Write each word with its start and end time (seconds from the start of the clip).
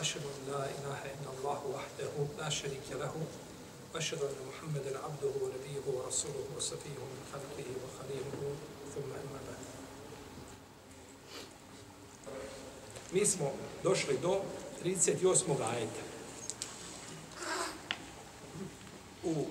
أشهد 0.00 0.22
أن 0.22 0.52
لا 0.52 0.64
إله 0.64 1.00
إلا 1.14 1.30
الله 1.38 1.60
وحده 1.74 2.12
لا 2.38 2.48
شريك 2.50 2.88
له 2.92 3.14
وأشهد 3.94 4.22
أن 4.22 4.36
محمدا 4.48 4.98
عبده 4.98 5.32
ونبيه 5.42 5.84
ورسوله 5.86 6.46
وصفيه 6.56 6.98
من 6.98 7.20
خلقه 7.32 7.68
وخليله 7.84 8.42
ثم 8.94 9.10
أما 9.10 9.40
بعد 9.48 9.62
Mi 13.12 13.26
smo 13.26 13.52
došli 13.82 14.18
do 14.22 14.40
38. 14.82 15.62
ajeta. 15.62 16.02
U 19.24 19.46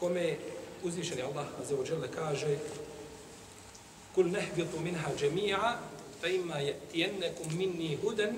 kome 0.00 0.36
uzvišeni 0.82 1.22
Allah 1.22 1.46
azzawajal 1.62 2.02
kaže 2.14 2.58
kul 4.14 4.26
nehbitu 4.26 4.80
minha 4.80 5.10
džemija 5.18 5.78
fa 6.20 6.28
ima 6.28 6.58
jetijennekum 6.58 7.56
minni 7.56 7.98
hudan 8.02 8.36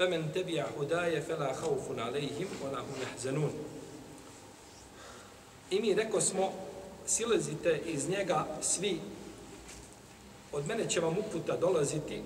فمن 0.00 0.32
تبع 0.34 0.64
هداي 0.80 1.20
فلا 1.22 1.52
خوف 1.52 1.98
عليهم 1.98 2.46
ولا 2.64 2.80
هم 2.80 2.94
يحزنون 3.02 3.52
I 5.70 5.80
mi 5.80 5.94
reko 5.94 6.20
smo, 6.20 6.52
silazite 7.06 7.80
iz 7.86 8.08
njega 8.08 8.46
svi, 8.62 9.00
od 10.52 10.66
mene 10.66 10.88
će 10.88 11.00
vam 11.00 11.18
uputa 11.18 11.56
dolaziti 11.56 12.22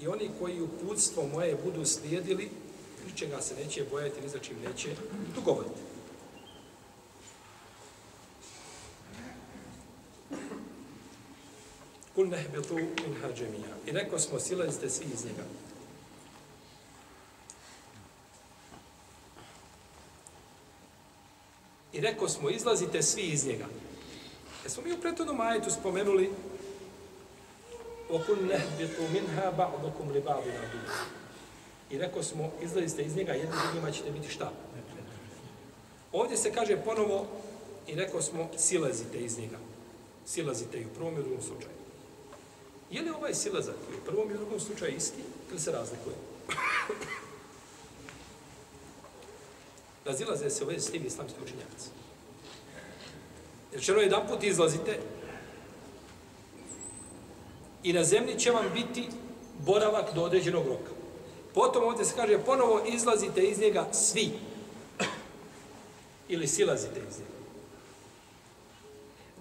i 0.00 0.08
oni 0.08 0.30
koji 0.40 0.60
uputstvo 0.60 1.26
moje 1.26 1.56
budu 1.64 1.84
slijedili, 1.84 2.50
ničega 3.06 3.40
se 3.40 3.54
neće 3.54 3.84
bojati, 3.90 4.20
ni 4.20 4.28
za 4.28 4.38
čim 4.38 4.56
neće 4.64 4.88
tugovati. 5.34 5.80
Kul 12.14 12.28
nehbitu 12.28 12.74
min 12.74 13.14
hađemija. 13.22 13.76
I 13.86 13.90
rekao 13.90 14.18
smo, 14.18 14.40
silazite 14.40 14.90
svi 14.90 15.06
iz 15.14 15.24
njega. 15.24 15.44
I 21.92 22.00
rekao 22.00 22.28
smo, 22.28 22.50
izlazite 22.50 23.02
svi 23.02 23.22
iz 23.22 23.46
njega. 23.46 23.66
E 24.66 24.68
smo 24.68 24.82
mi 24.82 24.92
u 24.92 25.00
prethodnom 25.00 25.40
ajetu 25.40 25.70
spomenuli 25.70 26.30
وَكُنْ 28.10 28.48
نَهْبِطُ 28.48 28.96
مِنْهَا 29.12 29.50
بَعْضُكُمْ 29.50 30.12
لِبَعْضِ 30.12 30.44
نَدُوْ 30.46 30.80
I 31.90 31.98
rekao 31.98 32.22
smo, 32.22 32.50
izlazite 32.62 33.02
iz 33.02 33.16
njega, 33.16 33.32
jedni 33.32 33.56
drugima 33.64 33.90
ćete 33.90 34.10
biti 34.10 34.28
šta? 34.28 34.52
Ovdje 36.12 36.36
se 36.36 36.52
kaže 36.52 36.76
ponovo, 36.76 37.26
i 37.86 37.94
rekao 37.94 38.22
smo, 38.22 38.48
silazite 38.56 39.18
iz 39.18 39.38
njega. 39.38 39.58
Silazite 40.26 40.78
i 40.78 40.84
u 40.84 40.94
prvom 40.94 41.16
i 41.16 41.20
u 41.20 41.22
drugom 41.22 41.42
slučaju. 41.42 41.74
Je 42.90 43.02
li 43.02 43.10
ovaj 43.10 43.34
silazak 43.34 43.76
i 43.92 43.94
u 43.94 44.04
prvom 44.04 44.30
i 44.30 44.34
u 44.34 44.36
drugom 44.36 44.60
slučaju 44.60 44.96
isti 44.96 45.22
ili 45.50 45.60
se 45.60 45.72
razlikuje? 45.72 46.16
Razilaze 50.05 50.49
se 50.49 50.63
u 50.63 50.67
vezi 50.67 50.87
s 50.87 50.91
tim 50.91 51.05
islamski 51.05 51.39
učenjaci. 51.43 51.89
Jer 53.71 53.83
će 53.83 53.91
ono 53.91 54.01
jedan 54.01 54.27
put 54.27 54.43
izlazite 54.43 54.99
i 57.83 57.93
na 57.93 58.03
zemlji 58.03 58.39
će 58.39 58.51
vam 58.51 58.65
biti 58.73 59.07
boravak 59.65 60.13
do 60.15 60.23
određenog 60.23 60.67
roka. 60.67 60.91
Potom 61.53 61.83
ovdje 61.83 62.05
se 62.05 62.15
kaže 62.15 62.39
ponovo 62.45 62.81
izlazite 62.87 63.43
iz 63.43 63.59
njega 63.59 63.87
svi. 63.93 64.31
Ili 66.29 66.47
silazite 66.47 66.99
iz 67.09 67.19
njega. 67.19 67.39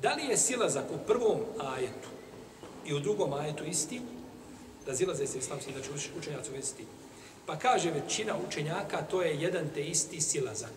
Da 0.02 0.14
li 0.14 0.24
je 0.24 0.36
silazak 0.36 0.84
u 0.90 1.06
prvom 1.06 1.38
ajetu 1.58 2.08
i 2.86 2.94
u 2.94 3.00
drugom 3.00 3.32
ajetu 3.32 3.64
isti? 3.64 4.00
Razilaze 4.86 5.26
se 5.26 5.38
islamski, 5.38 5.72
znači 5.72 5.90
učenjaci 6.18 6.50
u 6.50 6.54
vezi 6.54 6.66
s 6.66 6.72
tim. 6.72 6.86
Pa 7.48 7.56
kaže 7.56 7.90
većina 7.90 8.34
učenjaka, 8.48 9.02
to 9.10 9.22
je 9.22 9.40
jedan 9.40 9.68
te 9.74 9.82
isti 9.82 10.20
silazak. 10.20 10.76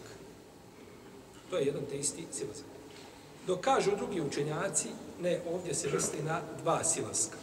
To 1.49 1.57
je 1.57 1.65
jedan 1.65 1.81
te 1.89 1.97
isti 1.97 2.25
silazak. 2.31 2.65
Dok 3.47 3.61
kažu 3.61 3.95
drugi 3.95 4.21
učenjaci, 4.21 4.87
ne, 5.21 5.39
ovdje 5.53 5.73
se 5.73 5.89
misli 5.93 6.23
na 6.23 6.41
dva 6.61 6.83
silaska. 6.83 7.37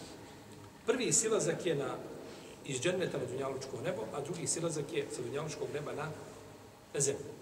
Prvi 0.86 1.12
silazak 1.12 1.66
je 1.66 1.74
na 1.74 1.96
iz 2.64 2.80
dženneta 2.80 3.18
na 3.18 3.24
dunjalučko 3.24 3.80
nebo, 3.84 4.02
a 4.14 4.20
drugi 4.20 4.46
silazak 4.46 4.92
je 4.92 5.06
sa 5.12 5.22
dunjalučkog 5.22 5.68
neba 5.74 5.92
na, 5.92 6.08
na 6.94 7.00
zemlju. 7.00 7.32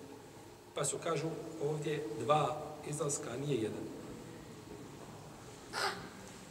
Pa 0.74 0.84
su, 0.84 0.98
kažu, 0.98 1.28
ovdje 1.62 2.04
dva 2.18 2.62
izlaska, 2.91 3.30
a 3.30 3.47
nije 3.47 3.62
jedan. 3.62 3.86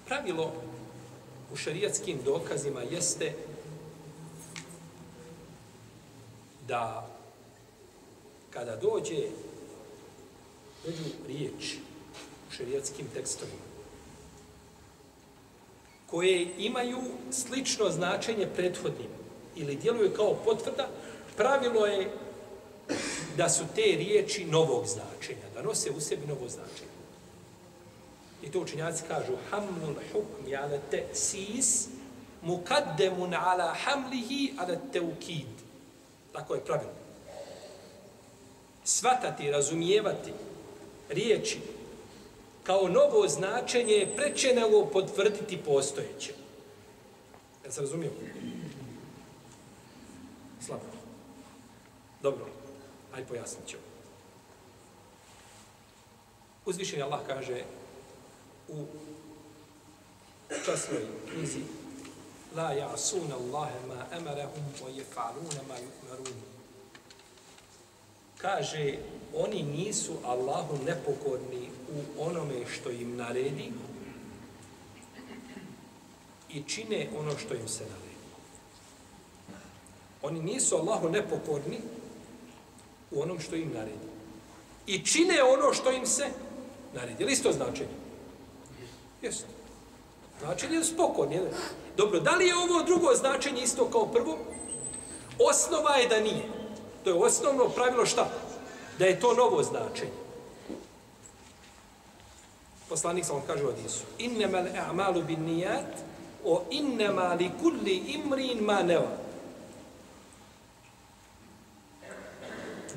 Pravilo 0.08 0.54
u 1.54 1.56
šarijatskim 1.56 2.20
dokazima 2.26 2.82
jeste 2.82 3.34
da 6.68 7.08
kada 8.50 8.76
dođe 8.76 9.28
među 10.88 11.04
riječ 11.28 11.76
u 12.50 12.52
šarijatskim 12.52 13.08
tekstovima 13.14 13.66
koje 16.08 16.48
imaju 16.58 17.02
slično 17.32 17.90
značenje 17.90 18.48
prethodnim 18.56 19.10
ili 19.56 19.76
djeluju 19.76 20.14
kao 20.16 20.36
potvrda, 20.46 20.88
pravilo 21.38 21.86
je 21.86 22.12
da 23.38 23.50
su 23.50 23.64
te 23.76 23.82
riječi 23.82 24.46
novog 24.46 24.86
značenja, 24.88 25.50
da 25.54 25.62
nose 25.62 25.92
u 25.92 26.00
sebi 26.00 26.28
novo 26.28 26.50
značenje. 26.50 26.96
I 28.44 28.52
to 28.52 28.60
učenjaci 28.60 29.04
kažu 29.08 29.34
hamnul 29.50 29.96
hukmi 30.12 30.56
ala 30.56 30.78
te 30.92 31.04
sis 31.14 31.88
mukaddemun 32.42 33.34
ala 33.34 33.76
hamlihi 33.84 34.54
ala 34.58 34.76
teukid. 34.94 35.55
Tako 36.36 36.56
je 36.56 36.66
pravilno. 36.66 36.94
Svatati, 38.84 39.52
razumijevati 39.52 40.34
riječi 41.10 41.60
kao 42.64 42.88
novo 42.88 43.28
značenje 43.28 43.94
je 43.94 44.16
preče 44.16 44.54
nego 44.54 44.86
potvrditi 44.86 45.58
postojeće. 45.58 46.34
Ja 47.66 47.72
se 47.72 47.82
razumijem? 47.82 48.14
Slabo. 50.66 50.84
Dobro, 52.22 52.46
aj 53.16 53.26
pojasnit 53.26 53.68
ćemo. 53.68 53.84
Uzvišen 56.66 57.02
Allah 57.02 57.20
kaže 57.28 57.64
u 58.68 58.86
časnoj 60.66 61.02
knjizi 61.34 61.60
La 62.56 62.72
ja'sun 62.72 63.32
Allahe 63.32 63.80
ma 63.88 64.08
emarahum 64.18 64.64
wa 64.82 64.90
jefa'luna 64.90 65.62
ma 65.68 65.76
yu'marun. 65.76 66.40
Kaže, 68.38 68.98
oni 69.36 69.64
nisu 69.64 70.14
Allahu 70.24 70.78
nepokorni 70.86 71.70
u 71.90 72.24
onome 72.24 72.66
što 72.68 72.92
im 72.92 73.16
naredi 73.18 73.72
i 76.50 76.64
čine 76.68 77.08
ono 77.20 77.38
što 77.38 77.54
im 77.54 77.68
se 77.68 77.84
naredi. 77.84 78.06
Oni 80.22 80.40
nisu 80.40 80.76
Allahu 80.76 81.10
nepokorni 81.10 81.78
u 83.12 83.22
onom 83.22 83.40
što 83.40 83.56
im 83.56 83.74
naredi. 83.74 84.08
I 84.88 85.06
čine 85.06 85.44
ono 85.44 85.74
što 85.74 85.92
im 85.92 86.06
se 86.06 86.26
naredi. 86.94 87.24
Je 87.24 87.28
li 87.28 87.34
isto 87.34 87.52
značenje? 87.52 87.98
Jeste. 89.22 89.55
Značenje 90.40 90.76
je 90.76 90.84
spokorni. 90.84 91.40
Dobro, 91.98 92.20
da 92.20 92.36
li 92.36 92.48
je 92.48 92.56
ovo 92.56 92.84
drugo 92.84 93.16
značenje 93.16 93.62
isto 93.62 93.90
kao 93.90 94.06
prvo? 94.08 94.38
Osnova 95.50 95.96
je 95.96 96.08
da 96.08 96.20
nije. 96.20 96.44
To 97.04 97.10
je 97.10 97.16
osnovno 97.16 97.70
pravilo 97.70 98.06
šta? 98.06 98.30
Da 99.00 99.06
je 99.06 99.20
to 99.20 99.34
novo 99.34 99.64
značenje. 99.64 100.26
Poslanik 102.90 103.26
sam 103.26 103.42
kaže 103.48 103.66
u 103.66 103.70
Adisu. 103.70 104.04
Innama 104.18 104.58
l'a'malu 104.58 105.26
bin 105.26 105.44
nijat 105.44 105.86
o 106.46 106.64
innema 106.72 107.34
li 107.34 107.52
kulli 107.62 107.96
imrin 107.96 108.60
ma 108.60 108.84
neva. 108.84 109.18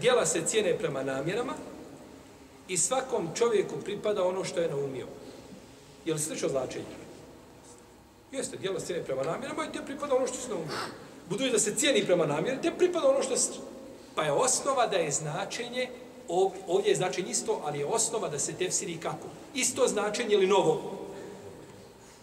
Dijela 0.01 0.27
se 0.27 0.47
cijene 0.47 0.79
prema 0.79 1.03
namjerama 1.03 1.55
i 2.69 2.77
svakom 2.77 3.29
čovjeku 3.35 3.75
pripada 3.85 4.25
ono 4.25 4.45
što 4.45 4.61
je 4.61 4.69
naumio. 4.69 5.07
Je 6.05 6.15
li 6.15 6.21
slično 6.21 6.49
značenje? 6.49 7.08
Jeste, 8.33 8.57
dijela 8.57 8.81
se 8.81 8.87
cijene 8.87 9.05
prema 9.05 9.23
namjerama 9.23 9.65
i 9.65 9.73
te 9.73 9.85
pripada 9.85 10.15
ono 10.17 10.27
što 10.27 10.37
se 10.37 10.49
naumio. 10.49 10.77
Budući 11.29 11.51
da 11.51 11.59
se 11.59 11.75
cijeni 11.75 12.07
prema 12.07 12.27
namjeri, 12.27 12.63
te 12.63 12.73
pripada 12.79 13.09
ono 13.09 13.23
što 13.23 13.37
se 13.37 13.53
Pa 14.15 14.25
je 14.25 14.33
osnova 14.33 14.87
da 14.87 14.97
je 14.97 15.11
značenje, 15.13 15.91
ovdje 16.67 16.91
je 16.91 16.97
značenje 16.97 17.31
isto, 17.31 17.61
ali 17.65 17.79
je 17.79 17.87
osnova 17.87 18.29
da 18.29 18.39
se 18.39 18.53
tefsiri 18.53 18.97
kako? 19.01 19.29
Isto 19.55 19.89
značenje 19.89 20.35
ili 20.35 20.47
novo? 20.47 20.99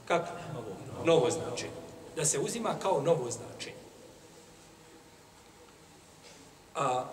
Kako? 0.08 0.28
Novo 1.06 1.30
značenje. 1.32 1.72
Da 2.16 2.26
se 2.26 2.40
uzima 2.40 2.76
kao 2.82 3.02
novo 3.02 3.32
značenje. 3.32 3.76
A 6.76 7.06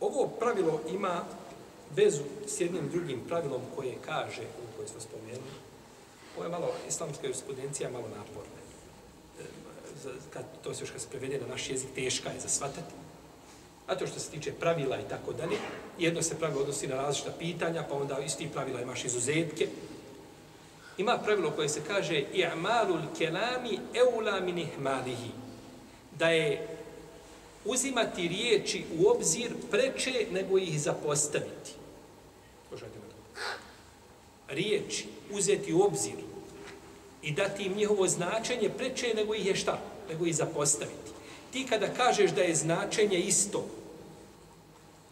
ovo 0.00 0.28
pravilo 0.28 0.80
ima 0.88 1.24
vezu 1.96 2.22
s 2.46 2.60
jednim 2.60 2.88
drugim 2.90 3.20
pravilom 3.28 3.62
koje 3.76 3.96
kaže, 4.04 4.42
u 4.42 4.76
koje 4.76 4.88
smo 4.88 5.00
spomenuli, 5.00 5.52
ovo 6.36 6.44
je 6.44 6.50
malo, 6.50 6.72
islamska 6.88 7.26
jurisprudencija 7.26 7.88
je 7.88 7.92
malo 7.92 8.08
naporna. 8.08 8.58
E, 9.40 9.44
Kad, 10.30 10.44
to 10.64 10.74
se 10.74 10.82
još 10.82 10.90
kad 10.90 11.00
se 11.00 11.08
prevede 11.08 11.40
na 11.40 11.46
naš 11.46 11.70
jezik, 11.70 11.88
teška 11.94 12.30
je 12.30 12.40
za 12.40 12.48
shvatati. 12.48 12.94
A 13.86 13.94
to 13.94 14.06
što 14.06 14.20
se 14.20 14.30
tiče 14.30 14.52
pravila 14.52 15.00
i 15.00 15.08
tako 15.08 15.32
dalje, 15.32 15.56
jedno 15.98 16.22
se 16.22 16.38
pravilo 16.38 16.60
odnosi 16.60 16.86
na 16.86 16.94
različita 16.94 17.32
pitanja, 17.38 17.84
pa 17.88 17.94
onda 17.94 18.18
iz 18.18 18.36
tih 18.36 18.50
pravila 18.50 18.80
imaš 18.80 19.04
izuzetke. 19.04 19.68
Ima 20.98 21.18
pravilo 21.18 21.50
koje 21.50 21.68
se 21.68 21.80
kaže 21.86 22.24
i'malul 22.32 23.00
kelami 23.18 23.78
eula 23.94 24.40
min 24.40 24.58
ihmalihi. 24.58 25.30
Da 26.18 26.28
je 26.28 26.78
uzimati 27.64 28.28
riječi 28.28 28.84
u 28.98 29.08
obzir 29.08 29.52
preče 29.70 30.26
nego 30.30 30.58
ih 30.58 30.80
zapostaviti. 30.80 31.70
Slušajte. 32.68 33.01
Riječi 34.52 35.06
uzeti 35.32 35.72
u 35.72 35.82
obzir 35.82 36.14
i 37.22 37.32
dati 37.32 37.62
im 37.62 37.76
njihovo 37.76 38.08
značenje 38.08 38.68
preče 38.78 39.14
nego 39.14 39.34
ih 39.34 39.46
je 39.46 39.56
šta? 39.56 39.78
Nego 40.08 40.26
ih 40.26 40.36
zapostaviti. 40.36 41.12
Ti 41.52 41.66
kada 41.68 41.94
kažeš 41.94 42.30
da 42.30 42.42
je 42.42 42.54
značenje 42.54 43.18
isto, 43.18 43.64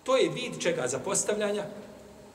to 0.04 0.16
je 0.16 0.28
vid 0.28 0.60
čega 0.60 0.88
zapostavljanja, 0.88 1.64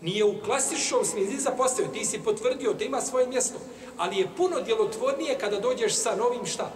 nije 0.02 0.24
u 0.24 0.42
klasičnom 0.46 1.06
smislu 1.06 1.40
zapostavio, 1.40 1.92
ti 1.92 2.06
si 2.06 2.20
potvrdio 2.20 2.74
da 2.74 2.84
ima 2.84 3.02
svoje 3.02 3.28
mjesto, 3.28 3.60
ali 3.98 4.18
je 4.18 4.30
puno 4.38 4.62
djelotvornije 4.62 5.38
kada 5.40 5.60
dođeš 5.60 5.94
sa 5.94 6.16
novim 6.16 6.46
šta? 6.46 6.72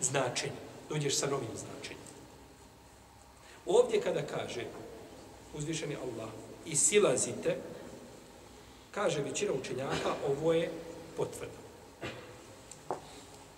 Značenjem. 0.00 0.56
Dođeš 0.88 1.16
sa 1.16 1.26
novim 1.26 1.48
značenjem. 1.56 2.02
Ovdje 3.66 4.00
kada 4.00 4.22
kaže 4.22 4.64
uzvišeni 5.54 5.96
Allah 5.96 6.28
i 6.66 6.76
silazite, 6.76 7.56
kaže 8.90 9.22
većina 9.22 9.52
učenjaka, 9.52 10.14
ovo 10.28 10.52
je 10.52 10.70
potvrda. 11.16 11.58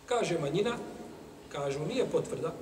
Kaže 0.07 0.39
manjina, 0.39 0.77
kažu 1.53 1.81
nije 1.87 2.11
potvrda, 2.11 2.53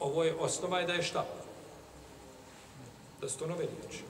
ovo 0.00 0.24
je 0.24 0.34
osnova 0.34 0.80
je 0.80 0.86
da 0.86 0.92
je 0.92 1.02
šta? 1.02 1.26
Da 3.20 3.28
su 3.28 3.38
to 3.38 3.46
nove 3.46 3.66
riječi. 3.66 4.04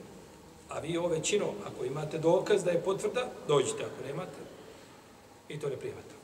A 0.69 0.79
vi 0.79 0.97
ovo 0.97 1.07
većino, 1.07 1.45
ako 1.65 1.85
imate 1.85 2.17
dokaz 2.17 2.63
da 2.63 2.71
je 2.71 2.83
potvrda, 2.83 3.29
dođite, 3.47 3.85
ako 3.85 4.07
nemate, 4.07 4.39
i 5.49 5.59
to 5.59 5.69
ne 5.69 5.77
prihvata. 5.77 6.15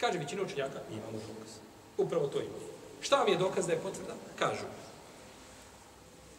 Kaže 0.00 0.18
većina 0.18 0.42
učenjaka, 0.42 0.80
imamo 0.90 1.12
dokaz. 1.12 1.52
Upravo 1.98 2.26
to 2.26 2.38
imamo. 2.38 2.74
Šta 3.00 3.16
vam 3.16 3.28
je 3.28 3.36
dokaz 3.36 3.66
da 3.66 3.72
je 3.72 3.78
potvrda? 3.78 4.14
Kažu. 4.38 4.64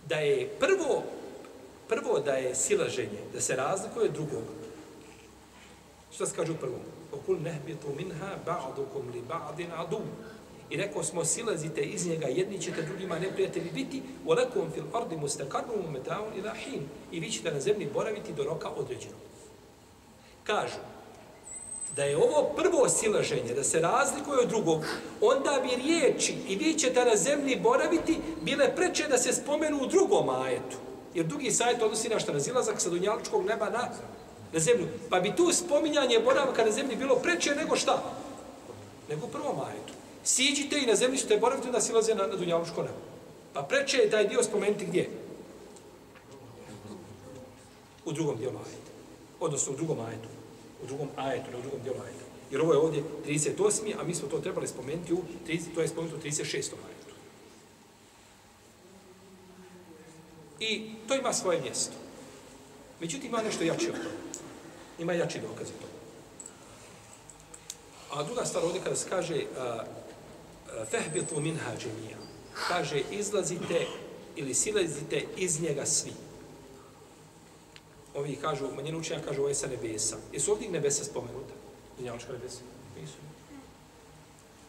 Da 0.06 0.16
je 0.16 0.50
prvo, 0.60 1.04
prvo 1.89 2.19
da 2.19 2.33
je 2.33 2.55
silaženje, 2.55 3.21
da 3.33 3.41
se 3.41 3.57
razlikuje 3.57 4.05
od 4.05 4.13
drugog. 4.13 4.45
Šta 6.15 6.27
se 6.27 6.37
kaže 6.37 6.53
u 6.53 6.57
prvom? 6.57 6.81
Okul 7.13 7.37
nehbitu 7.43 7.89
minha 7.97 8.31
ba'dukum 8.47 9.15
li 9.15 9.23
ba'din 9.29 9.73
adu. 9.77 10.01
I 10.71 10.77
rekao 10.77 11.05
smo, 11.05 11.25
silazite 11.25 11.81
iz 11.81 12.07
njega, 12.07 12.27
jedni 12.27 12.61
ćete 12.61 12.83
drugima 12.83 13.19
neprijatelji 13.19 13.71
biti, 13.71 14.03
وَلَكُمْ 14.27 14.73
fil 14.75 14.85
ardi 14.95 15.17
mustakarnum 15.17 15.93
metaun 15.93 16.33
ila 16.37 16.55
hin. 16.55 16.89
I 17.13 17.21
vi 17.21 17.31
ćete 17.31 17.53
na 17.53 17.61
zemlji 17.61 17.89
boraviti 17.95 18.33
do 18.33 18.45
roka 18.45 18.69
određenog. 18.69 19.19
Kažu, 20.45 20.79
da 21.97 22.05
je 22.05 22.17
ovo 22.17 22.53
prvo 22.57 22.89
silaženje, 22.89 23.55
da 23.55 23.65
se 23.65 23.81
razlikuje 23.81 24.39
od 24.39 24.49
drugog, 24.49 24.85
onda 25.21 25.61
bi 25.63 25.83
riječi 25.83 26.35
i 26.49 26.57
vi 26.57 26.75
ćete 26.75 27.05
na 27.05 27.17
zemlji 27.17 27.61
boraviti 27.61 28.19
bile 28.43 28.77
preče 28.77 29.09
da 29.09 29.19
se 29.19 29.33
spomenu 29.33 29.83
u 29.83 29.87
drugom 29.87 30.29
ajetu. 30.29 30.77
Jer 31.16 31.26
drugi 31.26 31.52
sajet 31.52 31.82
odnosi 31.82 32.10
na 32.10 32.20
šta? 32.20 32.32
razilazak 32.32 32.82
sa 32.82 32.90
dunjaličkog 32.90 33.46
neba 33.46 33.70
na, 33.70 33.90
na 34.54 34.60
zemlju. 34.60 34.88
Pa 35.10 35.20
bi 35.20 35.36
tu 35.36 35.52
spominjanje 35.52 36.20
boravka 36.20 36.66
na 36.66 36.72
zemlji 36.72 36.96
bilo 36.96 37.16
preče 37.16 37.56
nego 37.56 37.76
šta? 37.76 38.04
Nego 39.10 39.26
u 39.26 39.30
prvom 39.30 39.60
ajetu. 39.60 39.94
Siđite 40.24 40.80
i 40.80 40.86
na 40.86 40.96
zemlji 40.96 41.18
ćete 41.18 41.38
boraviti, 41.38 41.68
onda 41.68 41.82
silaze 41.82 42.16
na, 42.16 42.28
na 42.28 42.36
dunjaličko 42.36 42.82
nebo. 42.82 43.02
Pa 43.54 43.62
preče 43.62 43.98
je 43.98 44.10
taj 44.10 44.28
dio 44.28 44.44
spomenuti 44.44 44.86
gdje? 44.86 45.10
U 48.06 48.12
drugom 48.12 48.38
dijelu 48.38 48.58
ajeta. 48.58 48.92
Odnosno 49.40 49.74
u 49.74 49.76
drugom 49.76 50.00
ajetu 50.00 50.28
u 50.84 50.88
drugom 50.88 51.08
ajetu, 51.16 51.52
ne 51.52 51.58
u 51.58 51.62
drugom 51.62 51.80
dijelu 51.84 52.00
ajeta. 52.00 52.26
Jer 52.52 52.62
ovo 52.62 52.74
je 52.74 52.80
ovdje 52.80 53.04
38. 53.28 53.94
a 54.00 54.04
mi 54.04 54.16
smo 54.16 54.28
to 54.28 54.40
trebali 54.40 54.68
spomenuti 54.68 55.14
u 55.14 55.22
30, 55.48 55.62
to 55.76 55.82
je 55.82 55.88
spomenuto 55.88 56.18
u 56.18 56.20
36. 56.20 56.56
ajetu. 56.56 56.95
I 60.60 60.92
to 61.08 61.16
ima 61.16 61.34
svoje 61.34 61.62
mjesto. 61.62 61.94
Međutim, 63.00 63.30
ima 63.30 63.42
nešto 63.42 63.64
jače 63.64 63.90
od 63.90 63.98
toga. 63.98 64.16
Ima 65.00 65.14
jači 65.14 65.40
dokaz 65.40 65.68
od 65.68 65.76
toga. 65.76 65.96
A 68.12 68.24
druga 68.24 68.46
stvar 68.46 68.64
ovdje 68.64 68.82
kada 68.82 68.96
se 68.96 69.10
kaže 69.10 69.46
fehbitu 70.92 71.40
minha 71.40 71.72
džemija, 71.78 72.18
kaže 72.68 73.02
izlazite 73.12 73.86
ili 74.36 74.54
silazite 74.54 75.26
iz 75.38 75.62
njega 75.62 75.86
svi. 75.86 76.12
Ovi 78.16 78.36
kažu, 78.36 78.72
manjina 78.76 78.98
učenja 78.98 79.22
kažu 79.22 79.42
ovo 79.42 79.50
je 79.50 79.56
sa 79.56 79.68
nebesa. 79.68 80.16
Jesu 80.34 80.52
ovdje 80.52 80.70
nebesa 80.70 81.04
spomenuta? 81.04 81.54
Dunjaločka 81.98 82.32
nebesa? 82.32 82.60
Nisu. 83.02 83.14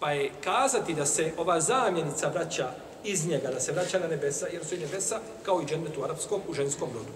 Pa 0.01 0.11
je 0.13 0.33
kazati 0.45 0.95
da 0.95 1.07
se 1.07 1.33
ova 1.37 1.61
zamjenica 1.61 2.29
vraća 2.29 2.75
iz 3.07 3.27
njega, 3.27 3.51
da 3.51 3.61
se 3.61 3.73
vraća 3.73 3.99
na 3.99 4.07
nebesa, 4.07 4.47
jer 4.47 4.65
su 4.65 4.75
i 4.75 4.79
nebesa 4.79 5.21
kao 5.43 5.63
i 5.63 5.67
džennet 5.67 5.97
u 5.97 6.05
arapskom, 6.05 6.41
u 6.49 6.55
ženskom 6.55 6.91
rodu. 6.95 7.13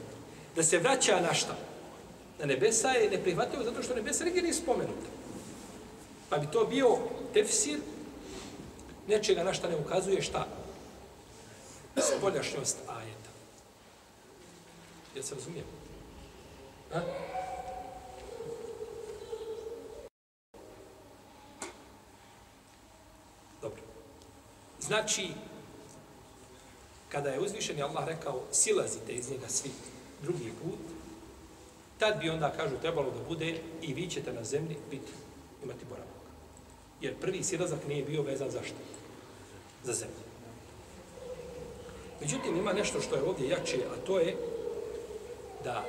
Da 0.57 0.63
se 0.63 0.79
vraća 0.79 1.21
na 1.21 1.35
šta? 1.35 1.57
Na 2.39 2.47
nebesa 2.47 2.89
je 2.89 3.11
neprihvatljivo 3.11 3.65
zato 3.65 3.83
što 3.83 3.95
nebesa 3.95 4.25
nigdje 4.25 4.43
nije 4.43 4.55
spomenuta. 4.55 5.11
Pa 6.29 6.39
bi 6.39 6.47
to 6.53 6.65
bio 6.65 6.99
tefsir 7.35 7.79
nečega 9.09 9.43
na 9.43 9.55
šta 9.55 9.69
ne 9.69 9.77
ukazuje 9.77 10.23
šta? 10.23 10.47
Spoljašnjost 11.97 12.77
ajeta. 12.89 13.31
Jel 15.15 15.25
se 15.25 15.35
razumijem? 15.35 15.67
Ha? 16.93 17.01
Dobro. 23.63 23.81
Znači, 24.81 25.31
kada 27.13 27.31
je 27.31 27.41
uzvišeni 27.41 27.83
Allah 27.83 28.07
rekao 28.07 28.43
silazite 28.53 29.13
iz 29.13 29.31
njega 29.31 29.49
svi 29.49 29.71
drugi 30.23 30.53
put, 30.63 30.79
tad 31.99 32.21
bi 32.21 32.31
onda, 32.31 32.53
kažu, 32.57 32.77
trebalo 32.81 33.11
da 33.11 33.29
bude 33.29 33.61
i 33.83 33.95
vi 33.95 34.07
ćete 34.07 34.33
na 34.33 34.45
zemlji 34.45 34.77
biti, 34.91 35.13
imati 35.65 35.85
boravak. 35.89 36.11
Jer 37.01 37.15
prvi 37.21 37.43
silazak 37.43 37.79
nije 37.89 38.05
bio 38.05 38.23
vezan 38.23 38.51
za 38.51 38.63
što? 38.63 38.77
Za 39.85 39.93
zemlju. 39.93 40.31
Međutim, 42.21 42.57
ima 42.57 42.73
nešto 42.73 43.01
što 43.01 43.15
je 43.15 43.23
ovdje 43.23 43.49
jače, 43.49 43.79
a 43.93 44.07
to 44.07 44.19
je 44.19 44.37
da 45.65 45.85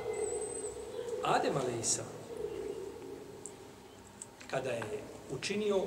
Adem 1.22 1.56
Aleisa, 1.56 2.02
kada 4.50 4.70
je 4.70 4.82
učinio 5.30 5.82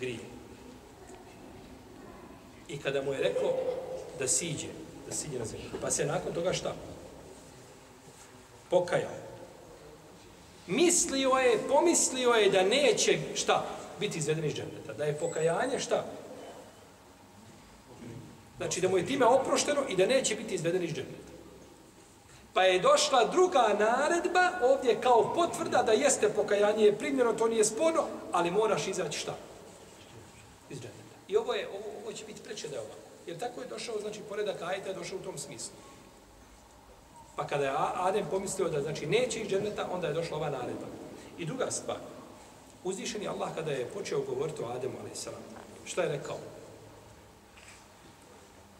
grije 0.00 0.24
i 2.68 2.78
kada 2.78 3.02
mu 3.02 3.12
je 3.12 3.20
rekao 3.20 3.52
da 4.18 4.28
siđe, 4.28 4.68
da 5.06 5.14
siđe 5.14 5.38
na 5.38 5.44
zemlju, 5.44 5.66
pa 5.80 5.90
se 5.90 6.06
nakon 6.06 6.34
toga 6.34 6.52
šta? 6.52 6.74
Pokajao. 8.70 9.24
Mislio 10.66 11.30
je, 11.30 11.58
pomislio 11.68 12.30
je 12.30 12.50
da 12.50 12.62
neće 12.62 13.18
šta? 13.34 13.64
Biti 14.00 14.18
izveden 14.18 14.44
iz 14.44 14.54
džendeta. 14.54 14.92
Da 14.92 15.04
je 15.04 15.18
pokajanje 15.18 15.78
šta? 15.78 16.04
Znači 18.56 18.80
da 18.80 18.88
mu 18.88 18.98
je 18.98 19.06
time 19.06 19.26
oprošteno 19.26 19.80
i 19.88 19.96
da 19.96 20.06
neće 20.06 20.34
biti 20.34 20.54
izveden 20.54 20.82
iz 20.82 20.90
džendeta. 20.90 21.32
Pa 22.54 22.62
je 22.62 22.78
došla 22.78 23.24
druga 23.24 23.76
naredba, 23.78 24.50
ovdje 24.62 25.00
kao 25.00 25.34
potvrda 25.34 25.82
da 25.82 25.92
jeste 25.92 26.28
pokajanje 26.28 26.84
je 26.84 26.98
primljeno, 26.98 27.32
to 27.32 27.48
nije 27.48 27.64
sporno, 27.64 28.04
ali 28.32 28.50
moraš 28.50 28.88
izaći 28.88 29.18
šta? 29.18 29.34
Iz 30.70 30.78
džendeta. 30.78 31.14
I 31.28 31.36
ovo, 31.36 31.54
je, 31.54 31.68
ovo, 31.68 31.84
ovo 32.02 32.12
će 32.12 32.24
biti 32.24 32.40
preče 32.42 32.68
da 32.68 32.74
je 32.74 32.80
ovako. 32.80 33.03
Jer 33.26 33.38
tako 33.38 33.60
je 33.60 33.68
došao, 33.68 34.00
znači, 34.00 34.20
poredak 34.28 34.62
ajeta 34.62 34.88
je 34.88 34.94
došao 34.94 35.18
u 35.18 35.24
tom 35.24 35.38
smislu. 35.38 35.74
Pa 37.36 37.46
kada 37.46 37.64
je 37.64 37.74
Adem 37.94 38.26
pomislio 38.30 38.68
da 38.68 38.82
znači 38.82 39.06
neće 39.06 39.40
iz 39.40 39.48
dženneta, 39.48 39.88
onda 39.92 40.06
je 40.06 40.14
došla 40.14 40.36
ova 40.36 40.50
naredba. 40.50 40.86
I 41.38 41.46
druga 41.46 41.70
stvar, 41.70 41.98
Uzvišeni 42.84 43.28
Allah 43.28 43.54
kada 43.54 43.70
je 43.70 43.88
počeo 43.94 44.20
govoriti 44.20 44.62
o 44.62 44.66
Ademu 44.66 44.94
a.s. 44.98 45.28
Šta 45.84 46.02
je 46.02 46.08
rekao? 46.08 46.36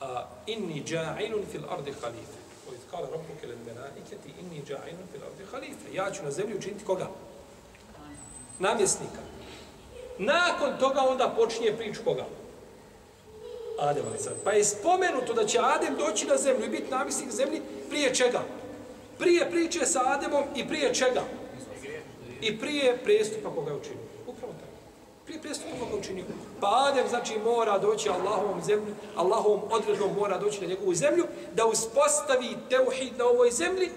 A, 0.00 0.26
inni 0.46 0.82
ja'ilun 0.86 1.44
fil 1.52 1.62
ardi 1.70 1.92
halife. 1.92 2.38
Koji 2.66 2.78
kala 2.90 3.08
rabbuke 3.10 3.46
lil 3.46 3.58
melaiketi, 3.66 4.28
inni 4.40 4.62
ja'ilun 4.68 5.06
fil 5.12 5.24
ardi 5.24 5.44
halife. 5.50 5.94
Ja 5.94 6.10
ću 6.12 6.22
na 6.22 6.30
zemlji 6.30 6.56
učiniti 6.56 6.84
koga? 6.84 7.08
Namjesnika. 8.58 9.22
Nakon 10.18 10.78
toga 10.80 11.00
onda 11.00 11.34
počinje 11.36 11.72
prič 11.76 11.98
koga? 12.04 12.24
Adem 13.78 14.04
a.s. 14.14 14.28
Pa 14.44 14.52
je 14.52 14.64
spomenuto 14.64 15.32
da 15.32 15.46
će 15.46 15.58
Adem 15.58 15.96
doći 15.96 16.26
na 16.26 16.36
zemlju 16.36 16.66
i 16.66 16.68
biti 16.68 16.90
namisnik 16.90 17.30
zemlji 17.30 17.62
prije 17.88 18.14
čega? 18.14 18.40
Prije 19.18 19.50
priče 19.50 19.86
sa 19.86 20.00
Ademom 20.06 20.44
i 20.56 20.68
prije 20.68 20.94
čega? 20.94 21.22
I 22.40 22.60
prije 22.60 22.98
prestupa 23.04 23.50
koga 23.54 23.70
je 23.70 23.76
učinio. 23.76 24.04
Upravo 24.26 24.52
tako. 24.52 24.72
Prije 25.24 25.42
prestupa 25.42 25.70
koga 25.78 25.92
je 25.92 25.98
učinio. 25.98 26.24
Pa 26.60 26.88
Adem 26.88 27.08
znači 27.08 27.38
mora 27.38 27.78
doći 27.78 28.08
Allahovom 28.08 28.62
zemlju, 28.62 28.94
Allahovom 29.16 29.60
odredom 29.70 30.14
mora 30.16 30.38
doći 30.38 30.60
na 30.60 30.66
njegovu 30.66 30.94
zemlju, 30.94 31.24
da 31.54 31.66
uspostavi 31.66 32.56
teuhid 32.70 33.18
na 33.18 33.24
ovoj 33.24 33.50
zemlji 33.50 33.88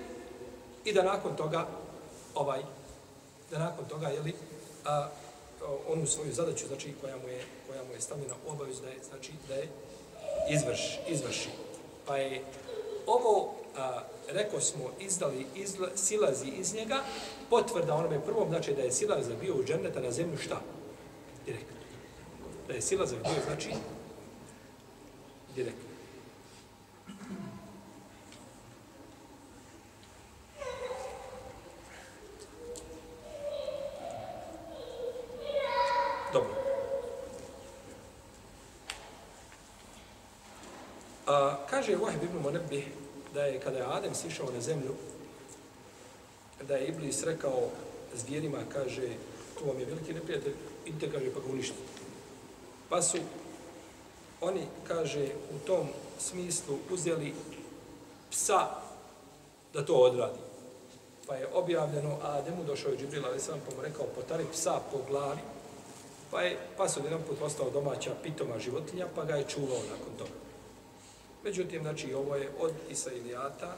i 0.85 0.93
da 0.93 1.03
nakon 1.03 1.35
toga 1.35 1.67
ovaj 2.35 2.61
da 3.51 3.59
nakon 3.59 3.85
toga 3.85 4.07
je 4.07 4.19
li 4.19 4.33
a, 4.85 5.09
onu 5.87 6.07
svoju 6.07 6.33
zadaću 6.33 6.67
znači 6.67 6.93
koja 7.01 7.17
mu 7.17 7.27
je 7.27 7.56
mu 7.87 7.93
je 7.93 8.01
stavljena 8.01 8.33
obavez 8.47 8.81
da 8.81 8.87
je 8.87 8.97
znači 9.09 9.31
da 9.47 9.55
je 9.55 9.67
izvrš, 10.49 10.99
izvrši 11.09 11.49
pa 12.05 12.17
je 12.17 12.41
ovo 13.05 13.53
a, 13.77 14.01
rekao 14.27 14.61
smo, 14.61 14.83
izdali, 14.99 15.45
izla, 15.55 15.87
silazi 15.95 16.47
iz 16.47 16.73
njega, 16.73 17.03
potvrda 17.49 17.95
onome 17.95 18.25
prvom, 18.25 18.49
znači 18.49 18.73
da 18.73 18.81
je 18.81 18.91
silaza 18.91 19.35
bio 19.41 19.55
u 19.55 19.63
dženneta 19.63 19.99
na 19.99 20.11
zemlju, 20.11 20.37
šta? 20.37 20.61
Direktno. 21.45 21.77
Da 22.67 22.73
je 22.73 22.81
silazak 22.81 23.19
bio, 23.23 23.43
znači, 23.45 23.69
direktno. 25.55 25.87
Dobro. 36.33 36.51
A, 41.27 41.55
kaže 41.77 41.93
Wahib 41.93 42.23
ibn 42.23 42.41
Munabih 42.41 42.89
da 43.33 43.45
je 43.45 43.59
kada 43.59 43.77
je 43.77 43.85
Adem 43.85 44.15
sišao 44.15 44.49
na 44.51 44.61
zemlju, 44.61 44.93
da 46.67 46.75
je 46.75 46.87
Iblis 46.87 47.23
rekao 47.23 47.69
zvijerima, 48.15 48.57
kaže, 48.73 49.09
to 49.59 49.65
vam 49.65 49.79
je 49.79 49.85
veliki 49.85 50.13
neprijatelj, 50.13 50.53
idite, 50.85 51.11
kaže, 51.11 51.33
pa 51.33 51.39
ga 51.39 51.45
uništite. 51.53 52.01
Pa 52.89 53.01
su 53.01 53.17
oni, 54.41 54.65
kaže, 54.87 55.25
u 55.55 55.67
tom 55.67 55.87
smislu 56.19 56.77
uzeli 56.89 57.33
psa 58.31 58.67
da 59.73 59.85
to 59.85 59.93
odradi. 59.93 60.39
Pa 61.27 61.35
je 61.35 61.47
objavljeno, 61.53 62.17
a 62.23 62.37
Ademu 62.37 62.63
došao 62.63 62.91
je 62.91 62.97
Džibril, 62.97 63.25
ali 63.25 63.39
sam 63.39 63.61
pa 63.69 63.75
mu 63.75 63.81
rekao, 63.81 64.05
potari 64.15 64.45
psa 64.51 64.81
po 64.91 64.97
glavi, 65.09 65.41
pa 66.31 66.41
je 66.41 66.57
pas 66.77 66.97
od 66.97 67.03
jedan 67.03 67.21
put 67.29 67.41
ostao 67.41 67.69
domaća 67.69 68.11
pitoma 68.23 68.59
životinja, 68.59 69.07
pa 69.15 69.25
ga 69.25 69.35
je 69.35 69.49
čuvao 69.49 69.77
nakon 69.77 70.17
toga. 70.17 70.46
Međutim, 71.47 71.81
znači, 71.81 72.13
ovo 72.13 72.35
je 72.35 72.51
od 72.59 72.73
Isailijata 72.89 73.77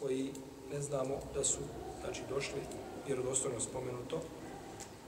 koji 0.00 0.30
ne 0.72 0.80
znamo 0.82 1.20
da 1.34 1.44
su 1.44 1.58
znači, 2.04 2.20
došli, 2.28 2.60
vjerodostojno 3.06 3.60
spomenuto, 3.60 4.20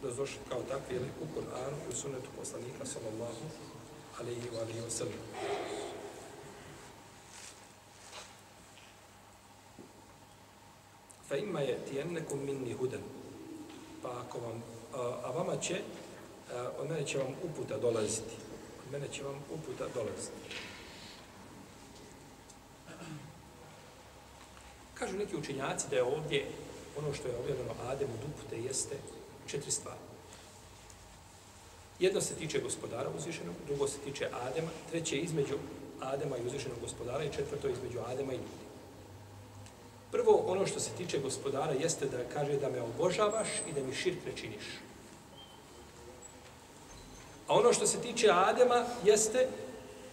da 0.03 0.11
su 0.11 0.17
došli 0.17 0.39
kao 0.49 0.63
takvi 0.69 0.97
ili 0.97 1.09
u 1.23 1.25
Kur'anu 1.25 1.77
i 1.87 1.93
u 1.93 1.97
sunetu 1.97 2.31
poslanika, 2.39 2.87
sallallahu 2.87 3.45
alaihi 4.21 4.49
wa 4.55 4.61
alaihi 4.61 4.81
wa 4.81 4.91
sallam. 4.91 5.21
Fa 11.29 11.37
ima 11.37 11.61
je 11.61 11.79
tijennekum 11.91 12.45
minni 12.45 12.73
hudan. 12.73 13.03
Pa 14.03 14.09
ako 14.27 14.39
vam, 14.39 14.63
a, 14.95 15.21
a 15.25 15.31
vama 15.31 15.57
će, 15.57 15.81
a, 16.53 16.71
od 16.79 16.89
mene 16.89 17.07
će 17.07 17.19
vam 17.19 17.35
uputa 17.43 17.79
dolaziti. 17.79 18.35
Od 18.87 18.93
mene 18.93 19.09
će 19.13 19.23
vam 19.23 19.37
uputa 19.55 19.85
dolaziti. 19.95 20.76
Kažu 24.99 25.17
neki 25.17 25.37
učenjaci 25.37 25.87
da 25.91 25.97
je 25.97 26.03
ovdje 26.03 26.47
ono 26.99 27.15
što 27.15 27.29
je 27.29 27.37
objavljeno 27.37 27.73
Ademu 27.89 28.13
upute 28.29 28.57
jeste 28.57 28.97
četiri 29.47 29.71
stvari. 29.71 29.99
Jedno 31.99 32.21
se 32.21 32.35
tiče 32.35 32.61
gospodara 32.61 33.11
uzvišenog, 33.19 33.55
drugo 33.67 33.89
se 33.89 33.99
tiče 33.99 34.29
Adema, 34.43 34.71
treće 34.91 35.17
između 35.17 35.55
Adema 36.01 36.37
i 36.37 36.47
uzvišenog 36.47 36.79
gospodara 36.81 37.25
i 37.25 37.33
četvrto 37.33 37.69
između 37.69 37.99
Adema 38.07 38.33
i 38.33 38.37
ljudi. 38.37 38.67
Prvo, 40.13 40.45
ono 40.47 40.67
što 40.67 40.81
se 40.81 40.91
tiče 40.91 41.19
gospodara 41.19 41.73
jeste 41.73 42.07
da 42.07 42.25
kaže 42.35 42.57
da 42.57 42.71
me 42.71 42.81
obožavaš 42.81 43.49
i 43.69 43.73
da 43.73 43.83
mi 43.83 43.95
širk 43.95 44.19
ne 44.27 44.33
činiš. 44.37 44.65
A 47.49 47.55
ono 47.55 47.73
što 47.73 47.87
se 47.87 48.01
tiče 48.01 48.31
Adema 48.31 48.85
jeste 49.05 49.49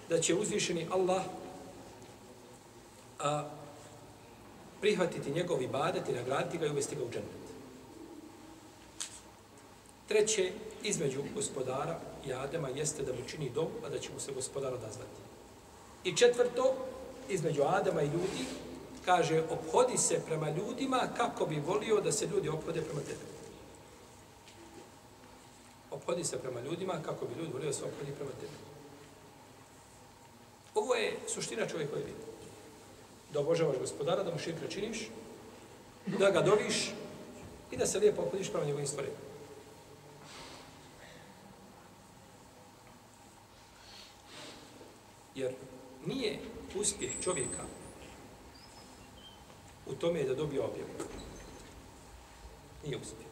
da 0.09 0.21
će 0.21 0.35
uzvišeni 0.35 0.87
Allah 0.91 1.23
a, 3.19 3.49
prihvatiti 4.83 5.31
njegov 5.31 5.61
ibadet 5.61 6.09
i 6.09 6.13
nagraditi 6.13 6.57
ga 6.57 6.65
i 6.65 6.69
uvesti 6.69 6.95
ga 6.95 7.03
u 7.03 7.09
džennet. 7.09 7.43
Treće, 10.07 10.51
između 10.83 11.23
gospodara 11.35 11.99
i 12.25 12.33
Adema 12.33 12.69
jeste 12.69 13.03
da 13.03 13.13
mu 13.13 13.19
čini 13.27 13.49
dom, 13.49 13.67
a 13.85 13.89
da 13.89 13.99
će 13.99 14.09
mu 14.13 14.19
se 14.19 14.33
gospodar 14.33 14.73
odazvati. 14.73 15.21
I 16.03 16.15
četvrto, 16.15 16.75
između 17.29 17.63
Adema 17.63 18.01
i 18.01 18.05
ljudi, 18.05 18.43
kaže, 19.05 19.43
obhodi 19.49 19.97
se 19.97 20.21
prema 20.25 20.49
ljudima 20.49 21.07
kako 21.17 21.45
bi 21.45 21.63
volio 21.67 22.01
da 22.01 22.11
se 22.11 22.27
ljudi 22.27 22.49
ophode 22.49 22.81
prema 22.81 23.01
tebi. 23.01 23.25
Obhodi 25.91 26.23
se 26.23 26.39
prema 26.39 26.61
ljudima 26.61 26.99
kako 27.05 27.25
bi 27.25 27.39
ljudi 27.39 27.53
volio 27.53 27.67
da 27.67 27.73
se 27.73 27.85
ophodi 27.85 28.11
prema 28.11 28.31
tebi. 28.31 28.57
Ovo 30.75 30.95
je 30.95 31.19
suština 31.27 31.67
čovjekove 31.67 32.01
vidi 32.01 32.32
da 33.33 33.39
obožavaš 33.39 33.77
gospodara, 33.79 34.23
da 34.23 34.31
mu 34.31 34.39
širka 34.39 34.67
činiš, 34.69 35.09
da 36.05 36.29
ga 36.31 36.41
doviš 36.41 36.91
i 37.71 37.77
da 37.77 37.85
se 37.85 37.99
lijepo 37.99 38.21
opodiš 38.21 38.49
prema 38.49 38.65
njegovim 38.65 38.87
stvarima. 38.87 39.15
Jer 45.35 45.53
nije 46.05 46.39
uspjeh 46.75 47.11
čovjeka 47.23 47.63
u 49.85 49.93
tome 49.93 50.23
da 50.23 50.35
dobije 50.35 50.61
objavu. 50.61 50.89
Nije 52.83 52.97
uspjeh. 52.97 53.27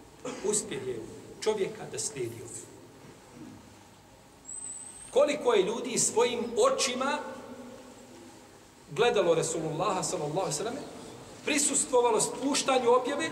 Uspjeh 0.46 0.88
je 0.88 1.00
čovjeka 1.42 1.86
da 1.92 2.00
slijedi 2.00 2.36
objavu. 2.36 2.72
Koliko 5.12 5.54
je 5.54 5.64
ljudi 5.64 5.98
svojim 5.98 6.40
očima 6.58 7.20
gledalo 8.92 9.36
Resulullaha 9.36 10.04
sallallahu 10.04 10.52
sallam, 10.52 10.76
prisustvovalo 11.46 12.22
spuštanju 12.22 12.90
objave 12.90 13.30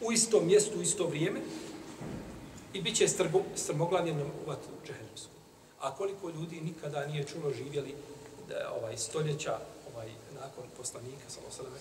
u 0.00 0.12
istom 0.12 0.46
mjestu, 0.46 0.78
u 0.78 0.82
isto 0.82 1.06
vrijeme 1.06 1.40
i 2.72 2.82
bit 2.82 2.96
će 2.96 3.08
strmoglavljeno 3.54 4.24
u 4.24 4.48
vatru 4.48 4.72
džehennemsku. 4.86 5.30
A 5.80 5.94
koliko 5.94 6.28
ljudi 6.28 6.60
nikada 6.60 7.06
nije 7.06 7.24
čulo 7.24 7.52
živjeli 7.52 7.94
da 8.48 8.72
ovaj 8.80 8.98
stoljeća 8.98 9.58
ovaj 9.94 10.08
nakon 10.34 10.64
poslanika 10.76 11.28
sallallahu 11.28 11.56
sallam, 11.56 11.72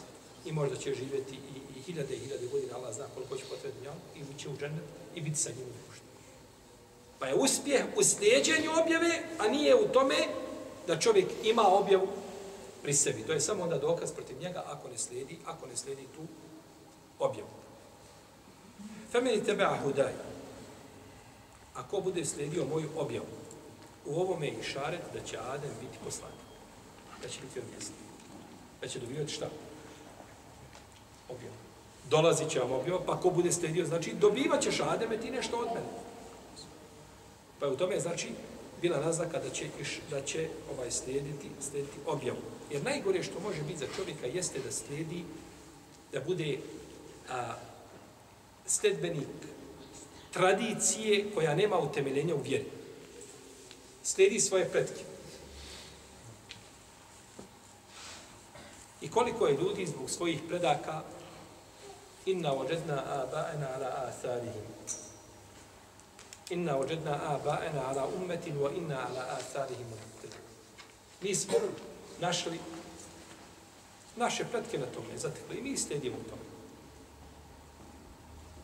i 0.45 0.51
možda 0.51 0.75
će 0.75 0.93
živjeti 0.93 1.35
i, 1.35 1.79
i 1.79 1.81
hiljade 1.81 2.15
i 2.15 2.19
hiljade 2.19 2.47
godina, 2.47 2.75
Allah 2.75 2.93
zna 2.93 3.05
koliko 3.13 3.37
će 3.37 3.43
potrebiti 3.49 3.85
njom, 3.85 3.95
i 4.15 4.19
biti 4.19 4.39
će 4.39 4.49
u 4.49 4.57
džennet 4.57 4.83
i 5.15 5.21
biti 5.21 5.39
sa 5.39 5.49
njim 5.49 5.67
upušten. 5.85 6.07
Pa 7.19 7.27
je 7.27 7.35
uspjeh 7.35 7.85
u 7.97 8.03
slijedženju 8.03 8.69
objave, 8.83 9.23
a 9.39 9.47
nije 9.47 9.75
u 9.75 9.87
tome 9.87 10.15
da 10.87 10.99
čovjek 10.99 11.27
ima 11.43 11.67
objavu 11.67 12.07
pri 12.83 12.93
sebi. 12.93 13.23
To 13.23 13.33
je 13.33 13.39
samo 13.39 13.63
onda 13.63 13.77
dokaz 13.77 14.11
protiv 14.11 14.37
njega 14.41 14.63
ako 14.67 14.89
ne 14.89 14.97
slijedi, 14.97 15.37
ako 15.45 15.67
ne 15.67 15.77
slijedi 15.77 16.03
tu 16.15 16.21
objavu. 17.19 17.49
Femeni 19.11 19.43
tebe 19.43 19.63
ahudaj. 19.63 20.13
Ako 21.73 22.01
bude 22.01 22.25
slijedio 22.25 22.65
moju 22.65 22.89
objavu, 22.97 23.25
u 24.05 24.15
ovome 24.15 24.47
je 24.47 24.59
išaret 24.59 25.01
da 25.13 25.19
će 25.23 25.37
Adem 25.37 25.71
biti 25.81 25.97
poslanik. 26.03 26.43
Da 27.21 27.29
će 27.29 27.41
biti 27.41 27.59
odmjesto. 27.59 27.93
Da 28.81 28.87
će 28.87 28.99
dobivati 28.99 29.31
šta? 29.31 29.49
Objavu. 31.29 31.55
Dolazi 32.09 32.49
će 32.49 32.59
vam 32.59 32.71
objava, 32.71 32.99
pa 33.05 33.19
ko 33.19 33.29
bude 33.29 33.51
slijedio, 33.51 33.85
znači 33.85 34.13
dobivat 34.13 34.61
ćeš 34.61 34.79
Ademe 34.79 35.17
ti 35.17 35.31
nešto 35.31 35.57
od 35.57 35.67
mene. 35.67 35.87
Pa 37.59 37.67
u 37.67 37.77
tome 37.77 37.99
znači 37.99 38.29
bila 38.83 38.99
naznaka 38.99 39.39
da 39.39 39.49
će, 39.49 39.65
iš, 39.81 39.99
da 40.09 40.21
će 40.21 40.47
ovaj 40.73 40.91
slijediti, 40.91 41.49
slijediti 41.69 41.97
objavu. 42.05 42.41
Jer 42.71 42.83
najgore 42.83 43.23
što 43.23 43.39
može 43.39 43.61
biti 43.61 43.79
za 43.79 43.85
čovjeka 43.95 44.27
jeste 44.27 44.59
da 44.59 44.71
slijedi, 44.71 45.23
da 46.11 46.19
bude 46.19 46.57
a, 47.29 47.53
sledbenik 48.65 49.27
tradicije 50.33 51.31
koja 51.35 51.55
nema 51.55 51.79
utemeljenja 51.79 52.35
u 52.35 52.41
vjeri. 52.41 52.65
Slijedi 54.03 54.39
svoje 54.39 54.69
pretke. 54.69 55.03
I 59.01 59.09
koliko 59.09 59.47
je 59.47 59.57
ljudi 59.57 59.85
zbog 59.85 60.09
svojih 60.09 60.39
predaka 60.47 61.03
inna 62.25 62.53
ođedna 62.53 63.03
aba'ena 63.05 63.67
ala 63.75 64.09
asarihim 64.09 64.63
Inna 66.53 66.77
ođedna 66.77 67.19
aba'ena 67.33 67.81
ala 67.89 68.07
ummetin 68.17 68.57
wa 68.59 68.77
inna 68.77 68.97
ala 69.09 69.25
atharihim. 69.37 69.87
Mi 71.21 71.35
smo 71.35 71.53
našli 72.19 72.59
naše 74.15 74.45
pretke 74.45 74.77
na 74.77 74.85
tome, 74.85 75.17
zatekli 75.17 75.57
i 75.57 75.61
mi 75.61 75.77
slijedimo 75.77 76.15
u 76.17 76.29
tome. 76.29 76.41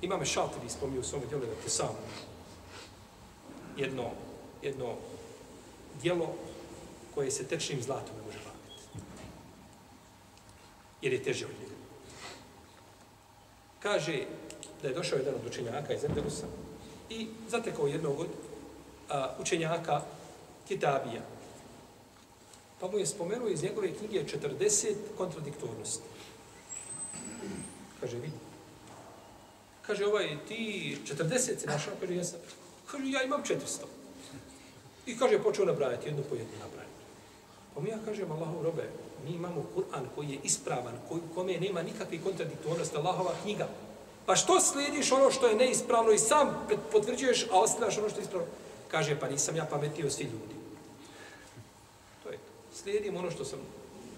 Imame 0.02 0.26
šalteri 0.26 0.70
spomnio 0.70 1.02
u 1.02 1.04
svom 1.04 1.22
djelu 1.30 1.46
da 1.46 1.62
te 1.64 1.70
sam 1.70 1.96
jedno, 3.78 4.12
jedno 4.62 4.96
djelo 6.02 6.36
koje 7.16 7.32
se 7.32 7.48
tečnim 7.48 7.82
zlatom 7.84 8.16
ne 8.18 8.24
može 8.26 8.38
platiti. 8.38 9.06
Jer 11.02 11.14
je 11.14 11.24
teže 11.24 11.46
od 11.46 11.52
njega. 11.52 11.76
Kaže 13.80 14.26
da 14.82 14.88
je 14.88 14.94
došao 14.94 15.18
jedan 15.18 15.36
od 15.36 15.48
učenjaka 15.48 15.94
iz 15.94 16.04
Endelusa 16.04 16.46
i 17.10 17.28
zatekao 17.50 17.88
jednog 17.88 18.20
od 18.20 18.28
a, 19.10 19.36
učenjaka 19.40 20.02
Kitabija. 20.68 21.22
Pa 22.80 22.88
mu 22.88 22.98
je 22.98 23.06
spomenuo 23.06 23.48
iz 23.48 23.64
njegove 23.64 23.94
knjige 23.94 24.24
40 24.24 24.94
kontradiktornosti. 25.18 26.04
Kaže, 28.00 28.18
vidi. 28.18 28.38
Kaže, 29.82 30.06
ovaj, 30.06 30.38
ti 30.48 30.98
40 31.06 31.38
si 31.38 31.68
našao? 31.68 31.94
Kaže, 32.00 32.14
jesam. 32.14 32.40
Kaže, 32.92 33.12
ja 33.12 33.24
imam 33.24 33.44
400. 33.44 33.56
I 35.06 35.18
kaže, 35.18 35.44
počeo 35.44 35.66
nabrajati, 35.66 36.08
jednu 36.08 36.24
po 36.30 36.36
jednu 36.36 36.54
nabrajati. 36.60 37.00
Pa 37.76 37.82
mi 37.82 37.90
ja 37.90 37.98
kažem, 38.06 38.32
Allahu 38.32 38.64
robe, 38.64 38.90
mi 39.26 39.32
imamo 39.32 39.66
Kur'an 39.76 40.06
koji 40.16 40.30
je 40.30 40.40
ispravan, 40.44 40.94
koji, 41.10 41.22
kome 41.36 41.58
nema 41.60 41.82
nikakve 41.84 42.18
kontradiktornosti, 42.24 42.98
Allahova 42.98 43.34
knjiga. 43.44 43.68
Pa 44.30 44.36
što 44.36 44.60
slijediš 44.60 45.12
ono 45.12 45.32
što 45.32 45.48
je 45.48 45.56
neispravno 45.56 46.12
i 46.12 46.18
sam 46.18 46.68
potvrđuješ, 46.92 47.46
a 47.52 47.60
ostavljaš 47.60 47.98
ono 47.98 48.10
što 48.10 48.20
je 48.20 48.24
ispravno? 48.24 48.48
Kaže, 48.92 49.20
pa 49.20 49.30
nisam 49.30 49.56
ja 49.56 49.66
pametio 49.66 50.10
svi 50.10 50.24
ljudi. 50.24 50.56
To 52.24 52.30
je 52.30 52.38
to. 52.38 52.78
Slijedim 52.82 53.18
ono 53.18 53.32
što 53.32 53.46
sam 53.46 53.60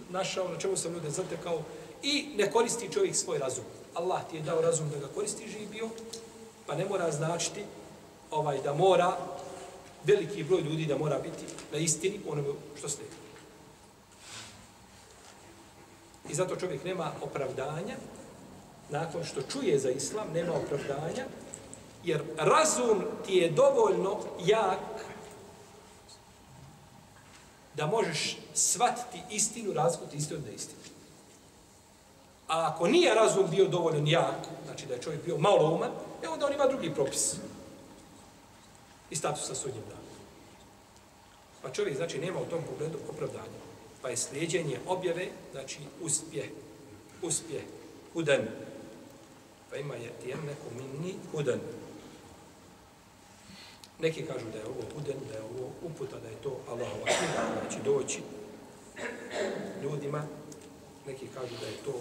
našao, 0.09 0.47
na 0.47 0.59
čemu 0.59 0.77
sam 0.77 0.93
ljude 0.93 1.09
zatekao 1.09 1.61
i 2.03 2.25
ne 2.35 2.51
koristi 2.51 2.91
čovjek 2.91 3.15
svoj 3.15 3.37
razum. 3.37 3.63
Allah 3.93 4.21
ti 4.29 4.35
je 4.35 4.41
dao 4.41 4.61
razum 4.61 4.89
da 4.89 4.97
ga 4.97 5.07
koristi 5.15 5.47
živio, 5.47 5.89
pa 6.65 6.75
ne 6.75 6.85
mora 6.85 7.11
značiti 7.11 7.63
ovaj, 8.31 8.61
da 8.63 8.73
mora 8.73 9.17
veliki 10.03 10.43
broj 10.43 10.61
ljudi 10.61 10.85
da 10.85 10.97
mora 10.97 11.19
biti 11.19 11.45
na 11.71 11.77
istini 11.77 12.19
onome 12.27 12.49
što 12.77 12.89
slijedi. 12.89 13.15
I 16.29 16.33
zato 16.33 16.55
čovjek 16.55 16.83
nema 16.83 17.11
opravdanja, 17.21 17.95
nakon 18.91 19.24
što 19.24 19.41
čuje 19.41 19.79
za 19.79 19.89
islam, 19.89 20.27
nema 20.33 20.53
opravdanja, 20.53 21.25
jer 22.03 22.24
razum 22.38 23.03
ti 23.25 23.33
je 23.36 23.50
dovoljno 23.50 24.17
jak 24.45 24.79
da 27.75 27.88
možeš 27.88 28.38
shvatiti 28.53 29.21
istinu, 29.29 29.74
razgoti 29.74 30.17
istinu 30.17 30.39
od 30.39 30.45
neistinu. 30.45 30.81
A 32.48 32.71
ako 32.74 32.88
nije 32.88 33.15
razum 33.15 33.48
bio 33.50 33.67
dovoljno 33.67 34.10
jak, 34.10 34.48
znači 34.65 34.86
da 34.86 34.93
je 34.93 35.01
čovjek 35.01 35.25
bio 35.25 35.38
malo 35.38 35.75
uman, 35.75 35.91
e 36.24 36.27
onda 36.27 36.45
on 36.45 36.53
ima 36.53 36.67
drugi 36.67 36.93
propis. 36.93 37.36
I 39.10 39.15
status 39.15 39.48
sa 39.48 39.55
sudnjim 39.55 39.83
danom. 39.89 40.12
Pa 41.62 41.69
čovjek, 41.69 41.98
znači, 41.98 42.19
nema 42.19 42.39
u 42.39 42.45
tom 42.45 42.63
pogledu 42.69 42.98
opravdanja. 43.10 43.62
Pa 44.01 44.09
je 44.09 44.18
slijedjenje 44.18 44.79
objave, 44.87 45.27
znači, 45.51 45.79
uspje. 46.01 46.50
Uspje. 47.22 47.61
Hudan. 48.13 48.42
Pa 49.72 49.77
ima 49.77 49.96
je 49.96 50.12
tijem 50.24 50.40
neko 50.46 50.68
minni 50.77 51.16
hudan. 51.31 51.60
Neki 54.00 54.25
kažu 54.25 54.46
da 54.53 54.57
je 54.57 54.66
ovo 54.66 54.81
hudan, 54.94 55.16
da 55.27 55.34
je 55.34 55.42
ovo 55.42 55.70
uputa, 55.81 56.20
da 56.20 56.27
je 56.27 56.36
to 56.44 56.60
Allahova 56.68 57.05
knjiga, 57.05 57.62
znači 57.62 57.84
doći 57.86 58.22
ljudima. 59.84 60.24
Neki 61.07 61.27
kažu 61.34 61.53
da 61.62 61.66
je 61.66 61.74
to 61.86 61.94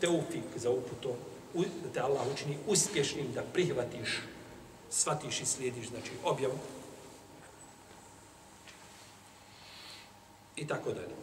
teufik 0.00 0.44
za 0.56 0.70
uputo, 0.70 1.16
da 1.54 1.92
te 1.92 2.00
Allah 2.00 2.22
učini 2.34 2.58
uspješnim 2.66 3.32
da 3.32 3.42
prihvatiš, 3.42 4.20
shvatiš 4.90 5.40
i 5.40 5.46
slijediš, 5.46 5.88
znači 5.88 6.10
objavu. 6.24 6.58
I 10.56 10.66
tako 10.66 10.92
dalje. 10.92 11.14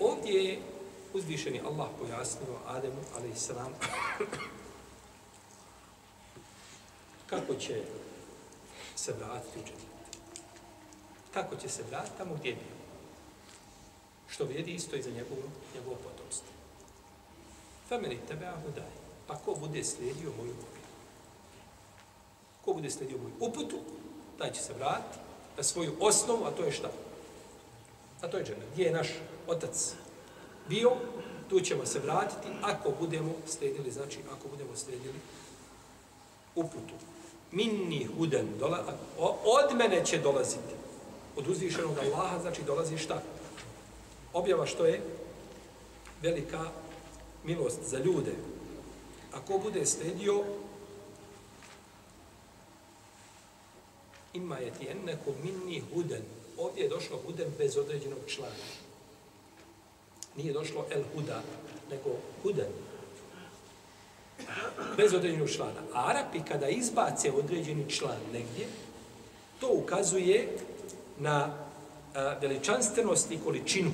Ovdje 0.00 0.44
je 0.44 0.58
uzvišeni 1.16 1.60
Allah 1.60 1.88
pojasnio 1.98 2.58
Ademu, 2.66 3.00
ali 3.16 3.30
i 3.30 3.36
sram, 3.36 3.72
kako 7.26 7.54
će 7.54 7.82
se 8.96 9.12
vratiti 9.12 9.58
u 9.58 9.62
džennet. 9.62 9.86
Kako 11.34 11.56
će 11.56 11.68
se 11.68 11.82
vratiti 11.90 12.16
tamo 12.18 12.34
gdje 12.34 12.48
je 12.48 12.54
bio. 12.54 12.76
Što 14.28 14.44
vrijedi 14.44 14.74
isto 14.74 14.96
i 14.96 15.02
za 15.02 15.10
njegovo, 15.10 15.42
njegovo 15.74 15.96
potomstvo. 15.96 16.48
Femeni 17.88 18.18
tebe 18.28 18.46
ahudaj. 18.46 18.90
Pa 19.26 19.36
ko 19.36 19.54
bude 19.54 19.84
slijedio 19.84 20.30
moju 20.38 20.50
objavu? 20.50 20.86
Ko 22.64 22.72
bude 22.72 22.90
slijedio 22.90 23.18
moju 23.18 23.34
uputu, 23.40 23.76
taj 24.38 24.52
će 24.52 24.62
se 24.62 24.74
vratiti 24.74 25.18
na 25.56 25.62
svoju 25.62 25.96
osnovu, 26.00 26.44
a 26.44 26.50
to 26.50 26.64
je 26.64 26.72
šta? 26.72 26.90
A 28.22 28.28
to 28.28 28.38
je 28.38 28.44
džennet. 28.44 28.68
Gdje 28.72 28.84
je 28.84 28.92
naš 28.92 29.08
otac 29.46 29.94
bio, 30.68 30.90
tu 31.48 31.60
ćemo 31.60 31.86
se 31.86 31.98
vratiti 31.98 32.48
ako 32.62 32.92
budemo 33.00 33.34
slijedili, 33.46 33.90
znači 33.90 34.18
ako 34.32 34.48
budemo 34.48 34.76
slijedili 34.76 35.18
uputu. 36.54 36.94
Minni 37.52 38.04
huden, 38.04 38.46
dola, 38.58 38.84
od 39.44 39.76
mene 39.76 40.04
će 40.04 40.18
dolaziti. 40.18 40.74
Od 41.36 41.48
uzvišenog 41.48 41.98
Allaha, 41.98 42.38
znači 42.38 42.62
dolazi 42.62 42.98
šta? 42.98 43.22
Objava 44.32 44.66
što 44.66 44.84
je 44.84 45.02
velika 46.22 46.70
milost 47.44 47.80
za 47.82 47.98
ljude. 47.98 48.32
Ako 49.32 49.58
bude 49.58 49.86
slijedio, 49.86 50.44
ima 54.32 54.56
je 54.56 54.70
ti 54.70 54.88
enneko 54.88 55.30
minni 55.42 55.82
huden. 55.94 56.22
Ovdje 56.58 56.82
je 56.82 56.88
došlo 56.88 57.18
huden 57.26 57.48
bez 57.58 57.76
određenog 57.76 58.18
člana. 58.26 58.85
Nije 60.36 60.52
došlo 60.52 60.86
el 60.90 61.02
huda, 61.14 61.42
nego 61.90 62.10
huden. 62.42 62.72
Bez 64.96 65.14
određenog 65.14 65.50
člana. 65.50 65.80
A 65.94 66.08
Arapi 66.08 66.40
kada 66.48 66.68
izbace 66.68 67.32
određeni 67.32 67.90
član 67.90 68.20
negdje, 68.32 68.66
to 69.60 69.68
ukazuje 69.72 70.58
na 71.18 71.54
a, 72.14 72.36
veličanstvenost 72.40 73.30
i 73.30 73.38
količinu. 73.44 73.92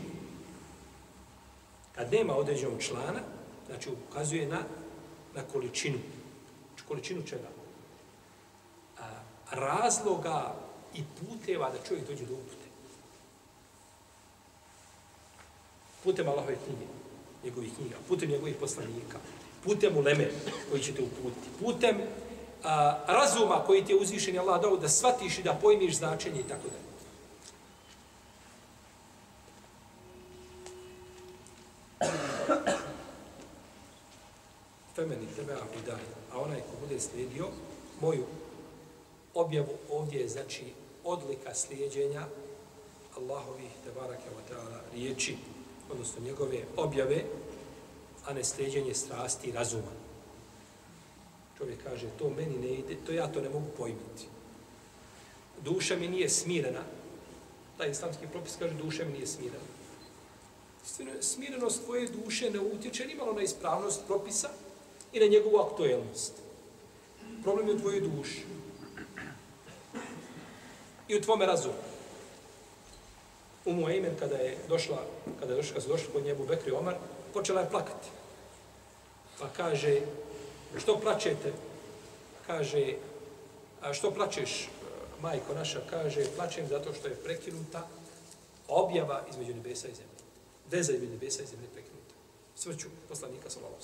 Kad 1.94 2.12
nema 2.12 2.37
određenog 2.37 2.83
člana, 2.83 3.20
znači 3.66 3.90
ukazuje 4.09 4.46
na, 4.46 4.62
na 5.35 5.42
količinu. 5.52 5.98
Znači 6.68 6.85
količinu 6.88 7.22
čega? 7.22 7.48
A, 8.98 9.05
razloga 9.50 10.55
i 10.94 11.02
puteva 11.20 11.70
da 11.70 11.88
čovjek 11.88 12.09
dođe 12.09 12.24
do 12.26 12.35
uputa. 12.35 12.62
Putem 16.04 16.28
Allahove 16.28 16.56
knjige, 16.64 16.86
njegovih 17.44 17.70
knjiga, 17.76 17.96
putem 18.08 18.30
njegovih 18.30 18.56
poslanika, 18.60 19.18
putem 19.64 19.96
uleme 19.96 20.30
koji 20.70 20.82
će 20.82 20.92
te 20.92 21.02
uputiti, 21.02 21.48
putem 21.60 21.96
a, 22.62 22.98
razuma 23.06 23.64
koji 23.66 23.84
ti 23.84 23.92
je 23.92 23.98
uzvišen 23.98 24.38
Allah 24.38 24.62
dao 24.62 24.76
da 24.76 24.88
shvatiš 24.88 25.38
i 25.38 25.42
da 25.42 25.58
pojmiš 25.62 25.96
značenje 25.96 26.40
i 26.40 26.48
tako 26.48 26.68
dalje. 26.68 26.92
Femeni 34.94 35.26
tebe 35.36 35.52
ako 35.52 36.02
a 36.32 36.38
onaj 36.40 36.60
ko 36.60 36.76
bude 36.80 37.00
slijedio 37.00 37.48
moju 38.00 38.24
objavu 39.34 39.74
ovdje 39.90 40.20
je 40.20 40.28
znači 40.28 40.64
odlika 41.04 41.54
slijedjenja 41.54 42.26
Allahovih 43.16 43.70
tebarake 43.84 44.28
wa 44.36 44.54
ta'ala 44.54 44.78
riječi, 44.94 45.36
odnosno 45.92 46.24
njegove 46.24 46.64
objave, 46.76 47.24
a 48.26 48.33
ne 48.33 48.44
sleđenje 48.44 48.94
strasti 48.94 49.48
i 49.48 49.52
razuma. 49.52 49.92
Čovjek 51.59 51.83
kaže, 51.85 52.07
to 52.18 52.31
meni 52.31 52.59
ne 52.59 52.72
ide, 52.74 52.96
to 53.07 53.12
ja 53.12 53.33
to 53.33 53.40
ne 53.40 53.48
mogu 53.48 53.66
pojmiti. 53.76 54.26
Duša 55.64 55.96
mi 55.96 56.09
nije 56.09 56.28
smirena. 56.28 56.81
Taj 57.78 57.90
islamski 57.90 58.26
propis 58.33 58.57
kaže, 58.59 58.74
duša 58.74 59.05
mi 59.05 59.12
nije 59.12 59.26
smirena. 59.26 59.64
Smirenost 61.20 61.85
tvoje 61.85 62.09
duše 62.09 62.50
ne 62.50 62.61
utječe 62.61 63.07
ni 63.07 63.14
malo 63.14 63.33
na 63.33 63.42
ispravnost 63.42 64.00
propisa 64.07 64.48
i 65.12 65.20
na 65.20 65.26
njegovu 65.26 65.59
aktuelnost. 65.59 66.33
Problem 67.42 67.68
je 67.68 67.74
u 67.74 67.78
tvojoj 67.78 68.00
duši. 68.00 68.42
I 71.09 71.16
u 71.16 71.20
tvome 71.20 71.46
razumu. 71.46 71.91
Umu 73.64 73.88
Ejmen, 73.88 74.16
kada 74.18 74.37
je 74.37 74.59
došla, 74.68 74.98
kada 75.40 75.53
je 75.53 75.57
došla, 75.57 75.75
kada 75.75 75.83
su 75.83 75.88
došli 75.88 76.12
kod 76.12 76.25
njebu 76.25 76.46
Bekri 76.46 76.72
Omar, 76.72 76.94
počela 77.35 77.61
je 77.61 77.70
plakati. 77.70 78.09
Pa 79.38 79.48
kaže, 79.57 80.01
što 80.79 81.01
plačete? 81.01 81.53
Kaže, 82.46 82.94
a 83.81 83.92
što 83.92 84.11
plačeš, 84.11 84.68
majko 85.20 85.55
naša? 85.55 85.81
Kaže, 85.90 86.25
plačem 86.37 86.66
zato 86.68 86.92
što 86.94 87.09
je 87.09 87.14
prekinuta 87.14 87.88
objava 88.68 89.22
između 89.31 89.55
nebesa 89.55 89.88
i 89.88 89.94
zemlje. 89.94 90.22
Veza 90.70 90.92
između 90.92 91.12
nebesa 91.12 91.42
i 91.42 91.46
zemlje 91.46 91.68
prekinuta. 91.72 92.14
Svrću 92.57 92.88
poslanika 93.09 93.51
sa 93.51 93.61
Allahom. 93.61 93.79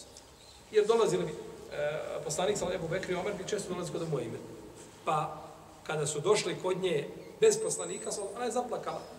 Jer 0.70 0.86
dolazili 0.86 1.24
bi, 1.24 1.32
e, 1.32 2.24
poslanik 2.24 2.58
sa 2.58 2.74
Ebu 2.74 2.88
Bekri 2.88 3.14
Omer 3.14 3.34
bi 3.34 3.48
često 3.48 3.68
dolazili 3.68 3.98
kod 3.98 4.08
moje 4.10 4.24
ime. 4.24 4.38
Pa, 5.04 5.42
kada 5.86 6.06
su 6.06 6.20
došli 6.20 6.56
kod 6.62 6.78
nje 6.82 7.08
bez 7.40 7.58
poslanika, 7.62 8.10
ona 8.36 8.44
je 8.44 8.50
zaplakala. 8.50 9.17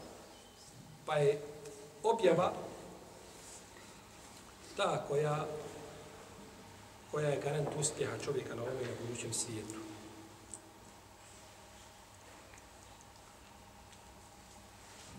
Pa 1.09 1.15
je 1.15 1.41
objava 2.03 2.53
ta 4.77 5.05
koja 5.07 5.45
koja 7.11 7.29
je 7.29 7.41
garant 7.41 7.67
uspjeha 7.79 8.17
čovjeka 8.25 8.55
na 8.55 8.61
ovom 8.61 8.73
i 8.81 8.85
na 8.85 8.91
budućem 9.01 9.33
svijetu. 9.33 9.79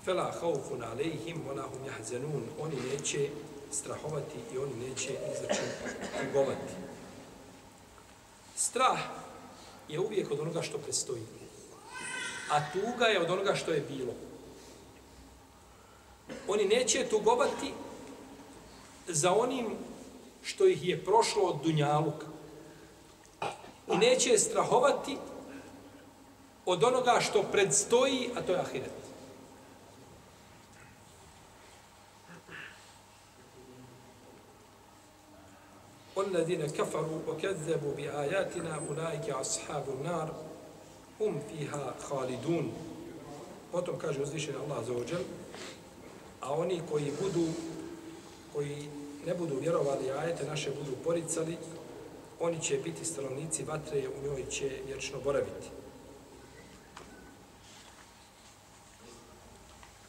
Fela 0.04 0.32
haufun 0.40 0.82
alejhim 0.82 1.44
wa 1.48 1.56
lahum 1.56 1.82
yahzanun. 1.84 2.42
Oni 2.60 2.76
neće 2.76 3.28
strahovati 3.72 4.38
i 4.54 4.58
oni 4.58 4.88
neće 4.88 5.12
izaći 5.12 5.60
tugovati. 6.20 6.72
Strah 8.56 9.00
je 9.88 10.00
uvijek 10.00 10.30
od 10.30 10.40
onoga 10.40 10.62
što 10.62 10.78
prestoji. 10.78 11.22
A 12.50 12.72
tuga 12.72 13.06
je 13.06 13.20
od 13.20 13.30
onoga 13.30 13.54
što 13.54 13.70
je 13.70 13.80
bilo 13.80 14.29
Oni 16.47 16.65
neće 16.65 17.09
tugovati 17.09 17.73
za 19.07 19.33
onim 19.33 19.65
što 20.43 20.67
ih 20.67 20.87
je 20.87 21.05
prošlo 21.05 21.43
od 21.43 21.55
Dunjaluka. 21.63 22.27
I 23.93 23.97
neće 23.97 24.37
strahovati 24.37 25.17
od 26.65 26.83
onoga 26.83 27.19
što 27.21 27.43
predstoji, 27.43 28.29
a 28.35 28.41
to 28.41 28.51
je 28.51 28.59
Ahiret. 28.59 29.05
والذين 36.15 36.67
كفروا 36.67 37.19
وكذبوا 37.27 37.93
بآياتنا 37.97 38.81
أولئك 38.89 39.29
أصحاب 39.29 39.83
النار 39.99 40.33
هم 41.19 41.41
فيها 41.49 41.95
خالدون 41.99 42.71
Potom 43.71 43.97
kaže 43.97 44.21
uzvišen 44.21 44.55
Allah 44.55 44.85
za 44.85 44.93
ođel, 44.93 45.19
a 46.40 46.52
oni 46.52 46.80
koji 46.90 47.12
budu, 47.22 47.46
koji 48.52 48.88
ne 49.26 49.34
budu 49.34 49.56
vjerovali, 49.60 50.10
ajete 50.10 50.44
naše 50.44 50.70
budu 50.70 50.96
poricali, 51.04 51.56
oni 52.40 52.60
će 52.62 52.76
biti 52.76 53.04
stanovnici 53.04 53.64
vatre, 53.64 54.08
u 54.08 54.26
njoj 54.26 54.44
će 54.50 54.70
vječno 54.86 55.18
boraviti. 55.24 55.68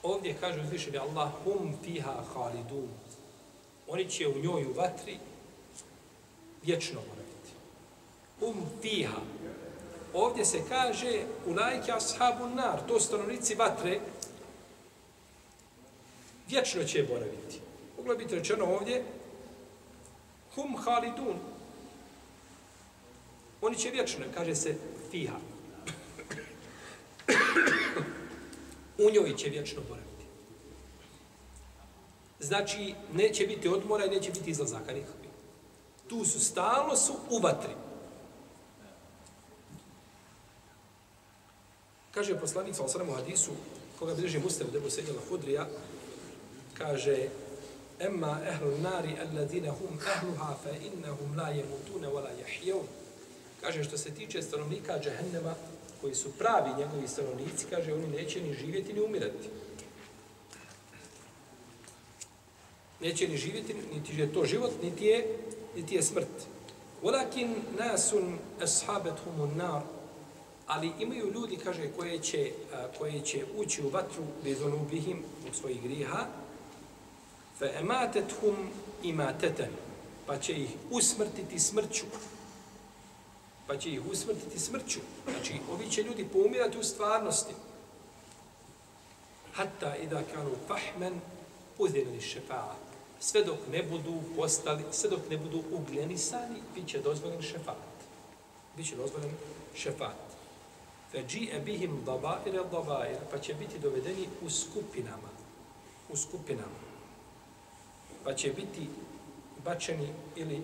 Ovdje 0.03 0.37
kaže 0.39 0.61
uzvišeni 0.61 0.97
Allah, 0.97 1.31
hum 1.43 1.73
fiha 1.83 2.23
halidun. 2.33 2.89
Oni 3.87 4.09
će 4.09 4.27
u 4.27 4.39
njoj 4.39 4.65
u 4.65 4.73
vatri 4.73 5.17
vječno 6.63 6.99
boraviti. 7.09 7.51
Um 8.41 8.65
fiha. 8.81 9.21
Ovdje 10.13 10.45
se 10.45 10.61
kaže 10.69 11.23
ulajke 11.45 11.91
ashabun 11.91 12.55
nar, 12.55 12.79
to 12.87 12.99
stanovnici 12.99 13.55
vatre, 13.55 13.99
vječno 16.51 16.83
će 16.83 17.03
boraviti. 17.03 17.59
Moglo 17.97 18.15
biti 18.15 18.35
rečeno 18.35 18.65
ovdje, 18.65 19.03
hum 20.55 20.77
halidun. 20.77 21.39
Oni 23.61 23.77
će 23.77 23.89
vječno, 23.89 24.25
kaže 24.33 24.55
se 24.55 24.75
fiha. 25.11 25.35
u 28.97 29.11
njoj 29.11 29.35
će 29.37 29.49
vječno 29.49 29.81
boraviti. 29.87 30.25
Znači, 32.39 32.93
neće 33.13 33.47
biti 33.47 33.67
odmora 33.67 34.05
i 34.05 34.09
neće 34.09 34.31
biti 34.31 34.51
izlazaka 34.51 34.93
nikakvi. 34.93 35.29
Tu 36.07 36.25
su, 36.25 36.39
stalno 36.39 36.95
su 36.95 37.13
u 37.29 37.39
vatri. 37.39 37.73
Kaže 42.11 42.39
poslanik 42.39 42.75
sa 42.75 42.83
osanem 42.83 43.09
u 43.09 43.13
hadisu, 43.13 43.51
koga 43.99 44.15
bliže 44.15 44.39
Muslim, 44.39 44.67
debu 44.71 44.89
sedjela 44.89 45.19
Hudrija, 45.29 45.67
kaže, 46.81 47.29
Emma 47.99 48.39
ehlu 48.49 48.77
nari 48.81 49.15
alladine 49.21 49.69
hum 49.69 49.99
ehluha 49.99 50.55
fa 50.63 50.69
innahum 50.69 51.37
la 51.37 51.49
jemutune 51.49 52.07
wa 52.07 52.23
la 52.23 52.29
jahjeun. 52.29 52.87
Kaže, 53.61 53.83
što 53.83 53.97
se 53.97 54.11
tiče 54.11 54.41
stanovnika 54.41 54.99
džehennema, 54.99 55.55
koji 56.01 56.15
su 56.15 56.31
pravi 56.31 56.69
njegovi 56.77 57.07
stanovnici, 57.07 57.65
kaže, 57.69 57.93
oni 57.93 58.07
neće 58.07 58.41
ni 58.41 58.53
živjeti 58.53 58.93
ni 58.93 59.01
umirati. 59.01 59.49
Neće 62.99 63.27
ni 63.27 63.37
živjeti, 63.37 63.75
niti 63.93 64.21
je 64.21 64.33
to 64.33 64.45
život, 64.45 64.71
niti 64.83 65.05
je, 65.05 65.37
niti 65.75 65.95
je 65.95 66.03
smrt. 66.03 66.27
Walakin 67.03 67.55
nasun 67.77 68.37
ashabatuhum 68.61 69.57
nar 69.57 69.81
ali 70.67 70.91
imaju 70.99 71.31
ljudi 71.33 71.57
kaže 71.63 71.89
koje 71.97 72.19
će 72.19 72.51
koje 72.97 73.21
će 73.21 73.45
ući 73.57 73.83
u 73.83 73.89
vatru 73.89 74.23
bez 74.43 74.61
onubihim 74.61 75.23
u 75.51 75.53
svojih 75.53 75.81
griha 75.83 76.25
fa 77.61 77.69
amatatuhum 77.79 78.69
imateten, 79.03 79.69
pa 80.25 80.37
će 80.37 80.53
ih 80.53 80.69
usmrtiti 80.91 81.59
smrću 81.59 82.05
pa 83.67 83.77
će 83.77 83.89
ih 83.89 84.01
usmrtiti 84.11 84.59
smrću 84.59 84.99
znači 85.29 85.53
ovi 85.71 85.89
će 85.89 86.03
ljudi 86.03 86.27
poumirati 86.33 86.77
u 86.77 86.83
stvarnosti 86.83 87.53
hatta 89.53 89.95
ida 89.95 90.21
kanu 90.33 90.51
fahmen 90.67 91.21
udhina 91.77 92.21
šefa'a 92.21 92.91
sve 93.21 93.43
dok 93.43 93.59
ne 93.71 93.83
budu 93.83 94.21
postali, 94.35 94.83
sve 94.91 95.09
dok 95.09 95.29
ne 95.29 95.37
budu 95.37 95.63
ugljenisani, 95.71 96.61
bit 96.75 96.87
će 96.87 96.99
dozvoljen 96.99 97.41
šefat. 97.41 97.77
Biće 98.77 98.95
dozvoljen 98.95 99.31
šefat. 99.75 100.15
Fe 101.11 101.23
dži'e 101.23 101.63
bihim 101.65 102.01
dabaire 102.05 102.63
dabaire, 102.71 103.19
pa 103.31 103.39
će 103.39 103.53
biti 103.53 103.79
dovedeni 103.79 104.27
u 104.41 104.49
skupinama. 104.49 105.29
U 106.09 106.17
skupinama. 106.17 106.90
Pa 108.23 108.33
će 108.33 108.49
biti 108.49 108.87
bačeni 109.65 110.07
ili 110.35 110.61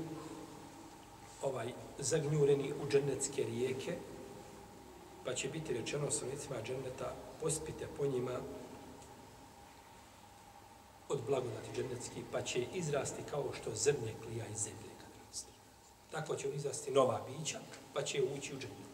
ovaj 1.42 1.74
zagnjureni 2.00 2.74
u 2.84 2.90
džennetske 2.90 3.44
rijeke, 3.44 3.98
pa 5.26 5.34
će 5.34 5.50
biti 5.50 5.74
rečeno 5.74 6.12
stranicima 6.12 6.56
dženneta, 6.64 7.16
pospite 7.42 7.88
po 7.98 8.06
njima 8.06 8.40
od 11.10 11.20
blagodati 11.28 11.70
džennetski, 11.76 12.22
pa 12.32 12.42
će 12.42 12.66
izrasti 12.74 13.22
kao 13.30 13.44
što 13.62 13.76
zrnje 13.76 14.14
klija 14.24 14.46
iz 14.48 14.58
zemlje 14.58 14.92
kad 15.02 15.10
rasti. 15.28 15.52
Tako 16.12 16.36
će 16.36 16.50
izrasti 16.50 16.92
nova 16.92 17.22
bića, 17.28 17.60
pa 17.94 18.02
će 18.02 18.24
ući 18.38 18.56
u 18.56 18.60
džennet. 18.60 18.88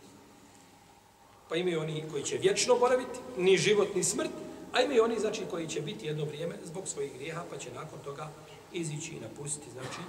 Pa 1.50 1.56
imaju 1.56 1.80
oni 1.80 2.04
koji 2.12 2.24
će 2.24 2.38
vječno 2.38 2.76
boraviti, 2.76 3.20
ni 3.38 3.58
život, 3.58 3.96
ni 3.96 4.04
smrt, 4.04 4.32
a 4.74 4.82
imaju 4.82 5.04
oni, 5.04 5.20
znači, 5.20 5.46
koji 5.52 5.68
će 5.68 5.82
biti 5.82 6.06
jedno 6.06 6.26
vrijeme 6.26 6.56
zbog 6.64 6.88
svojih 6.88 7.14
grijeha, 7.14 7.44
pa 7.50 7.58
će 7.58 7.72
nakon 7.72 8.00
toga 8.04 8.30
izići 8.72 9.16
i 9.16 9.20
napustiti, 9.20 9.72
znači, 9.72 10.00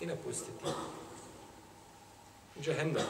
i 0.00 0.06
napustiti 0.06 0.64
džehennem. 2.60 3.06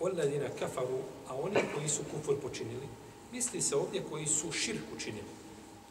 Oladina 0.00 0.48
kafaru, 0.58 0.98
a 1.28 1.36
oni 1.36 1.60
koji 1.74 1.88
su 1.88 2.02
kufur 2.10 2.40
počinili, 2.42 2.88
misli 3.32 3.62
se 3.62 3.76
ovdje 3.76 4.02
koji 4.10 4.26
su 4.26 4.52
širk 4.52 4.82
učinili 4.96 5.32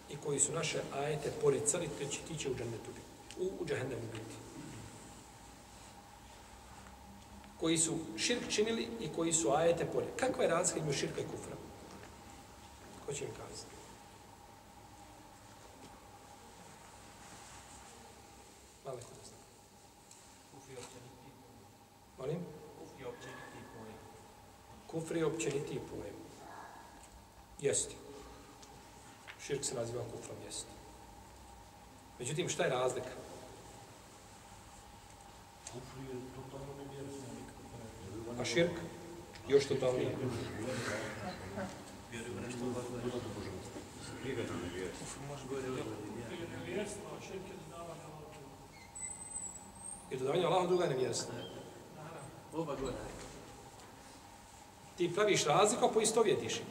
i 0.10 0.16
koji 0.24 0.40
su 0.40 0.52
naše 0.54 0.80
ajete 0.94 1.32
poricali, 1.42 1.90
te 1.98 2.06
će 2.06 2.20
ti 2.28 2.38
će 2.38 2.50
u 2.50 2.56
džennetu 2.56 2.92
biti, 2.96 3.08
u, 3.40 3.64
u 3.64 3.66
džahennemu 3.66 4.02
biti. 4.12 4.36
Koji 7.60 7.78
su 7.78 7.98
širk 8.18 8.50
činili 8.50 8.88
i 9.00 9.10
koji 9.16 9.34
su 9.34 9.52
ajete 9.52 9.86
poricali. 9.86 10.20
Kakva 10.20 10.44
je 10.44 10.50
razlika 10.50 10.80
između 10.80 10.98
širka 10.98 11.22
i 11.22 11.24
kufra? 11.24 11.56
Ko 13.12 13.16
će 13.16 13.26
mi 13.26 13.32
kazati? 13.32 13.76
Malo 18.86 18.98
je 18.98 19.04
da 19.04 19.28
znam. 19.28 19.40
Kufri 20.52 20.74
općeniti 20.74 21.30
Molim? 22.18 22.40
Kufri 22.80 23.06
općeniti 23.06 23.60
pojem. 23.74 23.98
Kufri 24.88 25.24
općeniti 25.24 25.80
pojem. 25.90 26.16
Jeste. 27.62 27.96
Širk 29.46 29.66
se 29.66 29.76
naziva 29.76 30.04
kufrom, 30.04 30.38
jest. 30.46 30.66
Međutim, 32.20 32.50
šta 32.50 32.64
je 32.64 32.70
razlika? 32.70 33.16
Kufri 35.66 36.02
je 36.02 36.22
totalno 36.36 36.74
nevjerstvo. 36.78 38.42
A 38.42 38.46
širk? 38.46 38.74
Još 39.48 39.68
totalnije. 39.68 40.16
I 50.12 50.18
dodavanje 50.18 50.46
Allahu 50.46 50.68
druga 50.68 50.84
je 50.84 50.90
nevjerstvo. 50.90 51.34
Oba 52.54 52.76
gore. 52.76 52.96
Ti 54.98 55.12
praviš 55.16 55.46
razliku, 55.46 55.86
a 55.86 55.92
poistovjetiš. 55.92 56.56
ih. 56.56 56.62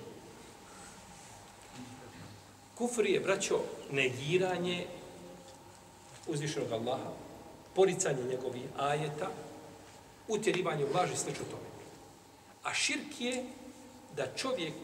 Kufr 2.81 3.07
je, 3.07 3.21
braćo, 3.21 3.61
negiranje 3.91 4.87
uzvišenog 6.27 6.73
Allaha, 6.73 7.11
poricanje 7.75 8.23
njegovih 8.31 8.63
ajeta, 8.79 9.31
utjerivanje 10.29 10.85
u 10.85 10.95
laži, 10.95 11.17
slično 11.17 11.45
tome. 11.51 11.69
A 12.63 12.75
širk 12.75 13.21
je 13.21 13.45
da 14.17 14.35
čovjek 14.37 14.75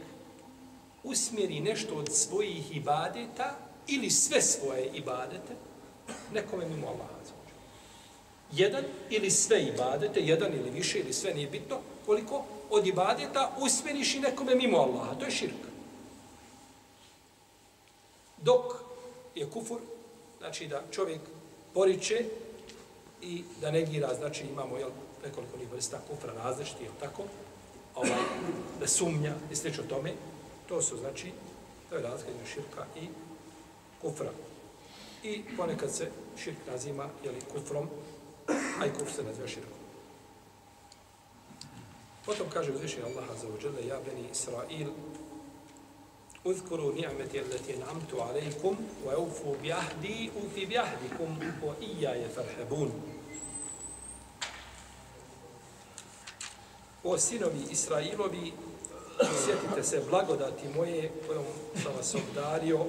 usmjeri 1.07 1.61
nešto 1.61 1.95
od 1.95 2.09
svojih 2.13 2.77
ibadeta 2.77 3.55
ili 3.87 4.11
sve 4.11 4.43
svoje 4.43 4.87
ibadete 4.95 5.55
nekome 6.33 6.65
mimo 6.69 6.87
Allaha. 6.87 7.17
Jedan 8.53 8.85
ili 9.11 9.31
sve 9.31 9.63
ibadete, 9.63 10.21
jedan 10.21 10.53
ili 10.55 10.71
više 10.71 10.99
ili 10.99 11.13
sve, 11.13 11.35
nije 11.35 11.47
bitno 11.47 11.79
koliko, 12.07 12.45
od 12.71 12.87
ibadeta 12.87 13.57
usmjeriš 13.61 14.15
i 14.15 14.21
nekome 14.21 14.55
mimo 14.55 14.79
Allaha. 14.79 15.15
To 15.15 15.25
je 15.25 15.31
širk. 15.31 15.67
Dok 18.43 18.63
je 19.35 19.51
kufur, 19.51 19.81
znači 20.39 20.67
da 20.67 20.83
čovjek 20.91 21.21
poriče 21.75 22.25
i 23.23 23.45
da 23.61 23.71
negira, 23.71 24.15
znači 24.15 24.45
imamo 24.45 24.77
jel, 24.77 24.91
nekoliko 25.25 25.59
njih 25.59 25.73
vrsta 25.73 26.01
kufra 26.11 26.33
različiti, 26.33 26.85
jel 26.85 26.93
tako, 27.01 27.23
ovaj, 27.95 28.21
da 28.81 28.87
sumnja 28.87 29.35
i 29.53 29.57
slično 29.57 29.85
tome, 29.89 30.13
to 30.70 30.82
su 30.82 30.98
znači, 30.98 31.32
to 31.90 31.96
je 31.96 32.02
razlika 32.02 32.32
između 32.32 32.50
širka 32.50 32.86
i 33.02 33.08
kufra. 34.02 34.32
I 35.24 35.44
ponekad 35.58 35.92
se 35.96 36.12
širk 36.38 36.58
nazima, 36.72 37.10
jeli, 37.24 37.42
kufrom, 37.54 37.90
a 38.80 38.86
i 38.86 38.94
kufr 39.00 39.12
se 39.12 39.24
naziva 39.24 39.48
širkom. 39.48 39.82
Potom 42.26 42.48
kaže 42.54 42.72
uzvišenje 42.72 43.06
Allaha 43.06 43.34
za 43.42 43.48
uđele, 43.48 43.88
ja 43.88 44.00
beni 44.06 44.28
Israil, 44.32 44.90
اذكروا 46.46 46.94
نعمتي 46.94 47.40
التي 47.42 47.78
انعمت 47.78 48.14
عليكم 48.14 48.76
واوفوا 49.06 49.56
بعهدي 49.64 50.32
اوفي 50.36 50.66
بعهدكم 50.66 51.40
واياي 51.64 52.30
فارحبون 52.30 52.92
O 57.04 57.18
sinovi 57.18 57.66
Israilovi, 57.72 58.54
sjetite 59.45 59.83
se 59.83 60.03
blagodati 60.11 60.69
moje 60.77 61.13
kojom 61.27 61.45
sam 61.83 61.93
vas 61.97 62.15
obdario 62.15 62.87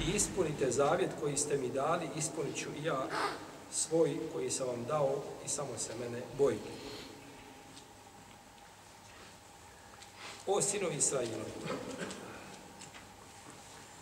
i 0.00 0.16
ispunite 0.16 0.70
zavjet 0.70 1.10
koji 1.20 1.36
ste 1.36 1.56
mi 1.56 1.68
dali, 1.68 2.08
ispunit 2.16 2.56
ću 2.56 2.68
i 2.82 2.84
ja 2.84 3.06
svoj 3.72 4.16
koji 4.32 4.50
sam 4.50 4.66
vam 4.66 4.84
dao 4.84 5.22
i 5.46 5.48
samo 5.48 5.78
se 5.78 5.92
mene 6.00 6.22
bojite. 6.38 6.70
O 10.46 10.60
sinovi 10.62 10.96
Israilovi, 10.96 11.50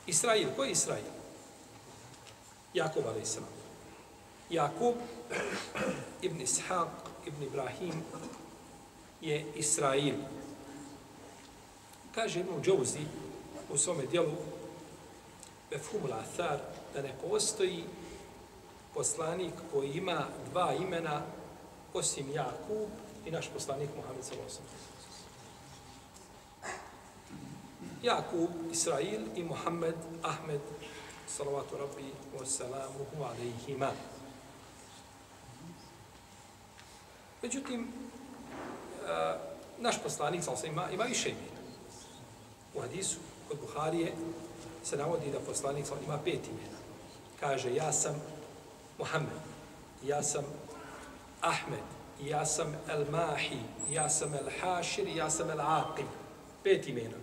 Israil, 0.07 0.49
koji 0.57 0.69
je 0.69 0.73
Israil? 0.73 1.05
Jakub 2.75 3.05
a.s. 3.07 3.39
Jakub 4.51 4.95
ibn 6.23 6.41
Ishaq 6.41 6.89
ibn 7.27 7.43
Ibrahim 7.43 8.03
je 9.21 9.45
Israil. 9.55 10.15
Kaže 12.19 12.41
Ibn 12.41 12.63
Džouzi 12.63 13.07
u 13.71 13.79
svome 13.79 14.07
dijelu 14.07 14.37
Befhumul 15.71 16.13
Athar 16.13 16.59
da 16.95 17.03
ne 17.03 17.15
postoji 17.29 17.85
poslanik 18.95 19.53
koji 19.73 19.91
ima 19.91 20.27
dva 20.51 20.75
imena 20.75 21.23
osim 21.95 22.31
Jakub 22.35 22.89
i 23.27 23.31
naš 23.31 23.49
poslanik 23.55 23.91
Muhammed 23.97 24.25
s.a.v. 24.25 24.63
Jakub, 28.03 28.51
Israil 28.73 29.21
i 29.37 29.45
Muhammed, 29.45 29.97
Ahmed, 30.23 30.61
salavatu 31.29 31.77
rabbi 31.77 32.13
wa 32.39 32.47
salamuhu 32.47 33.25
alaihima. 33.25 33.91
Međutim, 37.43 37.89
eh, 39.09 39.35
naš 39.79 40.03
poslanik, 40.03 40.45
sam 40.45 40.55
ima, 40.67 40.91
ima 40.91 41.05
više 41.05 41.31
imena. 41.31 41.58
U 42.75 42.81
hadisu 42.81 43.17
kod 43.49 43.59
Buharije 43.61 44.13
se 44.85 44.97
navodi 44.97 45.31
da 45.31 45.41
poslanik 45.41 45.87
ima 46.05 46.19
pet 46.25 46.47
imena. 46.49 46.79
Kaže, 47.41 47.75
ja 47.75 47.93
sam 47.93 48.23
Muhammed, 48.99 49.43
ja 50.05 50.23
sam 50.23 50.45
Ahmed, 51.41 51.85
ja 52.21 52.47
sam 52.47 52.77
El 52.89 53.05
Mahi, 53.11 53.61
ja 53.91 54.09
sam 54.09 54.35
El 54.35 54.51
Hašir, 54.61 55.09
ja 55.09 55.31
sam 55.31 55.51
El 55.51 55.61
Aqib. 55.61 56.07
Pet 56.63 56.89
imena. 56.89 57.17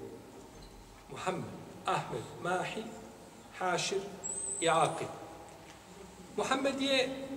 Muhammed, 1.11 1.51
Ahmed, 1.85 2.23
Mahi, 2.41 2.83
Hašir 3.59 4.01
i 4.59 4.69
Aqib. 4.69 5.07
Muhammed 6.37 6.81
je 6.81 7.27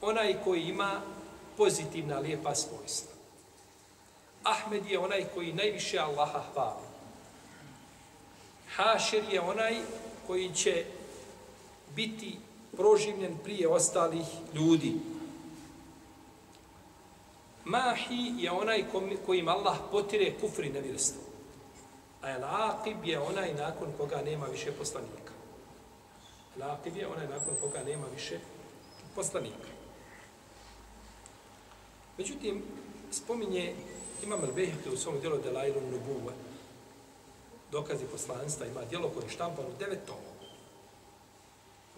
onaj 0.00 0.36
koji 0.44 0.62
ima 0.62 1.00
pozitivna, 1.56 2.18
lijepa 2.18 2.54
svojstva. 2.54 3.13
Ahmed 4.44 4.86
je 4.86 4.98
onaj 4.98 5.24
koji 5.34 5.52
najviše 5.52 5.98
Allaha 5.98 6.42
hvali. 6.52 6.86
Hašir 8.76 9.24
je 9.32 9.40
onaj 9.40 9.76
koji 10.26 10.54
će 10.54 10.84
biti 11.96 12.38
proživljen 12.76 13.38
prije 13.44 13.68
ostalih 13.68 14.26
ljudi. 14.54 14.94
Mahi 17.64 18.34
je 18.38 18.50
onaj 18.50 18.84
kojim 19.26 19.48
Allah 19.48 19.78
potire 19.90 20.32
kufri 20.40 20.68
nevjerstvo. 20.68 21.22
A 22.22 22.30
el-aqib 22.30 23.04
je 23.04 23.20
onaj 23.20 23.54
nakon 23.54 23.92
koga 23.98 24.22
nema 24.22 24.46
više 24.46 24.72
poslanika. 24.72 25.32
El-aqib 26.56 26.96
je 26.96 27.08
onaj 27.08 27.28
nakon 27.28 27.54
koga 27.60 27.84
nema 27.84 28.06
više 28.14 28.38
poslanika. 29.14 29.68
Međutim, 32.18 32.62
spominje 33.10 33.74
Imam 34.24 34.40
al-Behekli 34.42 34.92
u 34.92 34.96
svom 34.96 35.20
dijelu 35.20 35.38
Delailu 35.38 35.80
Nubuwe, 35.80 36.32
dokazi 37.72 38.04
poslanstva, 38.04 38.66
ima 38.66 38.84
dijelo 38.84 39.08
koje 39.08 39.24
je 39.24 39.30
štampano 39.30 39.68
devet 39.78 40.06
tomova. 40.06 40.34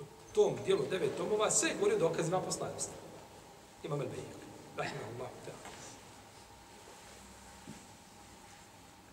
U 0.01 0.05
tom 0.35 0.55
dijelu 0.65 0.83
devet 0.91 1.17
tomova 1.17 1.51
sve 1.51 1.75
govori 1.75 1.95
o 1.95 1.99
dokazima 1.99 2.41
poslanstva. 2.41 2.95
Imam 3.85 4.01
al-Behekli. 4.01 4.47
Rahimahullah. 4.77 5.31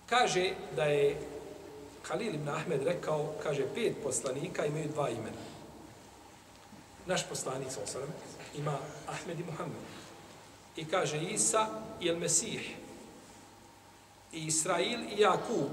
Kaže 0.09 0.53
da 0.75 0.83
je 0.83 1.17
Khalil 2.03 2.35
ibn 2.35 2.49
Ahmed 2.49 2.83
rekao, 2.83 3.33
kaže, 3.43 3.65
pet 3.75 3.95
poslanika 4.03 4.65
imaju 4.65 4.89
dva 4.93 5.09
imena. 5.09 5.41
Naš 7.05 7.29
poslanik, 7.29 7.71
sa 7.71 7.99
ima 8.55 8.77
Ahmed 9.07 9.39
i 9.39 9.43
Muhammed. 9.43 9.81
I 10.75 10.85
kaže 10.85 11.21
Isa 11.21 11.67
i 12.01 12.09
El 12.09 12.17
Mesih, 12.19 12.75
i 14.33 14.45
Israil 14.47 14.99
i 15.17 15.21
Jakub, 15.21 15.69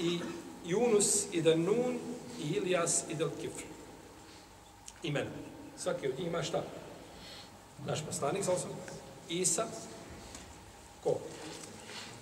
i 0.00 0.18
Yunus 0.66 1.26
i 1.32 1.42
Danun, 1.42 1.98
i 2.42 2.56
Ilijas 2.56 3.04
i 3.08 3.14
Del 3.14 3.30
Kifr. 3.40 3.62
Imena. 5.02 5.30
Svaki 5.76 6.08
od 6.08 6.18
njih 6.18 6.28
ima 6.28 6.42
šta? 6.42 6.64
Naš 7.86 8.06
poslanik, 8.06 8.44
sa 8.44 8.52
Isa, 9.28 9.66
ko? 11.04 11.18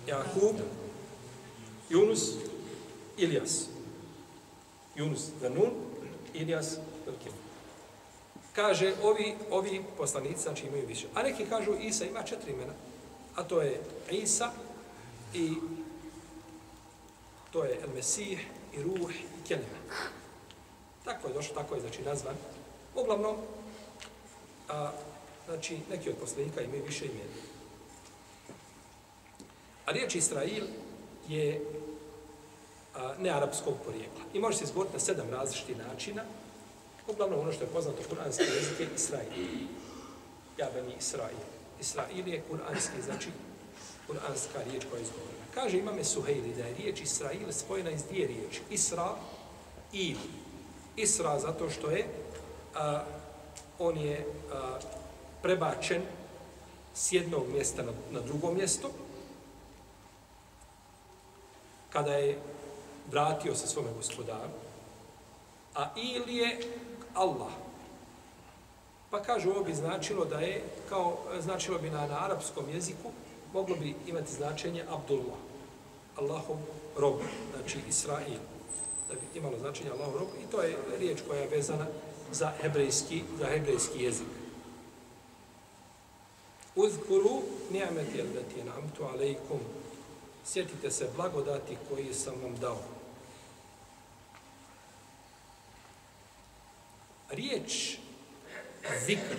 Jakub, 0.07 0.55
Yunus, 1.89 2.33
Ilijas. 3.17 3.65
Yunus, 4.95 5.29
Danun, 5.41 5.71
Ilijas, 6.33 6.77
Velkim. 7.05 7.31
Kaže, 8.55 8.93
ovi, 9.03 9.35
ovi 9.51 9.83
poslanici, 9.97 10.43
znači 10.43 10.67
imaju 10.67 10.87
više. 10.87 11.07
A 11.13 11.23
neki 11.23 11.45
kažu, 11.45 11.71
Isa 11.81 12.05
ima 12.05 12.23
četiri 12.23 12.51
imena. 12.51 12.73
A 13.35 13.43
to 13.43 13.61
je 13.61 13.81
Isa 14.11 14.51
i 15.33 15.53
to 17.51 17.63
je 17.63 17.79
El 17.81 17.89
Mesih 17.95 18.45
i 18.73 18.83
Ruh 18.83 19.11
i 19.11 19.47
Kelime. 19.47 19.79
Tako 21.05 21.27
je 21.27 21.33
došlo, 21.33 21.55
tako 21.55 21.75
je 21.75 21.81
znači 21.81 22.01
nazvan. 22.01 22.35
Uglavnom, 22.95 23.35
a, 24.69 24.91
znači 25.45 25.79
neki 25.89 26.09
od 26.09 26.15
poslanika 26.15 26.61
imaju 26.61 26.83
više 26.85 27.05
imena. 27.05 27.41
A 29.85 29.91
riječ 29.91 30.15
Israil 30.15 30.65
je 31.27 31.61
a, 32.95 33.13
nearapskog 33.19 33.73
porijekla. 33.85 34.21
I 34.33 34.39
može 34.39 34.57
se 34.57 34.63
izgovoriti 34.63 34.95
na 34.95 34.99
sedam 34.99 35.29
različitih 35.29 35.77
načina. 35.77 36.23
Uglavnom 37.07 37.39
ono 37.39 37.51
što 37.51 37.63
je 37.63 37.69
poznato 37.69 38.03
kuranski 38.09 38.43
jezik 38.43 38.79
je 38.79 38.87
Israil. 38.95 39.67
Ja 40.57 40.69
ben 40.73 40.91
Israil. 40.97 41.37
Israil 41.79 42.27
je 42.27 42.43
kuranski, 42.49 43.01
znači 43.05 43.29
kuranska 44.07 44.59
riječ 44.69 44.85
koja 44.89 44.99
je 44.99 45.03
izgovorena. 45.03 45.38
Kaže 45.53 45.77
imame 45.77 46.03
Suhejli 46.03 46.53
da 46.57 46.63
je 46.63 46.75
riječ 46.75 47.01
Israil 47.01 47.51
spojena 47.51 47.89
iz 47.89 48.03
dvije 48.03 48.27
riječi. 48.27 48.61
Isra 48.69 49.15
i 49.93 50.15
Isra 50.95 51.39
zato 51.39 51.69
što 51.69 51.89
je 51.89 52.05
a, 52.75 53.03
on 53.79 53.97
je 53.97 54.25
a, 54.51 54.79
prebačen 55.41 56.01
s 56.93 57.11
jednog 57.11 57.47
mjesta 57.53 57.83
na, 57.83 57.91
na 58.11 58.19
drugo 58.19 58.51
mjesto 58.51 58.89
kada 61.89 62.13
je 62.13 62.39
vratio 63.11 63.55
se 63.55 63.67
svome 63.67 63.89
gospodaru 63.97 64.51
a 65.75 65.89
ili 65.95 66.35
je 66.35 66.59
Allah 67.13 67.51
pa 69.09 69.21
kaže 69.21 69.49
ovo 69.49 69.63
bi 69.63 69.73
značilo 69.73 70.25
da 70.25 70.39
je 70.39 70.63
kao 70.89 71.17
značilo 71.39 71.77
bi 71.79 71.89
na, 71.89 72.07
na 72.07 72.25
arapskom 72.25 72.69
jeziku 72.69 73.11
moglo 73.53 73.75
bi 73.75 73.95
imati 74.07 74.33
značenje 74.33 74.83
Abdullah 74.89 75.39
Allahov 76.15 76.57
rob 76.97 77.15
znači 77.55 77.77
Israil 77.89 78.39
da 79.09 79.13
bi 79.13 79.39
imalo 79.39 79.59
značenje 79.59 79.89
Allahov 79.89 80.17
rob 80.17 80.27
i 80.43 80.51
to 80.51 80.61
je 80.61 80.77
riječ 80.99 81.19
koja 81.27 81.41
je 81.41 81.47
vezana 81.47 81.85
za 82.31 82.51
hebrejski, 82.61 83.23
za 83.39 83.45
hebrejski 83.45 84.03
jezik. 84.03 84.27
Uzkuru 86.75 87.41
ni'meti 87.71 88.21
allati 88.21 88.61
an'amtu 88.61 89.03
alejkum. 89.03 89.59
Sjetite 90.45 90.91
se 90.91 91.09
blagodati 91.15 91.77
koji 91.89 92.13
sam 92.13 92.33
vam 92.43 92.55
dao. 92.55 92.77
Riječ 97.29 97.97
zikr 99.05 99.35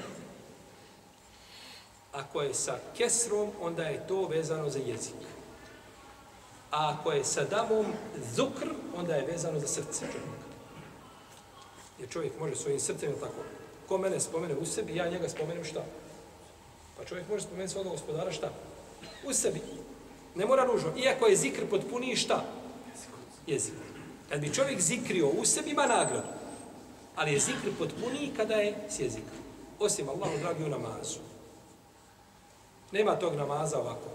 ako 2.12 2.42
je 2.42 2.54
sa 2.54 2.78
kesrom, 2.96 3.50
onda 3.60 3.82
je 3.82 4.06
to 4.06 4.26
vezano 4.26 4.70
za 4.70 4.78
jezik. 4.78 5.14
A 6.70 6.94
ako 6.94 7.12
je 7.12 7.24
sa 7.24 7.44
damom 7.44 7.86
zukr, 8.34 8.68
onda 8.96 9.14
je 9.14 9.26
vezano 9.26 9.60
za 9.60 9.66
srce 9.66 10.00
čovjeka. 10.00 10.46
Jer 11.98 12.08
čovjek 12.08 12.38
može 12.38 12.56
svojim 12.56 12.80
srcem, 12.80 13.12
tako, 13.20 13.42
ko 13.88 13.98
mene 13.98 14.20
spomene 14.20 14.54
u 14.54 14.66
sebi, 14.66 14.96
ja 14.96 15.08
njega 15.08 15.28
spomenem 15.28 15.64
šta? 15.64 15.84
Pa 16.96 17.04
čovjek 17.04 17.28
može 17.28 17.42
spomenuti 17.42 17.72
svoga 17.72 17.90
gospodara 17.90 18.32
šta? 18.32 18.50
U 19.24 19.32
sebi. 19.32 19.60
Ne 20.34 20.46
mora 20.46 20.64
ružno. 20.64 20.92
Iako 20.96 21.26
je 21.26 21.36
zikr 21.36 21.66
potpuniji 21.70 22.16
šta? 22.16 22.44
Jezik. 23.46 23.74
Kad 24.28 24.40
bi 24.40 24.54
čovjek 24.54 24.80
zikrio 24.80 25.28
u 25.28 25.44
sebi, 25.44 25.70
ima 25.70 25.86
nagradu. 25.86 26.28
Ali 27.16 27.32
je 27.32 27.40
zikr 27.40 27.68
potpuniji 27.78 28.32
kada 28.36 28.54
je 28.54 28.74
s 28.88 28.98
jezikom. 29.00 29.38
Osim 29.78 30.08
Allahu 30.08 30.38
dragi 30.38 30.64
u 30.64 30.68
namazu. 30.68 31.29
Nema 32.92 33.16
tog 33.16 33.34
namaza 33.34 33.78
ovako. 33.78 34.06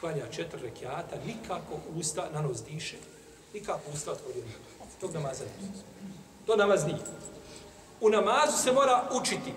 klanja 0.00 0.26
četiri 0.30 0.62
rekiata, 0.62 1.16
nikako 1.26 1.78
usta 1.96 2.28
na 2.34 2.42
nos 2.42 2.64
diše, 2.64 2.96
nikako 3.54 3.80
usta 3.94 4.12
otvori. 4.12 4.42
Tog 5.00 5.14
namaza 5.14 5.44
ne. 5.44 5.68
To 6.46 6.56
namaz 6.56 6.84
nije. 6.84 6.98
U 8.00 8.08
namazu 8.08 8.56
se 8.62 8.72
mora 8.72 9.08
učiti. 9.12 9.52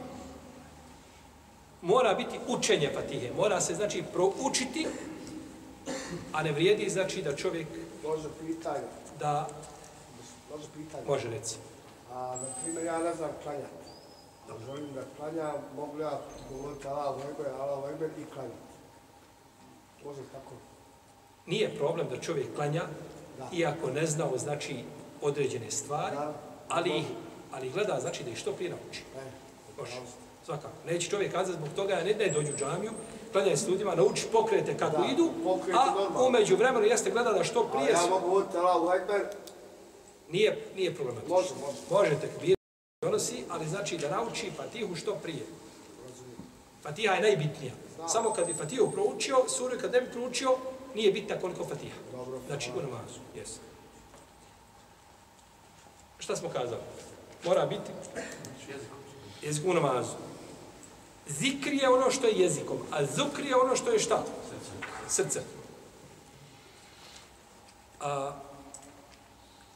Mora 1.81 2.13
biti 2.13 2.39
učenje 2.47 2.91
Fatihe. 2.93 3.31
Mora 3.35 3.61
se, 3.61 3.75
znači, 3.75 4.03
proučiti, 4.13 4.87
a 6.33 6.43
ne 6.43 6.51
vrijedi, 6.51 6.89
znači, 6.89 7.21
da 7.21 7.35
čovjek... 7.35 7.67
Može 8.03 8.29
pitanje. 8.39 8.87
Da... 9.19 9.47
Može 10.51 10.67
pitanje. 10.75 11.03
Može 11.07 11.29
reći. 11.29 11.55
A, 12.13 12.35
na 12.35 12.47
primjer, 12.63 12.85
ja 12.85 12.97
ne 12.99 13.13
znam 13.15 13.29
klanjati. 13.43 13.83
Da 14.47 14.53
želim 14.65 14.93
da 14.93 15.01
klanjam, 15.17 15.55
mogu 15.75 15.99
ja 15.99 16.19
govoriti 16.51 16.87
Allah, 16.87 17.15
Vajber, 17.15 17.53
Allah, 17.53 17.83
Vajber 17.83 18.09
i 18.11 18.25
klanjati. 18.25 18.73
Može 20.05 20.19
tako. 20.31 20.51
Nije 21.45 21.75
problem 21.77 22.07
da 22.09 22.17
čovjek 22.17 22.55
klanja, 22.55 22.81
Da. 23.37 23.47
iako 23.53 23.87
ne 23.89 24.05
znao, 24.05 24.37
znači, 24.37 24.83
određene 25.21 25.71
stvari, 25.71 26.15
Da. 26.15 26.33
ali, 26.69 27.03
ali 27.51 27.69
gleda, 27.69 27.97
znači, 28.01 28.23
da 28.23 28.29
ih 28.29 28.37
što 28.37 28.51
prije 28.51 28.69
nauči. 28.71 29.03
E, 29.17 29.21
Može. 29.79 29.91
Svakako. 30.45 30.73
Neće 30.85 31.09
čovjek 31.09 31.31
kazati 31.31 31.53
zbog 31.53 31.69
toga, 31.75 31.95
ne 31.95 32.13
da 32.13 32.23
je 32.23 32.31
dođu 32.31 32.53
u 32.53 32.57
džamiju, 32.57 32.91
klanjaj 33.31 33.57
s 33.57 33.67
ljudima, 33.67 33.95
nauči 33.95 34.27
pokrete 34.31 34.77
kako 34.77 34.97
Da, 34.97 35.07
idu, 35.07 35.29
a 35.73 35.85
normalno. 35.85 36.27
umeđu 36.27 36.55
vremenu 36.55 36.85
jeste 36.85 37.11
gleda 37.11 37.31
da 37.31 37.43
što 37.43 37.59
a 37.61 37.71
prije... 37.71 37.91
ja 37.91 37.97
su- 37.97 38.09
mogu 38.09 38.27
govoriti 38.27 38.57
Allah, 38.57 38.83
Vajber, 38.83 39.25
Nije, 40.33 40.57
nije 40.75 40.95
problematično. 40.95 41.35
Može, 41.35 41.53
može. 41.61 41.77
Možete 41.89 42.29
kvir 42.39 42.55
donosi, 43.01 43.43
ali 43.49 43.67
znači 43.67 43.97
da 43.97 44.09
nauči 44.09 44.51
Fatihu 44.57 44.95
što 44.95 45.15
prije. 45.15 45.45
Fatiha 46.83 47.13
je 47.13 47.21
najbitnija. 47.21 47.73
Samo 48.07 48.33
kad 48.33 48.47
bi 48.47 48.53
Fatihu 48.53 48.91
proučio, 48.91 49.35
suru 49.47 49.77
kad 49.81 49.91
ne 49.91 50.01
bi 50.01 50.11
proučio, 50.11 50.57
nije 50.95 51.11
bitna 51.11 51.39
koliko 51.39 51.65
Fatiha. 51.65 51.97
Dobro. 52.11 52.39
Znači 52.47 52.71
u 52.71 52.81
namazu, 52.81 53.19
jesu. 53.35 53.59
Šta 56.19 56.35
smo 56.35 56.49
kazali? 56.49 56.81
Mora 57.45 57.65
biti 57.65 57.91
jezik 59.41 59.65
u 59.65 59.73
namazu. 59.73 60.15
Zikr 61.27 61.73
je 61.73 61.89
ono 61.89 62.11
što 62.11 62.27
je 62.27 62.39
jezikom, 62.39 62.77
a 62.91 63.05
zukr 63.05 63.45
je 63.45 63.55
ono 63.55 63.75
što 63.75 63.91
je 63.91 63.99
šta? 63.99 64.23
Srce. 65.07 65.41
A, 67.99 68.31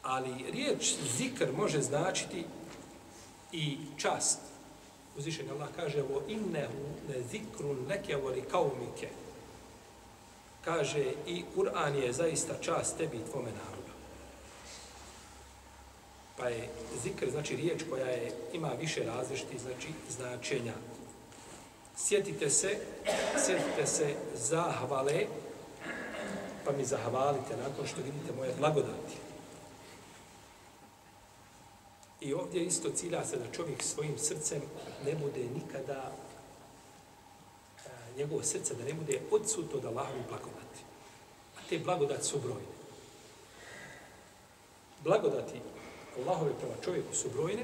ali 0.08 0.52
riječ 0.52 0.96
zikr 1.18 1.52
može 1.58 1.82
značiti 1.82 2.46
i 3.52 3.78
čast. 3.98 4.40
Uzvišen 5.18 5.50
Allah 5.52 5.70
kaže 5.76 6.02
o 6.02 6.22
innehu 6.28 6.86
ne 7.10 7.22
zikrun 7.32 7.86
leke 7.90 8.16
voli 8.16 8.44
kaumike. 8.52 9.10
Kaže 10.66 11.06
i 11.28 11.44
Kur'an 11.56 11.96
je 11.96 12.14
zaista 12.14 12.54
čast 12.62 12.98
tebi 12.98 13.18
i 13.18 13.32
tvome 13.32 13.52
narodu. 13.52 13.94
Pa 16.38 16.48
je 16.48 16.70
zikr, 17.04 17.30
znači 17.32 17.56
riječ 17.56 17.84
koja 17.90 18.06
je, 18.06 18.32
ima 18.54 18.70
više 18.80 19.04
različitih 19.04 19.62
znači, 19.62 19.88
značenja. 20.10 20.74
Sjetite 21.98 22.50
se, 22.50 22.78
sjetite 23.46 23.88
se 23.88 24.16
zahvale, 24.36 25.26
pa 26.66 26.72
mi 26.72 26.86
zahvalite 26.86 27.58
nakon 27.58 27.88
što 27.88 28.02
vidite 28.02 28.34
moje 28.38 28.54
blagodati. 28.60 29.27
I 32.22 32.34
ovdje 32.34 32.64
isto 32.64 32.90
cilja 32.90 33.26
se 33.26 33.38
da 33.38 33.52
čovjek 33.52 33.84
svojim 33.84 34.18
srcem 34.18 34.62
ne 35.06 35.16
bude 35.16 35.46
nikada, 35.56 36.12
e, 37.86 37.90
njegovo 38.18 38.44
srce 38.44 38.74
da 38.74 38.84
ne 38.84 38.94
bude 38.94 39.22
odsutno 39.32 39.78
od 39.78 39.86
Allahovi 39.86 40.22
blagodati. 40.30 40.80
A 41.58 41.60
te 41.70 41.80
blagodati 41.80 42.28
su 42.28 42.40
brojne. 42.40 42.78
Blagodati 45.04 45.62
Allahove 46.18 46.52
prema 46.60 46.76
čovjeku 46.84 47.16
su 47.16 47.30
brojne, 47.30 47.64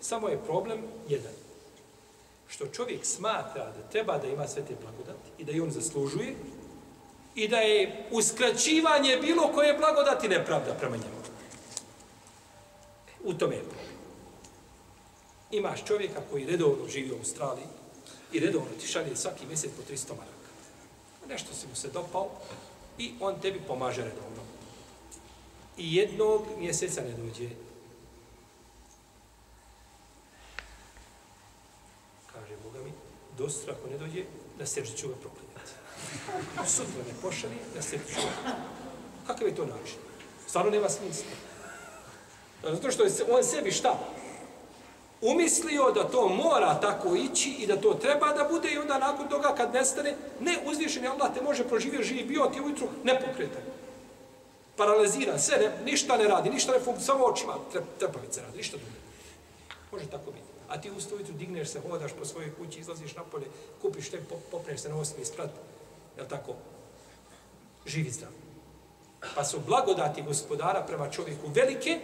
samo 0.00 0.28
je 0.28 0.44
problem 0.44 0.82
jedan. 1.08 1.32
Što 2.48 2.66
čovjek 2.66 3.04
smatra 3.04 3.64
da 3.64 3.88
treba 3.90 4.18
da 4.18 4.26
ima 4.26 4.48
sve 4.48 4.62
te 4.64 4.74
blagodati 4.82 5.30
i 5.38 5.44
da 5.44 5.52
je 5.52 5.62
on 5.62 5.70
zaslužuje 5.70 6.34
i 7.34 7.48
da 7.48 7.56
je 7.56 8.06
uskraćivanje 8.10 9.16
bilo 9.16 9.52
koje 9.54 9.78
blagodati 9.78 10.28
nepravda 10.28 10.74
prema 10.74 10.96
njemu. 10.96 11.21
U 13.24 13.34
tome 13.34 13.54
je 13.54 13.62
problem. 13.62 13.96
Imaš 15.50 15.84
čovjeka 15.84 16.20
koji 16.30 16.46
redovno 16.46 16.88
živi 16.88 17.12
u 17.12 17.18
Australiji 17.18 17.66
i 18.32 18.40
redovno 18.40 18.68
ti 18.80 18.86
šalje 18.86 19.16
svaki 19.16 19.46
mjesec 19.46 19.70
po 19.76 19.92
300 19.92 20.08
maraka. 20.10 20.48
Nešto 21.28 21.54
si 21.54 21.66
mu 21.66 21.74
se 21.74 21.88
dopao 21.88 22.30
i 22.98 23.12
on 23.20 23.40
tebi 23.40 23.60
pomaže 23.66 24.04
redovno. 24.04 24.42
I 25.78 25.96
jednog 25.96 26.42
mjeseca 26.58 27.00
ne 27.00 27.12
dođe. 27.12 27.48
Kaže 32.32 32.56
Boga 32.64 32.78
mi, 32.84 32.92
dosta 33.38 33.72
ako 33.72 33.88
ne 33.88 33.98
dođe, 33.98 34.24
na 34.58 34.66
srđu 34.66 34.96
ću 34.96 35.08
ga 35.08 35.14
proklinjati. 35.14 35.72
Sutra 36.66 37.02
ne 37.08 37.14
pošali, 37.22 37.54
na 37.74 37.82
srđu 37.82 38.04
ću 38.14 38.20
ga. 38.20 38.56
Kakav 39.26 39.48
je 39.48 39.54
to 39.54 39.66
način? 39.66 39.98
Stvarno 40.46 40.70
nema 40.70 40.88
smisla. 40.88 41.51
Zato 42.62 42.90
što 42.90 43.02
je 43.02 43.10
on 43.30 43.44
sebi 43.44 43.70
šta? 43.70 43.98
Umislio 45.20 45.90
da 45.90 46.08
to 46.08 46.28
mora 46.28 46.80
tako 46.80 47.16
ići 47.16 47.50
i 47.58 47.66
da 47.66 47.80
to 47.80 47.94
treba 47.94 48.32
da 48.32 48.48
bude 48.50 48.72
i 48.72 48.78
onda 48.78 48.98
nakon 48.98 49.28
toga 49.28 49.54
kad 49.56 49.74
nestane, 49.74 50.14
ne 50.40 50.58
uzvišeni 50.66 51.06
Allah 51.06 51.34
te 51.34 51.42
može 51.42 51.68
proživio 51.68 52.02
živi 52.02 52.24
bio 52.24 52.46
ti 52.46 52.60
ujutru 52.60 52.88
nepokretan. 53.04 53.62
Paraliziran, 54.76 55.38
sve, 55.40 55.58
ne, 55.58 55.90
ništa 55.92 56.16
ne 56.16 56.24
radi, 56.24 56.50
ništa 56.50 56.72
ne 56.72 56.80
funkcija, 56.80 57.06
samo 57.06 57.24
očima 57.24 57.54
trepavice 57.98 58.40
radi, 58.40 58.56
ništa 58.56 58.76
drugo. 58.76 58.92
Može 59.92 60.06
tako 60.06 60.30
biti. 60.30 60.44
A 60.68 60.80
ti 60.80 60.90
usto 60.90 61.14
ujutru 61.14 61.34
digneš 61.34 61.68
se, 61.68 61.80
hodaš 61.80 62.12
po 62.18 62.24
svojoj 62.24 62.54
kući, 62.54 62.80
izlaziš 62.80 63.14
napolje, 63.16 63.46
kupiš 63.82 64.10
te, 64.10 64.20
popneš 64.50 64.80
se 64.80 64.88
na 64.88 64.96
osmi 64.96 65.24
sprat, 65.24 65.50
jel 66.16 66.26
tako? 66.28 66.54
Živi 67.86 68.10
zdrav. 68.10 68.30
Pa 69.34 69.44
su 69.44 69.60
blagodati 69.66 70.22
gospodara 70.22 70.82
prema 70.86 71.10
čovjeku 71.10 71.48
velike, 71.54 72.00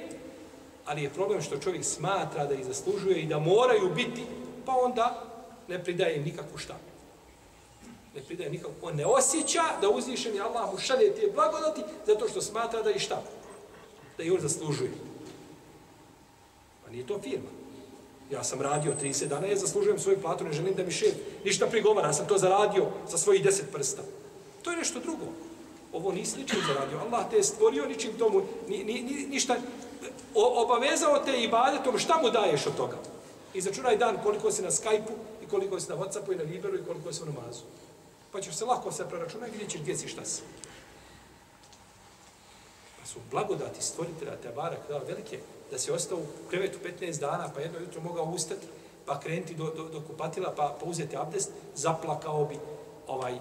ali 0.88 1.02
je 1.02 1.10
problem 1.10 1.42
što 1.42 1.58
čovjek 1.58 1.84
smatra 1.84 2.46
da 2.46 2.54
ih 2.54 2.66
zaslužuje 2.66 3.22
i 3.22 3.26
da 3.26 3.38
moraju 3.38 3.90
biti, 3.94 4.22
pa 4.66 4.72
onda 4.72 5.24
ne 5.68 5.84
pridaje 5.84 6.16
im 6.16 6.24
nikakvu 6.24 6.58
šta. 6.58 6.76
Ne 8.14 8.22
pridaje 8.22 8.50
nikakvu, 8.50 8.74
on 8.82 8.96
ne 8.96 9.06
osjeća 9.06 9.62
da 9.80 9.88
uzvišeni 9.88 10.40
Allah 10.40 10.72
mu 10.72 10.78
šalje 10.78 11.14
te 11.14 11.30
blagodati 11.34 11.82
zato 12.06 12.28
što 12.28 12.40
smatra 12.40 12.82
da 12.82 12.90
ih 12.90 13.02
šta? 13.02 13.22
Da 14.16 14.24
ih 14.24 14.32
on 14.32 14.40
zaslužuje. 14.40 14.90
Pa 16.84 16.90
nije 16.90 17.06
to 17.06 17.20
firma. 17.22 17.50
Ja 18.30 18.44
sam 18.44 18.62
radio 18.62 18.92
30 19.02 19.26
dana, 19.26 19.46
ja 19.46 19.56
zaslužujem 19.56 19.98
svoju 19.98 20.20
platu, 20.20 20.44
ne 20.44 20.52
želim 20.52 20.74
da 20.74 20.84
mi 20.84 20.90
šef 20.90 21.14
ništa 21.44 21.66
prigovara, 21.66 22.08
ja 22.08 22.12
sam 22.12 22.26
to 22.26 22.38
zaradio 22.38 22.86
sa 23.08 23.18
svojih 23.18 23.44
10 23.44 23.62
prsta. 23.72 24.02
To 24.62 24.70
je 24.70 24.76
nešto 24.76 25.00
drugo. 25.00 25.24
Ovo 25.92 26.12
nisi 26.12 26.38
ničim 26.38 26.58
zaradio. 26.68 26.98
Allah 26.98 27.30
te 27.30 27.36
je 27.36 27.44
stvorio 27.44 27.86
ničim 27.86 28.12
tomu, 28.18 28.42
ni, 28.68 28.84
ni, 28.84 29.02
ni, 29.02 29.26
ništa, 29.26 29.56
o, 30.34 30.62
obavezao 30.62 31.18
te 31.24 31.42
i 31.42 31.48
badetom, 31.48 31.98
šta 31.98 32.18
mu 32.22 32.30
daješ 32.30 32.66
od 32.66 32.76
toga? 32.76 32.96
I 33.54 33.60
začunaj 33.60 33.96
dan 33.96 34.18
koliko 34.22 34.50
si 34.50 34.62
na 34.62 34.70
Skype-u 34.70 35.44
i 35.44 35.48
koliko 35.48 35.80
si 35.80 35.88
na 35.88 35.96
Whatsappu 35.96 36.32
i 36.32 36.36
na 36.36 36.42
Viberu 36.42 36.78
i 36.78 36.84
koliko 36.84 37.12
si 37.12 37.22
u 37.22 37.26
namazu. 37.26 37.62
Pa 38.32 38.40
ćeš 38.40 38.54
se 38.54 38.64
lako 38.64 38.92
se 38.92 39.08
preračunati 39.08 39.50
i 39.50 39.52
vidjet 39.52 39.70
ćeš 39.70 39.80
gdje 39.80 39.96
si 39.96 40.08
šta 40.08 40.24
si. 40.24 40.42
Pa 43.00 43.06
su 43.06 43.18
blagodati 43.30 43.82
stvoritelja 43.82 44.36
te 44.36 44.48
barak 44.48 44.88
dao 44.88 45.00
velike 45.08 45.38
da 45.70 45.78
se 45.78 45.92
ostao 45.92 46.18
u 46.18 46.50
krevetu 46.50 46.78
15 47.00 47.20
dana, 47.20 47.50
pa 47.54 47.60
jedno 47.60 47.78
jutro 47.78 48.00
mogao 48.00 48.24
ustati, 48.24 48.66
pa 49.06 49.20
krenuti 49.20 49.54
do, 49.54 49.64
do, 49.76 49.88
do 49.88 50.02
kupatila, 50.06 50.52
pa, 50.56 50.76
pa 50.80 50.86
uzeti 50.86 51.16
abdest, 51.16 51.50
zaplakao 51.74 52.44
bi 52.44 52.58
ovaj, 53.06 53.38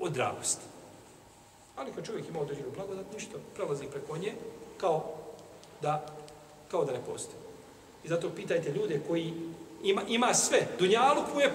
od 0.00 0.16
radosti. 0.16 0.64
Ali 1.76 1.92
kad 1.92 2.06
čovjek 2.06 2.28
ima 2.28 2.40
određenu 2.40 2.70
blagodat, 2.76 3.12
ništa, 3.14 3.38
prelazi 3.54 3.86
preko 3.86 4.16
nje, 4.16 4.34
kao 4.76 5.14
da, 5.82 6.06
kao 6.70 6.84
da 6.84 6.92
ne 6.92 7.00
postoji. 7.06 7.40
I 8.04 8.08
zato 8.08 8.30
pitajte 8.36 8.72
ljude 8.72 9.00
koji 9.08 9.32
ima, 9.82 10.02
ima 10.08 10.34
sve, 10.34 10.66
dunjaluk 10.78 11.34
mu 11.34 11.40
je 11.40 11.52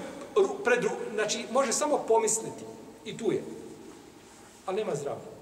pred, 0.63 0.85
znači 1.13 1.45
može 1.51 1.73
samo 1.73 2.03
pomisliti 2.07 2.63
i 3.05 3.17
tu 3.17 3.31
je, 3.31 3.43
ali 4.65 4.77
nema 4.77 4.95
zdravlja. 4.95 5.35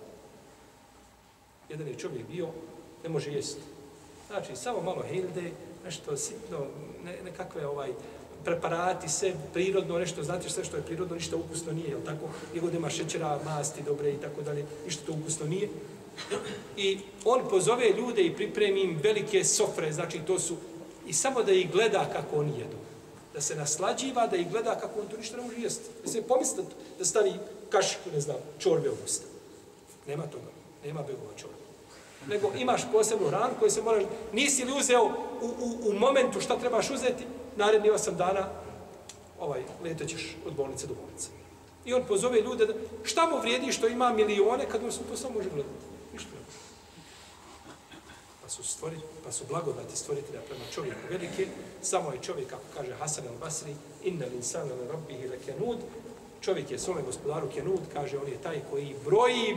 Jedan 1.69 1.87
je 1.87 1.97
čovjek 1.97 2.27
bio, 2.27 2.47
ne 3.03 3.09
može 3.09 3.31
jesti. 3.31 3.61
Znači, 4.27 4.55
samo 4.55 4.81
malo 4.81 5.03
hilde, 5.11 5.51
nešto 5.85 6.17
sitno, 6.17 6.65
ne, 7.05 7.17
nekakve 7.23 7.67
ovaj, 7.67 7.89
preparati, 8.45 9.09
sve 9.09 9.33
prirodno, 9.53 9.99
nešto, 9.99 10.23
znate 10.23 10.49
sve 10.49 10.63
što 10.63 10.77
je 10.77 10.83
prirodno, 10.83 11.15
ništa 11.15 11.35
ukusno 11.35 11.71
nije, 11.71 11.89
jel 11.89 12.01
tako? 12.05 12.25
I 12.53 12.59
god 12.59 12.73
ima 12.73 12.89
šećera, 12.89 13.39
masti, 13.45 13.83
dobre 13.83 14.11
i 14.11 14.17
tako 14.17 14.41
dalje, 14.41 14.65
ništa 14.85 15.05
to 15.05 15.13
ukusno 15.13 15.45
nije. 15.45 15.69
I 16.77 16.99
on 17.25 17.41
pozove 17.49 17.89
ljude 17.89 18.21
i 18.21 18.35
pripremi 18.35 18.81
im 18.81 18.99
velike 19.03 19.43
sofre, 19.43 19.93
znači 19.93 20.19
to 20.27 20.39
su, 20.39 20.55
i 21.07 21.13
samo 21.13 21.43
da 21.43 21.51
ih 21.51 21.71
gleda 21.71 22.09
kako 22.13 22.39
oni 22.39 22.51
jedu. 22.59 22.77
Da 23.33 23.41
se 23.41 23.55
naslađiva, 23.55 24.27
da 24.27 24.35
ih 24.35 24.51
gleda 24.51 24.79
kako 24.79 24.99
on 24.99 25.07
to 25.07 25.17
ništa 25.17 25.37
ne 25.37 25.43
može 25.43 25.61
jesti. 25.61 25.89
Da 26.03 26.11
se 26.11 26.21
pomisli 26.21 26.63
da 26.99 27.05
stavi 27.05 27.33
kašiku, 27.69 28.09
ne 28.13 28.21
znam, 28.21 28.37
čorbe 28.59 28.89
u 28.89 28.95
usta. 29.05 29.25
Nema 30.07 30.23
toga, 30.23 30.51
nema 30.83 31.01
begova 31.01 31.33
čorbe 31.37 31.63
nego 32.27 32.51
imaš 32.57 32.81
posebnu 32.91 33.27
hranu 33.27 33.53
koju 33.59 33.71
se 33.71 33.81
moraš, 33.81 34.03
nisi 34.33 34.65
li 34.65 34.77
uzeo 34.79 35.03
u, 35.41 35.45
u, 35.45 35.89
u 35.89 35.93
momentu 35.93 36.41
šta 36.41 36.59
trebaš 36.59 36.89
uzeti, 36.89 37.23
naredni 37.55 37.89
osam 37.89 38.15
dana 38.15 38.49
ovaj, 39.39 39.63
letećeš 39.83 40.35
od 40.45 40.53
bolnice 40.53 40.87
do 40.87 40.93
bolnice. 40.93 41.29
I 41.85 41.93
on 41.93 42.03
pozove 42.07 42.41
ljude, 42.41 42.65
da, 42.65 42.73
šta 43.03 43.27
mu 43.27 43.39
vrijedi 43.39 43.71
što 43.71 43.87
ima 43.87 44.13
milione 44.13 44.65
kad 44.69 44.83
mu 44.83 44.91
se 44.91 44.99
to 45.09 45.17
samo 45.17 45.33
može 45.33 45.49
gledati? 45.49 45.92
Ništa. 46.13 46.29
Pa 48.43 48.49
su, 48.49 48.63
stvori, 48.63 48.97
pa 49.23 49.31
su 49.31 49.43
blagodati 49.49 49.97
stvoritelja 49.97 50.41
prema 50.41 50.63
čovjeku 50.73 50.99
velike, 51.09 51.47
samo 51.81 52.11
je 52.11 52.21
čovjek, 52.21 52.49
kako 52.49 52.63
kaže 52.73 52.93
Hasan 52.93 53.23
al-Basri, 53.25 53.73
inna 54.03 54.25
l'insana 54.25 54.75
na 54.75 54.91
rabbihi 54.91 55.27
le 55.27 55.39
kenud, 55.45 55.77
čovjek 56.41 56.71
je 56.71 56.79
svome 56.79 57.01
gospodaru 57.01 57.49
kenud, 57.49 57.79
kaže, 57.93 58.17
on 58.17 58.27
je 58.27 58.41
taj 58.43 58.61
koji 58.69 58.95
broji 59.05 59.55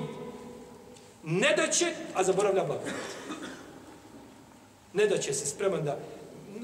ne 1.25 1.55
da 1.57 1.73
će, 1.73 1.95
a 2.15 2.25
zaboravlja 2.25 2.65
blagodati. 2.65 2.91
Ne 4.93 5.07
da 5.07 5.19
će 5.19 5.35
se 5.35 5.47
spreman 5.47 5.85
da, 5.85 5.99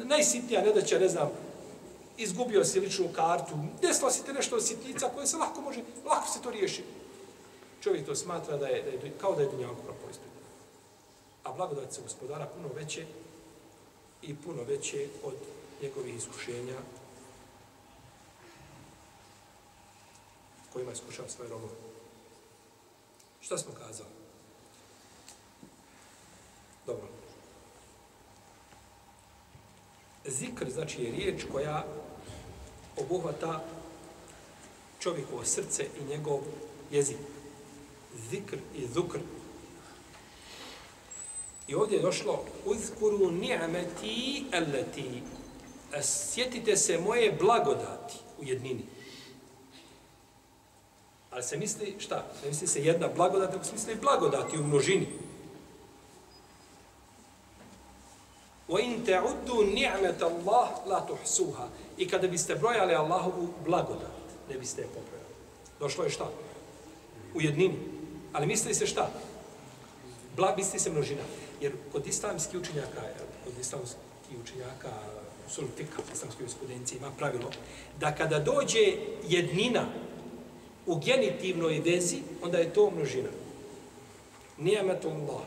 najsitnija 0.04 0.62
ne 0.62 0.72
da 0.72 0.82
će, 0.82 0.98
ne 0.98 1.08
znam, 1.08 1.30
izgubio 2.16 2.64
si 2.64 2.80
ličnu 2.80 3.08
kartu, 3.16 3.54
desilo 3.82 4.10
si 4.10 4.24
te 4.24 4.32
nešto 4.32 4.56
od 4.56 4.66
sitnica 4.66 5.08
koje 5.14 5.26
se 5.26 5.36
lako 5.36 5.60
može, 5.60 5.80
lako 6.04 6.28
se 6.28 6.42
to 6.42 6.50
riješi. 6.50 6.84
Čovjek 7.82 8.06
to 8.06 8.14
smatra 8.14 8.56
da 8.56 8.66
je, 8.66 8.82
da 8.82 9.06
je 9.06 9.12
kao 9.20 9.34
da 9.34 9.42
je 9.42 9.48
dunjavog 9.48 9.76
propao 9.84 10.08
A 11.44 11.52
blagodat 11.52 11.92
se 11.92 12.02
gospodara 12.02 12.46
puno 12.46 12.68
veće 12.74 13.06
i 14.22 14.36
puno 14.36 14.62
veće 14.62 15.08
od 15.24 15.34
njegovih 15.82 16.16
iskušenja 16.16 16.76
kojima 20.72 20.92
iskušava 20.92 21.28
svoje 21.28 21.50
robove. 21.50 21.72
Šta 23.40 23.58
smo 23.58 23.72
kazali? 23.74 24.08
Dobro. 26.86 27.08
Zikr 30.24 30.70
znači 30.70 31.02
je 31.02 31.10
riječ 31.12 31.44
koja 31.52 31.86
obuhvata 32.96 33.64
čovjekovo 35.00 35.44
srce 35.44 35.86
i 36.00 36.04
njegov 36.04 36.40
jezik 36.90 37.31
Zikr 38.29 38.57
i 38.75 38.87
zukr. 38.87 39.19
I 41.67 41.75
ovdje 41.75 41.95
je 41.95 42.01
došlo 42.01 42.45
uzkuru 42.65 43.31
ni'meti 43.31 44.45
allati 44.53 45.21
sjetite 46.01 46.77
se 46.77 46.97
moje 46.97 47.31
blagodati 47.31 48.15
u 48.39 48.43
jednini. 48.43 48.85
Ali 51.31 51.43
se 51.43 51.57
misli 51.57 51.95
šta? 51.99 52.25
Ne 52.43 52.49
misli 52.49 52.67
se 52.67 52.83
jedna 52.83 53.07
blagodat, 53.15 53.51
nego 53.51 53.63
se 53.63 53.73
misli 53.73 53.95
blagodati 53.95 54.57
u 54.57 54.63
množini. 54.63 55.07
وَإِن 58.69 59.07
تَعُدُّوا 59.07 59.63
نِعْمَةَ 59.63 60.19
اللَّهِ 60.19 60.69
لَا 60.87 60.99
تُحْسُوهَا 60.99 61.67
I 61.97 62.07
kada 62.07 62.27
biste 62.27 62.55
brojali 62.55 62.95
Allahovu 62.95 63.47
blagodat, 63.65 64.11
ne 64.49 64.57
biste 64.57 64.81
je 64.81 64.87
pobrojali. 64.87 65.33
Došlo 65.79 66.03
je 66.03 66.09
šta? 66.09 66.27
U 67.35 67.41
jednini. 67.41 67.79
Ali 68.32 68.46
misli 68.46 68.74
se 68.74 68.86
šta? 68.86 69.10
Bla, 70.36 70.54
misli 70.56 70.78
se 70.78 70.90
množina. 70.90 71.22
Jer 71.60 71.72
kod 71.92 72.06
islamskih 72.06 72.60
učenjaka, 72.60 73.00
kod 73.44 73.58
islamskih 73.60 74.38
učenjaka, 74.42 74.90
sulfika, 75.48 76.02
islamskih 76.12 76.40
jurisprudencije 76.40 76.98
ima 76.98 77.10
pravilo 77.18 77.50
da 78.00 78.14
kada 78.14 78.38
dođe 78.38 78.96
jednina 79.28 79.86
u 80.86 80.96
genitivnoj 80.96 81.82
vezi, 81.84 82.22
onda 82.42 82.58
je 82.58 82.72
to 82.72 82.90
množina. 82.90 83.28
Nijametullah. 84.58 85.42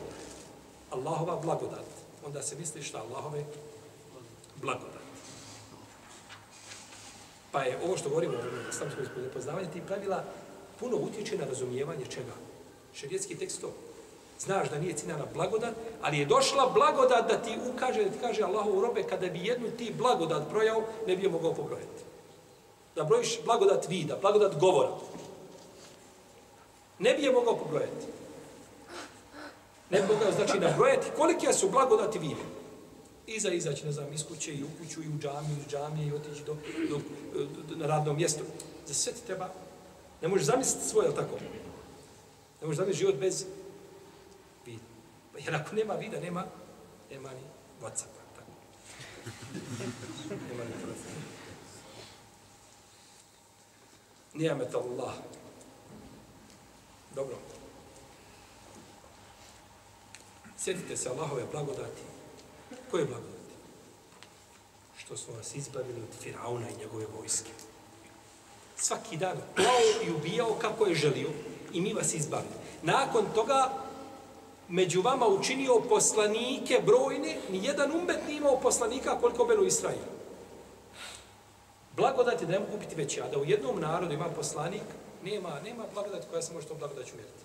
Allahova 0.90 1.36
blagodat 1.36 1.84
onda 2.26 2.42
se 2.42 2.56
misli 2.56 2.82
šta 2.82 2.98
Allahove 2.98 3.44
blagodat. 4.56 5.06
Pa 7.52 7.62
je 7.62 7.78
ovo 7.84 7.96
što 7.96 8.08
govorimo 8.08 8.34
o 8.34 8.70
islamskom 8.70 9.04
poznavanju 9.34 9.68
tih 9.72 9.82
pravila 9.86 10.24
puno 10.80 10.96
utječe 10.96 11.38
na 11.38 11.44
razumijevanje 11.44 12.04
čega? 12.04 12.32
Šerijetski 12.96 13.38
tekst 13.38 13.60
to. 13.60 13.72
Znaš 14.40 14.70
da 14.70 14.78
nije 14.78 14.96
ciljana 14.96 15.24
blagodat, 15.34 15.74
ali 16.02 16.18
je 16.18 16.26
došla 16.26 16.70
blagodat 16.74 17.28
da 17.28 17.42
ti 17.42 17.58
ukaže, 17.74 18.04
da 18.04 18.10
ti 18.10 18.18
kaže 18.20 18.42
Allahu 18.42 18.80
robe, 18.80 19.02
kada 19.02 19.26
bi 19.26 19.46
jednu 19.46 19.68
ti 19.78 19.92
blagodat 19.98 20.48
brojao, 20.50 20.82
ne 21.06 21.16
bi 21.16 21.22
je 21.22 21.28
mogao 21.28 21.54
pobrojati. 21.54 22.02
Da 22.96 23.04
brojiš 23.04 23.38
blagodat 23.44 23.88
vida, 23.88 24.18
blagodat 24.20 24.60
govora. 24.60 24.90
Ne 26.98 27.14
bi 27.14 27.22
je 27.22 27.32
mogao 27.32 27.56
pobrojati. 27.56 28.06
Ne 29.90 30.00
bi 30.00 30.14
mogao 30.14 30.32
znači 30.32 30.58
nabrojati 30.58 31.10
kolike 31.16 31.52
su 31.52 31.68
blagodati 31.68 32.18
vire. 32.18 32.44
Iza 33.26 33.50
izaći, 33.50 33.86
ne 33.86 33.92
znam, 33.92 34.12
iz 34.12 34.24
kuće 34.28 34.54
i 34.54 34.64
u 34.64 34.68
kuću 34.78 35.02
i 35.02 35.08
u 35.08 35.18
džamiju, 35.18 35.56
iz 35.60 35.72
džamije 35.72 36.08
i 36.08 36.12
otići 36.12 36.44
do, 36.46 36.56
do, 36.90 37.00
do, 37.68 37.76
na 37.76 37.86
radno 37.86 38.12
mjesto. 38.12 38.44
Za 38.86 38.94
sve 38.94 39.12
ti 39.12 39.20
treba, 39.26 39.48
ne 40.22 40.28
možeš 40.28 40.46
zamisliti 40.46 40.88
svoje, 40.88 41.14
tako? 41.14 41.38
Ne 42.66 42.68
možeš 42.68 42.78
zamisliti 42.78 42.98
život 42.98 43.20
bez 43.20 43.44
vida. 44.66 44.82
Pa 45.32 45.38
jer 45.38 45.54
ako 45.54 45.74
nema 45.74 45.94
vida, 45.94 46.20
nema, 46.20 46.44
nema 47.10 47.30
ni 47.30 47.40
Whatsappa, 47.80 48.22
tako? 48.36 48.50
nema 50.28 50.64
ni 50.64 50.70
telefona. 50.70 51.20
Nijamet 54.34 54.74
Allah. 54.74 55.14
Dobro. 57.14 57.36
Sjetite 60.58 60.96
se 60.96 61.08
Allahove 61.08 61.44
blagodati. 61.52 62.02
Koje 62.90 63.04
blagodati? 63.04 63.54
Što 64.98 65.16
smo 65.16 65.34
vas 65.34 65.54
izbavili 65.54 66.00
od 66.00 66.22
Firauna 66.22 66.70
i 66.70 66.78
njegove 66.78 67.06
vojske. 67.18 67.50
Svaki 68.76 69.16
dan 69.16 69.36
plao 69.56 70.06
i 70.06 70.10
ubijao 70.10 70.58
kako 70.60 70.86
je 70.86 70.94
želio 70.94 71.28
i 71.72 71.80
mi 71.80 71.92
vas 71.92 72.14
izbavimo. 72.14 72.54
Nakon 72.82 73.24
toga 73.34 73.70
među 74.68 75.02
vama 75.02 75.26
učinio 75.26 75.80
poslanike 75.88 76.80
brojne, 76.86 77.36
ni 77.50 77.64
jedan 77.64 77.92
umet 77.92 78.26
nije 78.26 78.36
imao 78.36 78.60
poslanika 78.60 79.18
koliko 79.20 79.44
Benu 79.44 79.64
Israila. 79.64 80.16
Blagodat 81.96 82.40
je 82.40 82.46
da 82.46 82.52
ne 82.52 82.58
mogu 82.58 82.78
biti 82.78 82.94
veća, 82.94 83.28
da 83.32 83.38
u 83.38 83.44
jednom 83.44 83.80
narodu 83.80 84.14
ima 84.14 84.28
poslanik, 84.28 84.82
nema, 85.24 85.60
nema 85.64 85.84
blagodat 85.94 86.30
koja 86.30 86.42
se 86.42 86.54
može 86.54 86.66
tom 86.66 86.78
blagodat 86.78 87.12
umjeriti. 87.12 87.44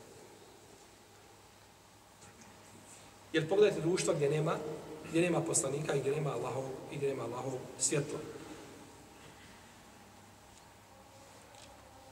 Jer 3.34 3.50
pogledajte 3.50 3.82
društva 3.82 4.14
gdje 4.14 4.30
nema, 4.30 4.56
gdje 5.10 5.22
nema 5.22 5.42
poslanika 5.42 5.96
i 5.96 6.00
gdje 6.00 6.12
nema 6.12 6.32
Allahov, 6.32 6.64
i 6.92 6.96
gdje 6.96 7.10
nema 7.10 7.24
Allahov 7.24 7.54
svjetlo. 7.80 8.20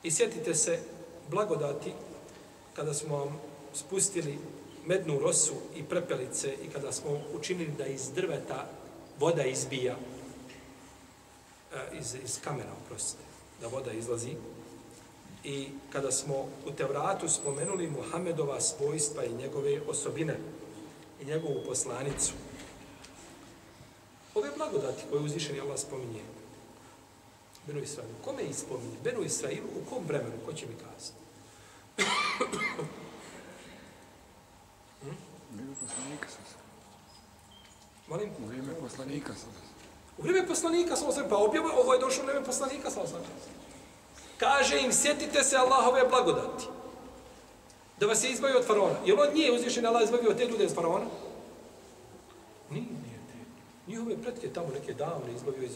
I 0.04 0.12
sjetite 0.12 0.56
se 0.56 0.80
blagodati 1.32 1.94
kada 2.76 2.94
smo 2.94 3.18
vam 3.18 3.40
spustili 3.74 4.40
mednu 4.86 5.20
rosu 5.20 5.54
i 5.76 5.84
prepelice 5.84 6.54
i 6.64 6.70
kada 6.70 6.92
smo 6.92 7.22
učinili 7.34 7.72
da 7.78 7.86
iz 7.86 8.12
drveta 8.12 8.68
voda 9.20 9.44
izbija, 9.44 9.96
e, 11.74 11.98
iz, 12.00 12.16
iz 12.24 12.40
kamena, 12.44 12.72
oprostite, 12.86 13.24
da 13.62 13.68
voda 13.68 13.92
izlazi. 13.92 14.36
I 15.44 15.68
kada 15.92 16.12
smo 16.12 16.36
u 16.68 16.72
Tevratu 16.72 17.30
spomenuli 17.30 17.88
Muhammedova 17.88 18.62
svojstva 18.62 19.26
i 19.26 19.34
njegove 19.34 19.82
osobine 19.88 20.38
i 21.22 21.26
njegovu 21.26 21.64
poslanicu, 21.68 22.34
ove 24.36 24.50
blagodati 24.58 25.04
koje 25.10 25.24
uzvišeni 25.24 25.60
Allah 25.60 25.80
spominje, 25.80 26.22
Benu 27.68 27.82
Israilu, 27.84 28.14
kome 28.26 28.44
ih 28.44 28.58
spominje? 28.58 28.98
Benu 29.04 29.24
Israilu, 29.24 29.68
u 29.68 29.90
kom 29.90 30.06
vremenu, 30.08 30.36
ko 30.46 30.54
će 30.54 30.66
mi 30.68 30.74
kazati? 30.74 31.19
Vrijeme 35.52 35.76
poslanika 35.82 36.28
sam 36.30 36.44
se. 36.46 36.56
Molim? 38.08 38.30
U 38.44 38.48
vrijeme 38.48 38.74
poslanika 38.74 39.34
sam 39.34 39.50
se. 39.52 39.70
U 40.18 40.22
vrijeme 40.22 40.48
poslanika 40.48 40.96
sam 40.96 41.12
se, 41.12 41.30
pa 41.30 41.38
objava, 41.38 41.70
ovo 41.78 41.94
je 41.94 42.00
došlo 42.00 42.24
u 42.24 42.26
vrijeme 42.26 42.46
poslanika 42.46 42.90
sam 42.90 43.08
se. 43.08 43.14
Kaže 44.38 44.80
im, 44.82 44.94
sjetite 44.94 45.44
se 45.44 45.58
Allahove 45.58 46.08
blagodati. 46.10 46.66
Da 48.00 48.06
vas 48.06 48.24
je 48.24 48.32
izbavio 48.32 48.60
od 48.60 48.66
faraona. 48.66 48.96
Jel 49.06 49.20
on 49.20 49.34
nije 49.34 49.52
uzvišen 49.52 49.86
Allah 49.86 50.04
izbavio 50.04 50.34
te 50.34 50.46
ljude 50.46 50.66
od 50.66 50.76
faraona? 50.76 51.06
Nije, 52.70 52.82
nije 52.82 53.20
te. 53.28 53.34
Njihove 53.88 54.22
pretke 54.22 54.54
tamo 54.54 54.68
neke 54.74 54.94
davne 54.94 55.34
izbavio 55.36 55.64
iz... 55.64 55.72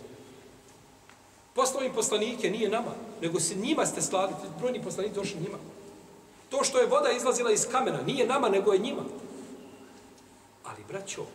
Poslao 1.54 1.84
im 1.84 1.94
poslanike, 1.94 2.50
nije 2.50 2.70
nama, 2.70 2.92
nego 3.22 3.40
se 3.40 3.56
njima 3.56 3.86
ste 3.86 4.02
slali, 4.02 4.34
brojni 4.60 4.84
poslanici 4.84 5.16
došli 5.16 5.42
njima. 5.42 5.58
To 6.54 6.64
što 6.64 6.80
je 6.80 6.88
voda 6.88 7.12
izlazila 7.12 7.52
iz 7.52 7.68
kamena, 7.72 8.02
nije 8.02 8.28
nama, 8.28 8.50
nego 8.50 8.74
je 8.74 8.80
njima. 8.80 9.02
Ali, 10.64 10.84
braćo, 10.88 11.26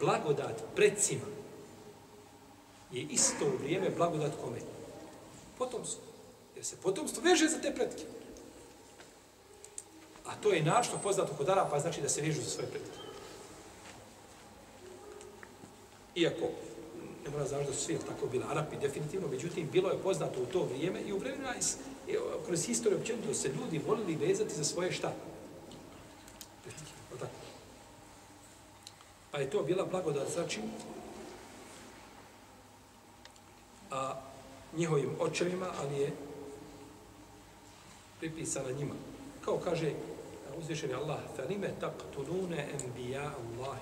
blagodat 0.00 0.62
predsima 0.76 1.26
je 2.92 3.02
isto 3.02 3.44
u 3.46 3.62
vrijeme 3.62 3.90
blagodat 3.90 4.32
kome? 4.42 4.58
Potomstvo. 5.58 6.02
Jer 6.56 6.64
se 6.64 6.76
potomstvo 6.76 7.22
veže 7.22 7.48
za 7.48 7.58
te 7.58 7.74
pretke. 7.74 8.02
A 10.26 10.34
to 10.42 10.52
je 10.52 10.62
našto 10.62 10.98
poznato 11.02 11.34
kod 11.38 11.48
Arapa, 11.48 11.80
znači 11.80 12.00
da 12.00 12.08
se 12.08 12.22
vežu 12.22 12.42
za 12.42 12.50
svoje 12.50 12.70
pretke. 12.70 12.98
Iako, 16.14 16.48
ne 17.24 17.30
mora 17.30 17.46
znači 17.46 17.66
da 17.66 17.72
su 17.72 17.84
svi 17.84 17.98
tako 18.08 18.26
bili 18.26 18.44
Arapi, 18.50 18.76
definitivno, 18.76 19.28
međutim, 19.28 19.68
bilo 19.72 19.90
je 19.90 20.02
poznato 20.02 20.42
u 20.42 20.46
to 20.46 20.64
vrijeme 20.64 21.00
i 21.00 21.12
u 21.12 21.18
vremena, 21.18 21.56
iz, 21.56 21.76
kroz 22.45 22.65
historiju 22.65 22.99
općenito 22.99 23.33
se 23.33 23.47
ljudi 23.47 23.81
volili 23.87 24.15
vezati 24.15 24.55
za 24.55 24.63
svoje 24.63 24.91
šta? 24.91 25.13
Pretke, 26.63 26.81
je 27.13 27.19
tako? 27.19 27.31
Pa 29.31 29.39
je 29.39 29.49
to 29.49 29.63
bila 29.63 29.85
blagodat, 29.85 30.29
znači, 30.33 30.61
a 33.91 34.21
njihovim 34.77 35.15
očevima, 35.19 35.67
ali 35.79 35.95
je 35.95 36.11
pripisana 38.19 38.71
njima. 38.71 38.93
Kao 39.45 39.57
kaže 39.57 39.93
uzvišeni 40.59 40.93
Allah, 40.93 41.19
فَلِمَ 41.37 41.63
تَقْتُلُونَ 41.81 42.53
أَنْبِيَا 42.53 43.31
اللَّهِ 43.31 43.77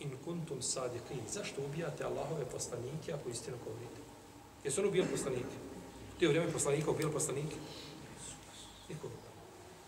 in 0.00 0.10
kuntum 0.24 0.62
sadiqin. 0.62 1.22
Zašto 1.28 1.62
ubijate 1.62 2.04
Allahove 2.04 2.44
poslanike 2.52 3.12
ako 3.12 3.30
istinu 3.30 3.56
govorite? 3.64 4.00
Jesu 4.64 4.80
oni 4.80 4.88
ubijali 4.88 5.10
poslanike? 5.10 5.56
Ti 6.19 6.27
u 6.27 6.29
vrijeme 6.29 6.51
poslanika 6.51 6.91
ubijali 6.91 7.13
poslanike? 7.13 7.55
Niko. 8.89 9.07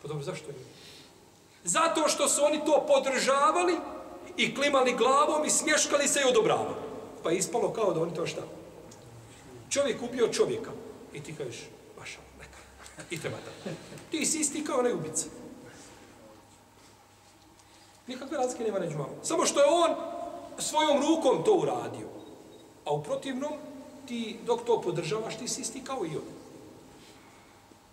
Pa 0.01 0.07
dobro, 0.07 0.23
zašto 0.23 0.51
nije? 0.51 0.65
Zato 1.63 2.07
što 2.07 2.29
su 2.29 2.43
oni 2.43 2.65
to 2.65 2.85
podržavali 2.87 3.77
i 4.37 4.55
klimali 4.55 4.93
glavom 4.93 5.45
i 5.45 5.49
smješkali 5.49 6.07
se 6.07 6.19
i 6.21 6.29
odobravali. 6.29 6.75
Pa 7.23 7.31
je 7.31 7.37
ispalo 7.37 7.73
kao 7.73 7.93
da 7.93 8.01
oni 8.01 8.13
to 8.13 8.27
šta? 8.27 8.41
Čovjek 9.69 10.01
ubio 10.01 10.27
čovjeka. 10.27 10.71
I 11.13 11.23
ti 11.23 11.35
kažeš, 11.35 11.59
vaša, 11.99 12.19
neka. 12.39 12.57
I 13.09 13.19
treba 13.19 13.37
da. 13.37 13.71
Ti 14.11 14.25
si 14.25 14.39
isti 14.39 14.63
kao 14.63 14.79
onaj 14.79 14.93
ubica. 14.93 15.25
Nikakve 18.07 18.37
razlike 18.37 18.63
nema 18.63 18.79
neđu 18.79 18.97
malo. 18.97 19.15
Samo 19.23 19.45
što 19.45 19.59
je 19.59 19.65
on 19.69 19.95
svojom 20.57 20.97
rukom 21.01 21.43
to 21.43 21.53
uradio. 21.53 22.07
A 22.85 22.93
u 22.93 23.03
protivnom, 23.03 23.53
ti 24.09 24.37
dok 24.45 24.65
to 24.65 24.81
podržavaš, 24.81 25.37
ti 25.37 25.47
si 25.47 25.61
isti 25.61 25.83
kao 25.83 26.05
i 26.05 26.15
on. 26.15 26.29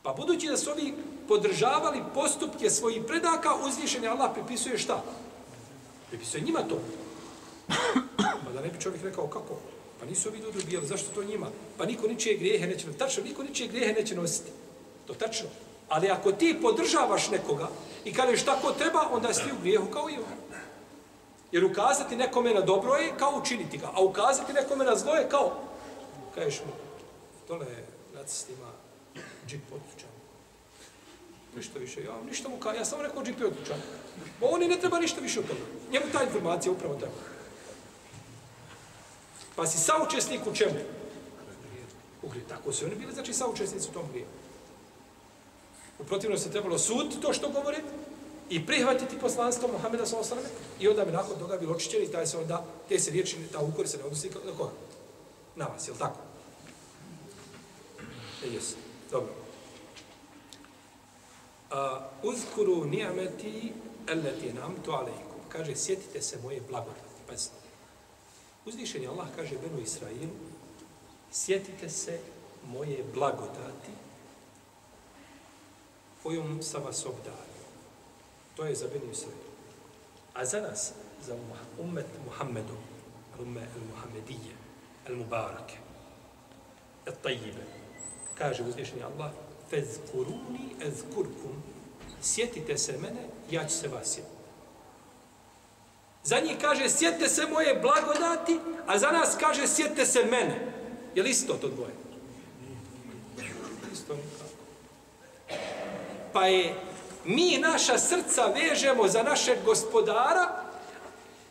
Pa 0.02 0.12
budući 0.12 0.48
da 0.48 0.56
su 0.56 0.70
ovi 0.70 0.94
podržavali 1.28 2.02
postupke 2.14 2.70
svojih 2.70 3.02
predaka, 3.06 3.54
uzvišen 3.66 4.02
je 4.02 4.08
Allah 4.08 4.30
pripisuje 4.34 4.78
šta? 4.78 5.02
Pripisuje 6.08 6.40
njima 6.40 6.62
to. 6.62 6.80
Pa 8.44 8.52
da 8.54 8.60
ne 8.60 8.68
bi 8.68 8.80
čovjek 8.80 9.02
rekao 9.02 9.26
kako? 9.26 9.58
Pa 10.00 10.06
nisu 10.06 10.28
ovi 10.28 10.38
ljudi 10.38 10.58
ubijali, 10.58 10.86
zašto 10.86 11.14
to 11.14 11.24
njima? 11.24 11.46
Pa 11.78 11.86
niko 11.86 12.06
ničije 12.06 12.36
grijehe 12.36 12.66
neće 12.66 12.86
nositi. 12.86 12.98
Tačno, 12.98 13.24
niko 13.24 13.42
ničije 13.42 13.68
grijehe 13.68 13.92
neće 13.92 14.14
nositi. 14.14 14.50
To 15.06 15.14
tačno. 15.14 15.48
Ali 15.88 16.10
ako 16.10 16.32
ti 16.32 16.58
podržavaš 16.62 17.30
nekoga 17.30 17.68
i 18.04 18.12
kažeš 18.12 18.44
tako 18.44 18.72
treba, 18.72 19.08
onda 19.12 19.34
si 19.34 19.44
ti 19.44 19.52
u 19.52 19.60
grijehu 19.60 19.86
kao 19.86 20.10
i 20.10 20.16
on. 20.16 20.58
Jer 21.52 21.64
ukazati 21.64 22.16
nekome 22.16 22.54
na 22.54 22.60
dobro 22.60 22.94
je 22.94 23.12
kao 23.18 23.38
učiniti 23.40 23.78
ga, 23.78 23.90
a 23.94 24.02
ukazati 24.02 24.52
nekome 24.52 24.84
na 24.84 24.96
zlo 24.96 25.14
je 25.14 25.28
kao, 25.28 25.66
kažeš 26.36 26.60
mu, 26.66 26.72
dole 27.48 27.66
nacist 28.14 28.48
ima 28.48 28.70
džip 29.48 29.72
odlučan. 29.72 30.10
Ništa 31.56 31.78
više, 31.78 32.04
ja 32.04 32.14
ništa 32.28 32.48
mu 32.48 32.56
kao, 32.56 32.72
ja 32.72 32.84
samo 32.84 33.02
rekao 33.02 33.24
džip 33.24 33.40
je 33.40 33.46
odlučan. 33.46 33.80
Bo 34.40 34.46
oni 34.46 34.68
ne 34.68 34.80
treba 34.80 34.98
ništa 34.98 35.20
više 35.20 35.40
od 35.40 35.46
toga. 35.46 35.60
Njemu 35.92 36.06
ta 36.12 36.22
informacija 36.22 36.72
upravo 36.72 36.94
treba. 36.94 37.14
Pa 39.56 39.66
si 39.66 39.78
saučesnik 39.78 40.46
u 40.46 40.54
čemu? 40.54 40.78
U 42.22 42.28
grije. 42.28 42.44
Tako 42.48 42.72
su 42.72 42.84
oni 42.84 42.94
bili, 42.94 43.12
znači 43.12 43.32
saučesnici 43.32 43.88
u 43.90 43.92
tom 43.92 44.08
grijehu. 44.10 44.30
U 45.98 46.04
protivnom 46.04 46.38
se 46.38 46.50
trebalo 46.50 46.78
sud 46.78 47.20
to 47.22 47.32
što 47.32 47.48
govori 47.48 47.78
i 48.50 48.66
prihvatiti 48.66 49.18
poslanstvo 49.18 49.68
Muhammeda 49.68 50.06
s.a.v. 50.06 50.40
i 50.80 50.88
onda 50.88 51.04
bi 51.04 51.12
nakon 51.12 51.38
toga 51.38 51.56
bilo 51.56 51.74
očićeni 51.74 52.04
i 52.04 52.12
taj 52.12 52.26
se 52.26 52.38
onda, 52.38 52.64
te 52.88 52.98
se 52.98 53.10
riječi, 53.10 53.36
ta 53.52 53.60
ukor 53.60 53.88
se 53.88 53.98
ne 53.98 54.04
odnosi 54.04 54.30
na 54.44 54.52
koga? 54.58 54.70
Na 55.56 55.66
vas, 55.66 55.88
je 55.88 55.92
li 55.92 55.98
tako? 55.98 56.20
E, 58.44 58.48
jes. 58.48 58.74
Dobro. 59.10 59.32
A, 61.70 62.08
uzkuru 62.22 62.84
nijameti 62.84 63.72
elleti 64.08 64.52
nam 64.52 64.74
to 64.84 64.92
alejkum. 64.92 65.40
Kaže, 65.48 65.76
sjetite 65.76 66.22
se 66.22 66.38
moje 66.42 66.60
blagodati. 66.68 67.00
Pazite. 67.28 67.66
Uzvišen 68.66 69.02
je 69.02 69.08
Allah, 69.08 69.28
kaže 69.36 69.58
Benu 69.58 69.82
Israilu, 69.82 70.36
sjetite 71.32 71.88
se 71.88 72.20
moje 72.66 73.04
blagodati 73.14 73.92
kojom 76.22 76.62
sam 76.62 76.82
vas 76.82 77.06
obdario. 77.06 77.66
To 78.56 78.64
je 78.64 78.74
za 78.74 78.88
Benu 78.88 79.10
Israilu. 79.12 79.52
A 80.34 80.44
za 80.44 80.60
nas, 80.60 80.92
za 81.26 81.34
umm-, 81.34 81.88
umet 81.88 82.06
Muhammedom, 82.24 82.82
umme 83.40 83.60
al-Muhammedije, 83.60 84.55
al-Mubarake, 85.08 85.78
al-Tajibe, 87.06 87.64
kaže 88.38 88.62
uzvišeni 88.62 89.02
Allah, 89.02 89.30
fezkuruni 89.70 90.76
ezkurkum, 90.80 91.62
sjetite 92.22 92.78
se 92.78 92.92
mene, 92.92 93.28
ja 93.50 93.64
ću 93.64 93.74
se 93.74 93.88
vas 93.88 94.06
sjetiti. 94.06 94.36
Za 96.26 96.40
njih 96.40 96.56
kaže, 96.60 96.88
sjetite 96.88 97.28
se 97.28 97.46
moje 97.46 97.80
blagodati, 97.82 98.58
a 98.86 98.98
za 98.98 99.10
nas 99.10 99.36
kaže, 99.40 99.66
sjetite 99.66 100.06
se 100.06 100.24
mene. 100.24 100.72
Je 101.14 101.22
li 101.22 101.30
isto 101.30 101.54
to 101.54 101.68
dvoje? 101.68 101.94
Isto 103.92 104.14
nikako. 104.14 104.50
Pa 106.32 106.46
je, 106.46 106.74
mi 107.24 107.58
naša 107.58 107.98
srca 107.98 108.46
vežemo 108.46 109.08
za 109.08 109.22
našeg 109.22 109.58
gospodara, 109.64 110.62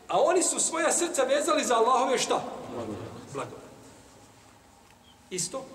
a 0.08 0.22
oni 0.22 0.44
su 0.44 0.60
svoja 0.60 0.92
srca 0.92 1.24
vezali 1.24 1.64
za 1.64 1.76
Allahove 1.76 2.18
šta? 2.18 2.44
Blagodat. 3.36 3.72
Isto? 5.30 5.66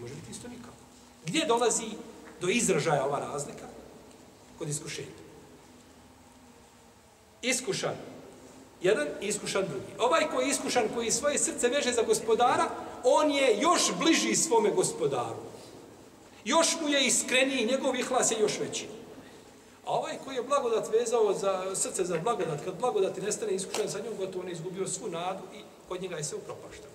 Može 0.00 0.14
biti 0.14 0.30
isto 0.30 0.48
nikako. 0.48 0.76
Gdje 1.26 1.46
dolazi 1.46 1.86
do 2.40 2.48
izražaja 2.48 3.04
ova 3.04 3.18
razlika? 3.18 3.66
Kod 4.58 4.68
iskušenja. 4.68 5.08
iskušan 7.42 7.94
jedan 8.82 9.08
i 9.20 9.26
iskušan 9.26 9.64
drugi. 9.68 9.92
Ovaj 9.98 10.26
koji 10.34 10.46
je 10.46 10.50
iskušan, 10.50 10.88
koji 10.94 11.10
svoje 11.10 11.38
srce 11.38 11.68
veže 11.68 11.92
za 11.92 12.02
gospodara, 12.02 12.68
on 13.04 13.30
je 13.30 13.58
još 13.60 13.82
bliži 13.98 14.36
svome 14.36 14.70
gospodaru. 14.70 15.42
Još 16.44 16.76
mu 16.82 16.88
je 16.88 17.06
iskreniji, 17.06 17.66
njegov 17.66 17.96
ihlas 17.96 18.30
je 18.30 18.40
još 18.40 18.58
veći. 18.58 18.86
A 19.86 19.92
ovaj 19.92 20.18
koji 20.24 20.36
je 20.36 20.42
blagodat 20.42 20.92
vezao 20.92 21.34
za 21.34 21.74
srce 21.74 22.04
za 22.04 22.18
blagodat, 22.18 22.64
kad 22.64 22.80
blagodati 22.80 23.20
nestane 23.20 23.52
iskušan 23.52 23.88
sa 23.88 23.98
njom, 23.98 24.16
gotovo 24.18 24.42
on 24.42 24.48
je 24.48 24.52
izgubio 24.52 24.88
svu 24.88 25.08
nadu 25.08 25.42
i 25.54 25.58
kod 25.88 26.02
njega 26.02 26.16
je 26.16 26.24
sve 26.24 26.38
upropašteno. 26.38 26.94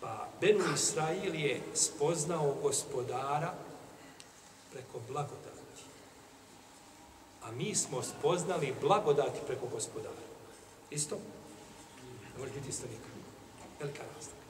Pa 0.00 0.28
Benu 0.40 0.64
Israil 0.74 1.34
je 1.34 1.60
spoznao 1.74 2.54
gospodara 2.62 3.54
preko 4.72 5.00
blagodati. 5.08 5.52
A 7.42 7.52
mi 7.52 7.74
smo 7.74 8.02
spoznali 8.02 8.74
blagodati 8.80 9.40
preko 9.46 9.66
gospodara. 9.66 10.22
Isto? 10.90 11.18
Ne 12.34 12.38
može 12.38 12.52
biti 12.52 12.68
isto 12.68 12.86
nikad. 12.86 13.10
Velika 13.80 14.02
razlika. 14.14 14.42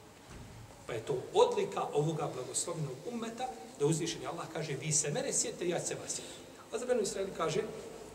Pa 0.87 0.93
je 0.93 1.05
to 1.05 1.17
odlika 1.33 1.83
ovoga 1.93 2.29
blagoslovnog 2.35 2.95
umeta, 3.13 3.47
da 3.79 3.85
uzvišeni 3.85 4.27
Allah 4.27 4.45
kaže, 4.53 4.73
vi 4.73 4.91
se 4.91 5.11
mene 5.11 5.33
sjetite, 5.33 5.69
ja 5.69 5.79
se 5.79 5.95
vas 5.95 6.15
sjetim. 6.15 6.43
A 6.73 6.77
za 6.77 6.85
Benu 6.85 7.01
Israil 7.01 7.27
kaže, 7.37 7.61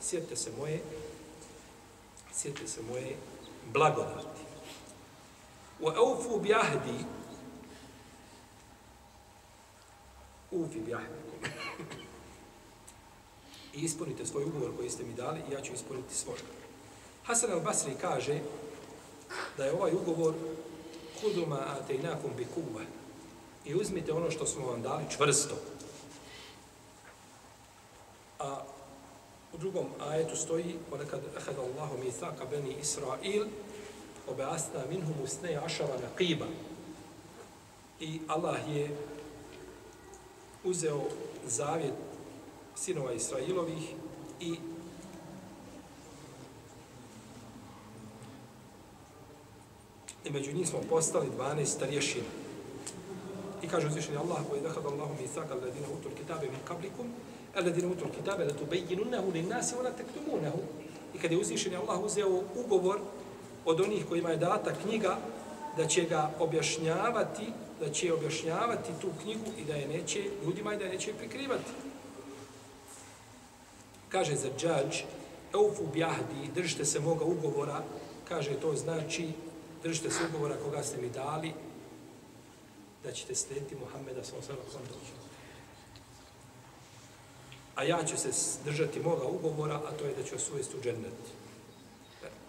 sjetite 0.01 0.37
se 0.37 0.51
moje, 0.59 0.81
sjetite 2.39 2.69
se 2.69 2.83
moje 2.83 3.17
blagodati. 3.73 4.43
U 5.81 5.89
eufu 5.89 6.41
bjahdi, 6.41 7.05
ufi 10.51 10.81
bjahdikum. 10.81 11.39
I 13.75 13.81
ispunite 13.81 14.27
svoj 14.27 14.45
ugovor 14.45 14.77
koji 14.77 14.91
ste 14.91 15.05
mi 15.05 15.15
dali 15.15 15.41
i 15.49 15.53
ja 15.53 15.61
ću 15.61 15.73
ispuniti 15.73 16.15
svoj. 16.15 16.39
Hasan 17.25 17.51
al-Basri 17.51 17.93
kaže 18.01 18.41
da 19.57 19.65
je 19.65 19.73
ovaj 19.73 19.93
ugovor 19.93 20.35
kuduma 21.21 21.59
atejnakum 21.81 22.31
bi 22.37 22.47
kuva 22.55 22.83
i 23.65 23.75
uzmite 23.75 24.13
ono 24.13 24.31
što 24.31 24.47
smo 24.47 24.67
vam 24.67 24.83
dali 24.83 25.05
čvrsto. 25.11 25.55
A 28.39 28.63
u 29.54 29.58
drugom 29.58 29.86
ajetu 30.00 30.36
stoji 30.36 30.76
وَلَكَدْ 30.92 31.22
أَخَذَ 31.38 31.58
اللَّهُ 31.60 31.98
مِيثَاقَ 32.04 32.44
بَنِي 32.52 32.82
إِسْرَائِيل 32.82 33.48
وَبَعَثْنَا 34.28 34.86
مِنْهُمُ 34.90 35.24
اثْنَيْ 35.24 35.56
عَشَرَ 35.56 35.88
نَقِيبًا 35.88 36.48
I 38.00 38.20
Allah 38.28 38.60
je 38.70 38.98
uzeo 40.64 41.02
zavjet 41.46 41.94
sinova 42.76 43.14
Israilovih 43.14 43.94
i 44.40 44.56
i 50.26 50.30
među 50.30 50.54
njih 50.54 50.68
smo 50.68 50.80
postali 50.90 51.28
12 51.40 51.66
starješina. 51.66 52.26
I 53.64 53.68
kaže 53.68 53.88
uzvišeni 53.88 54.18
Allah, 54.18 54.38
koji 54.50 54.62
dahad 54.62 54.86
Allahu 54.86 55.14
mi 55.22 55.28
thaka 55.28 55.54
alladina 55.54 55.88
utul 56.00 56.12
kitabe 56.18 56.46
min 56.46 56.60
kablikum, 56.68 57.08
alladina 57.59 57.89
utul 57.89 58.11
kitabe 58.11 58.45
da 58.45 58.57
tubejjinunahu 58.57 59.31
lin 59.33 59.49
nasi, 59.49 59.75
wa 59.75 59.83
la 59.83 59.91
taktumunahu. 59.91 60.59
I 61.15 61.19
kada 61.19 61.35
je 61.35 61.41
uzvišen 61.41 61.77
Allah 61.77 62.01
uzeo 62.05 62.43
ugovor 62.57 63.01
od 63.65 63.81
onih 63.81 64.07
kojima 64.09 64.31
je 64.31 64.37
data 64.37 64.73
knjiga, 64.83 65.19
da 65.77 65.87
će 65.87 66.05
ga 66.05 66.31
objašnjavati, 66.39 67.47
da 67.81 67.91
će 67.91 68.13
objašnjavati 68.13 68.93
tu 69.01 69.09
knjigu 69.23 69.51
i 69.59 69.65
da 69.65 69.75
je 69.75 69.89
neće 69.89 70.25
ljudima 70.45 70.75
i 70.75 70.79
da 70.79 70.85
je 70.85 70.91
neće 70.91 71.15
prikrivati. 71.15 71.71
Kaže 74.09 74.37
za 74.37 74.49
džađ, 74.59 75.03
eufu 75.55 75.87
bjahdi, 75.93 76.51
držite 76.55 76.85
se 76.85 77.01
moga 77.01 77.25
ugovora, 77.25 77.83
kaže 78.29 78.55
to 78.55 78.75
znači 78.77 79.29
držite 79.83 80.11
se 80.11 80.21
ugovora 80.29 80.57
koga 80.65 80.83
ste 80.83 81.01
mi 81.01 81.11
dali, 81.11 81.53
da 83.05 83.13
ćete 83.13 83.35
slijediti 83.35 83.77
Muhammeda 83.77 84.25
sa 84.25 84.37
osam 84.39 84.57
kom. 84.73 85.28
A 87.79 87.85
ja 87.85 88.05
ću 88.05 88.17
se 88.17 88.29
držati 88.65 89.01
moga 89.01 89.25
ugovora, 89.25 89.75
a 89.75 89.91
to 89.99 90.05
je 90.05 90.15
da 90.15 90.23
ću 90.23 90.35
vas 90.35 90.51
uvesti 90.51 90.77
u 90.77 90.81
džennet. 90.83 91.13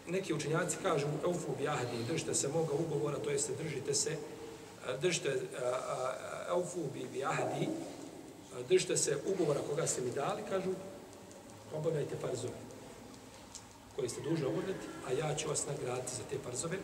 Neki 0.07 0.33
učenjaci 0.33 0.77
kažu, 0.81 1.07
eufu 1.23 1.55
bjahdi, 1.57 2.03
držite 2.07 2.33
se 2.33 2.47
moga 2.47 2.73
ugovora, 2.73 3.17
to 3.17 3.29
jeste 3.29 3.53
držite 3.63 3.93
se, 3.93 4.17
držite 5.01 5.41
eufu 6.49 6.79
bjahdi, 7.13 7.69
držite 8.69 8.97
se 8.97 9.17
ugovora 9.25 9.59
koga 9.69 9.87
ste 9.87 10.01
mi 10.01 10.11
dali, 10.11 10.41
kažu, 10.49 10.69
obavljajte 11.73 12.15
farzove 12.21 12.53
koje 13.95 14.09
ste 14.09 14.21
duže 14.21 14.45
obavljati, 14.45 14.87
a 15.07 15.11
ja 15.11 15.35
ću 15.35 15.49
vas 15.49 15.67
nagraditi 15.67 16.15
za 16.15 16.23
te 16.29 16.37
farzove. 16.43 16.77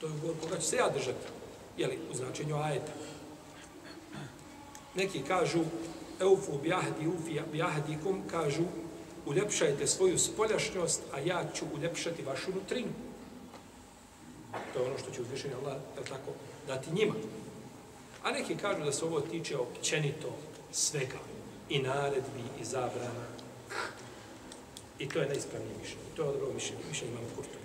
To 0.00 0.06
je 0.06 0.12
ugovor 0.12 0.36
koga 0.40 0.56
ću 0.56 0.66
se 0.66 0.76
ja 0.76 0.88
držati, 0.88 1.26
jeli, 1.76 1.98
u 2.10 2.14
značenju 2.14 2.56
ajeta. 2.56 2.92
Neki 4.94 5.22
kažu, 5.22 5.64
eufu 6.22 6.58
bjahdi, 6.62 7.08
ufi 7.08 7.40
bjahdikum, 7.52 8.22
kažu, 8.30 8.64
uljepšajte 9.26 9.86
svoju 9.86 10.18
spoljašnjost, 10.18 11.02
a 11.12 11.20
ja 11.20 11.44
ću 11.54 11.64
uljepšati 11.74 12.22
vašu 12.22 12.52
nutrinu. 12.54 12.92
To 14.72 14.78
je 14.78 14.86
ono 14.86 14.98
što 14.98 15.10
će 15.10 15.22
uzvišenje 15.22 15.54
Allah, 15.54 15.76
je 15.98 16.04
tako, 16.04 16.32
dati 16.66 16.92
njima. 16.92 17.14
A 18.22 18.30
neki 18.30 18.56
kažu 18.56 18.84
da 18.84 18.92
se 18.92 19.04
ovo 19.04 19.20
tiče 19.20 19.56
općenito 19.56 20.36
svega, 20.72 21.18
i 21.68 21.78
naredbi, 21.78 22.44
i 22.60 22.64
zabrana. 22.64 23.26
I 24.98 25.08
to 25.08 25.18
je 25.18 25.28
najispravnije 25.28 25.74
mišljenje. 25.80 26.02
To 26.16 26.22
je 26.22 26.32
dobro 26.32 26.52
mišljenje, 26.54 26.82
mišljenje 26.88 27.12
imamo 27.12 27.28
Kurtovi. 27.36 27.64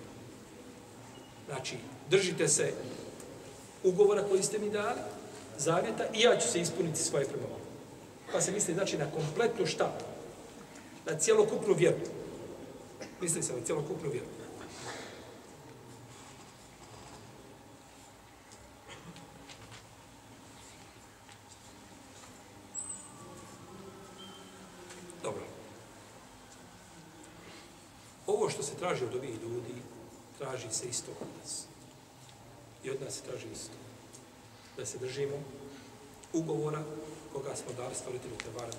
Znači, 1.46 1.76
držite 2.10 2.48
se 2.48 2.72
ugovora 3.82 4.22
koji 4.22 4.42
ste 4.42 4.58
mi 4.58 4.70
dali, 4.70 5.00
zavjeta, 5.58 6.04
i 6.14 6.20
ja 6.20 6.36
ću 6.36 6.48
se 6.48 6.60
ispuniti 6.60 6.98
svoje 6.98 7.24
prema. 7.24 7.57
Pa 8.32 8.40
se 8.40 8.52
misli, 8.52 8.74
znači, 8.74 8.98
na 8.98 9.10
kompletnu 9.10 9.66
šta? 9.66 9.98
Na 11.06 11.18
cijelokupnu 11.18 11.74
vjeru. 11.74 11.96
Misli 13.20 13.42
se 13.42 13.52
na 13.52 13.64
cijelokupnu 13.64 14.10
vjeru. 14.10 14.26
Dobro. 25.22 25.42
Ovo 28.26 28.50
što 28.50 28.62
se 28.62 28.74
traži 28.74 29.04
od 29.04 29.14
ovih 29.14 29.30
ljudi, 29.42 29.74
traži 30.38 30.70
se 30.70 30.88
isto 30.88 31.10
od 31.20 31.28
nas. 31.40 31.64
I 32.84 32.90
od 32.90 33.02
nas 33.02 33.14
se 33.14 33.22
traži 33.22 33.46
isto. 33.52 33.74
Da 34.76 34.86
se 34.86 34.98
držimo 34.98 35.36
ugovora 36.32 36.84
koga 37.38 37.56
smo 37.56 37.72
dali 37.72 37.94
stvoritelju 37.94 38.36
Tebara. 38.36 38.72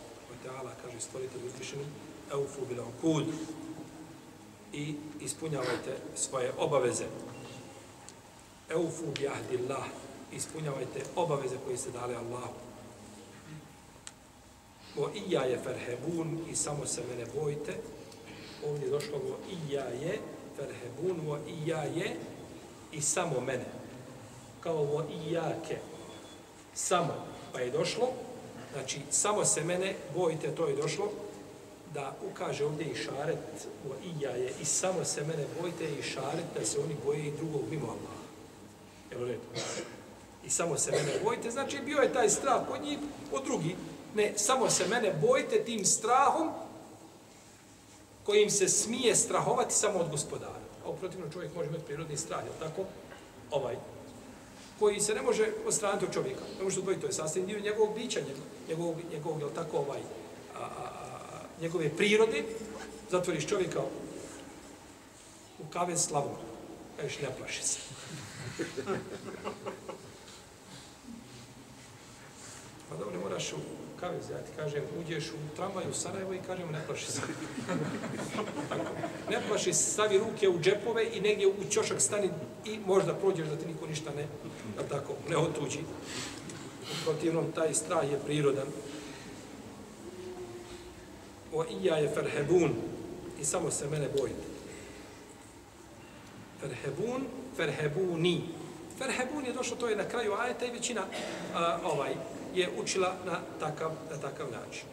Teala 0.43 0.72
kaže 0.84 0.99
stvoritelju 0.99 1.47
uzvišenu 1.47 1.84
Eufu 2.32 2.66
bila 2.70 2.86
kud 3.01 3.26
i 4.74 4.95
ispunjavajte 5.22 5.97
svoje 6.16 6.51
obaveze. 6.57 7.05
Eufu 8.70 9.05
bijahdillah 9.20 9.86
ispunjavajte 10.34 11.03
obaveze 11.16 11.55
koje 11.66 11.78
ste 11.78 11.91
dali 11.91 12.16
Allahu. 12.16 12.53
Vo 14.95 15.10
ija 15.28 15.41
je 15.41 15.60
ferhebun 15.64 16.39
i 16.51 16.55
samo 16.55 16.86
se 16.86 17.01
mene 17.10 17.26
bojte. 17.41 17.76
Ovdje 18.66 18.86
je 18.86 18.91
došlo 18.91 19.18
vo 19.18 19.38
ija 19.49 19.84
je 19.84 20.20
ferhebun, 20.55 21.28
vo 21.28 21.38
ija 21.47 21.84
je 21.84 22.16
i 22.91 23.01
samo 23.01 23.41
mene. 23.41 23.66
Kao 24.60 24.84
vo 24.84 25.03
ijake. 25.28 25.78
Samo. 26.74 27.14
Pa 27.53 27.60
je 27.60 27.72
došlo, 27.72 28.07
znači 28.74 29.01
samo 29.11 29.45
se 29.45 29.63
mene 29.63 29.95
bojite, 30.15 30.55
to 30.55 30.67
je 30.67 30.76
došlo, 30.76 31.11
da 31.93 32.15
ukaže 32.32 32.65
ovdje 32.65 32.86
i 32.86 32.95
šaret 32.95 33.38
o 33.89 33.93
ija 34.20 34.32
je 34.32 34.53
i 34.61 34.65
samo 34.65 35.05
se 35.05 35.22
mene 35.22 35.45
bojite 35.61 35.84
i 35.99 36.03
šaret 36.03 36.45
da 36.59 36.65
se 36.65 36.80
oni 36.80 36.95
boje 37.05 37.20
i 37.20 37.32
drugog 37.32 37.61
mimo 37.70 37.86
Allaha. 37.86 38.20
Evo 39.11 39.26
redu. 39.26 39.41
I 40.45 40.49
samo 40.49 40.78
se 40.78 40.91
mene 40.91 41.11
bojite, 41.24 41.51
znači 41.51 41.80
bio 41.86 41.97
je 41.97 42.13
taj 42.13 42.30
strah 42.30 42.67
kod 42.67 42.82
njih, 42.84 42.97
od 43.32 43.43
drugih. 43.43 43.76
Ne, 44.15 44.34
samo 44.36 44.70
se 44.70 44.88
mene 44.88 45.13
bojite 45.22 45.63
tim 45.63 45.86
strahom 45.86 46.49
kojim 48.24 48.49
se 48.49 48.67
smije 48.67 49.15
strahovati 49.15 49.74
samo 49.74 49.99
od 49.99 50.09
gospodara. 50.09 50.59
A 50.86 50.89
uprotivno 50.89 51.32
čovjek 51.34 51.55
može 51.55 51.70
imati 51.70 51.86
prirodni 51.86 52.17
strah, 52.17 52.43
je 52.43 52.67
tako? 52.67 52.82
Ovaj, 53.51 53.76
koji 54.80 55.00
se 55.00 55.14
ne 55.14 55.22
može 55.22 55.48
odstraniti 55.66 56.06
od 56.06 56.14
čovjeka. 56.14 56.42
Ne 56.58 56.64
može 56.64 56.80
odvojiti, 56.80 57.02
to 57.02 57.08
je 57.08 57.14
sastavni 57.14 57.48
dio 57.48 57.60
njegovog 57.60 57.96
bića, 57.96 58.20
njegovog, 58.70 58.96
njegovog, 59.12 59.42
je 59.42 59.54
tako, 59.56 59.78
ovaj, 59.78 60.00
a, 60.56 60.60
a, 60.60 60.84
a, 60.84 61.42
njegove 61.62 61.90
prirode. 61.98 62.44
Zatvoriš 63.10 63.48
čovjeka 63.48 63.80
u 65.60 65.64
kave 65.70 65.98
slavom. 65.98 66.36
Kažeš, 66.98 67.20
ne 67.22 67.28
plaši 67.38 67.64
se. 67.64 67.80
Pa 72.90 72.96
dobro, 72.96 73.14
ne 73.14 73.20
moraš 73.24 73.54
u 73.54 73.58
kavez, 74.00 74.30
ja 74.30 74.38
ti 74.38 74.52
kažem, 74.56 74.84
uđeš 75.00 75.32
u 75.32 75.56
tramvaj 75.56 75.84
u 75.89 75.93
Sarajevo 75.93 76.34
i 76.34 76.39
kažem, 76.47 76.72
ne 76.72 76.80
plaši 76.88 77.12
se. 77.12 77.22
Ne 79.30 79.41
plaši 79.47 79.74
se, 79.74 79.91
stavi 79.91 80.18
ruke 80.18 80.50
u 80.50 80.60
džepove 80.60 81.10
i 81.14 81.22
negdje 81.22 81.47
u 81.47 81.54
ćošak 81.70 82.02
stani 82.02 82.30
i 82.66 82.80
možda 82.86 83.14
prođeš 83.14 83.47
da 83.47 83.56
ti 83.56 83.66
niko 83.66 83.88
ništa 83.88 84.12
ne, 84.16 84.28
da 84.78 84.84
tako, 84.84 85.14
ne 85.30 85.38
otuđi. 85.38 85.80
U 86.82 87.04
protivnom, 87.04 87.52
taj 87.52 87.74
strah 87.74 88.12
je 88.12 88.20
prirodan. 88.26 88.68
O 91.54 91.66
ija 91.82 91.95
je 91.95 92.10
ferhebun 92.10 92.74
i 93.41 93.45
samo 93.45 93.72
se 93.72 93.88
mene 93.88 94.10
bojite. 94.18 94.43
Ferhebun, 96.62 97.26
ferhebuni. 97.58 98.41
Ferhebun 98.97 99.45
je 99.45 99.54
došlo, 99.54 99.78
to 99.78 99.88
je 99.88 99.95
na 99.95 100.04
kraju 100.04 100.34
ajeta 100.34 100.66
i 100.66 100.72
većina 100.72 101.02
a, 101.56 101.80
ovaj 101.84 102.14
je 102.60 102.70
učila 102.82 103.14
na 103.26 103.39
takav, 103.60 103.91
na 104.12 104.18
takav 104.18 104.47
način. 104.51 104.84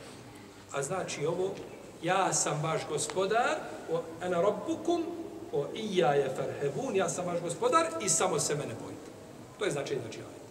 A 0.72 0.82
znači 0.82 1.26
ovo, 1.26 1.54
ja 2.02 2.32
sam 2.32 2.62
vaš 2.62 2.80
gospodar, 2.88 3.56
o 3.92 4.02
ena 4.22 4.40
robbukum, 4.40 5.04
o 5.52 5.66
ija 5.74 6.14
je 6.14 6.34
farhevun, 6.36 6.96
ja 6.96 7.08
sam 7.08 7.26
vaš 7.26 7.40
gospodar 7.40 7.86
i 8.02 8.08
samo 8.08 8.38
se 8.38 8.54
mene 8.54 8.74
bojite. 8.84 9.10
To 9.58 9.64
je 9.64 9.70
značenje 9.70 10.00
znači 10.00 10.18
ajeta. 10.18 10.46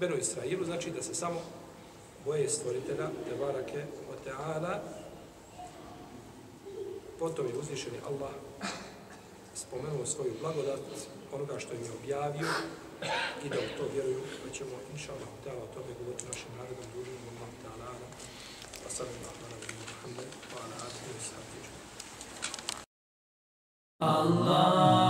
Beno 0.00 0.16
Israilu 0.16 0.64
znači 0.64 0.90
da 0.90 1.02
se 1.02 1.14
samo 1.14 1.40
boje 2.24 2.48
stvoritelja, 2.48 3.08
te 3.28 3.36
barake, 3.40 3.84
o 4.10 4.24
teala, 4.24 4.80
potom 7.18 7.46
je 7.46 7.58
uzvišeni 7.58 7.98
Allah 8.06 8.30
spomenuo 9.54 10.06
svoju 10.06 10.32
blagodat, 10.40 10.80
onoga 11.32 11.58
što 11.58 11.74
im 11.74 11.82
je 11.82 11.90
objavio 12.02 12.46
i 13.44 13.48
da 13.48 13.56
u 13.66 13.68
to 13.78 13.84
vjeruju, 13.94 14.20
da 14.44 14.48
ćemo, 14.56 14.74
inša 14.92 15.12
Allah, 15.12 15.28
ta'ala, 15.44 15.62
o 15.64 15.72
tome 15.74 15.90
govoriti 15.98 16.24
našim 16.26 16.50
narodom, 16.58 16.84
ljudima, 16.94 17.18
Allah, 17.34 17.50
ta'ala, 17.64 17.88
wa 18.84 18.90
sallallahu 18.96 19.40
ala 19.46 19.56
Muhammed, 19.82 20.30
wa 20.52 20.58
ala 20.64 20.76
alihi 20.86 21.10
wa 21.16 21.22
sahbihi. 21.30 21.68
Allah 24.00 25.07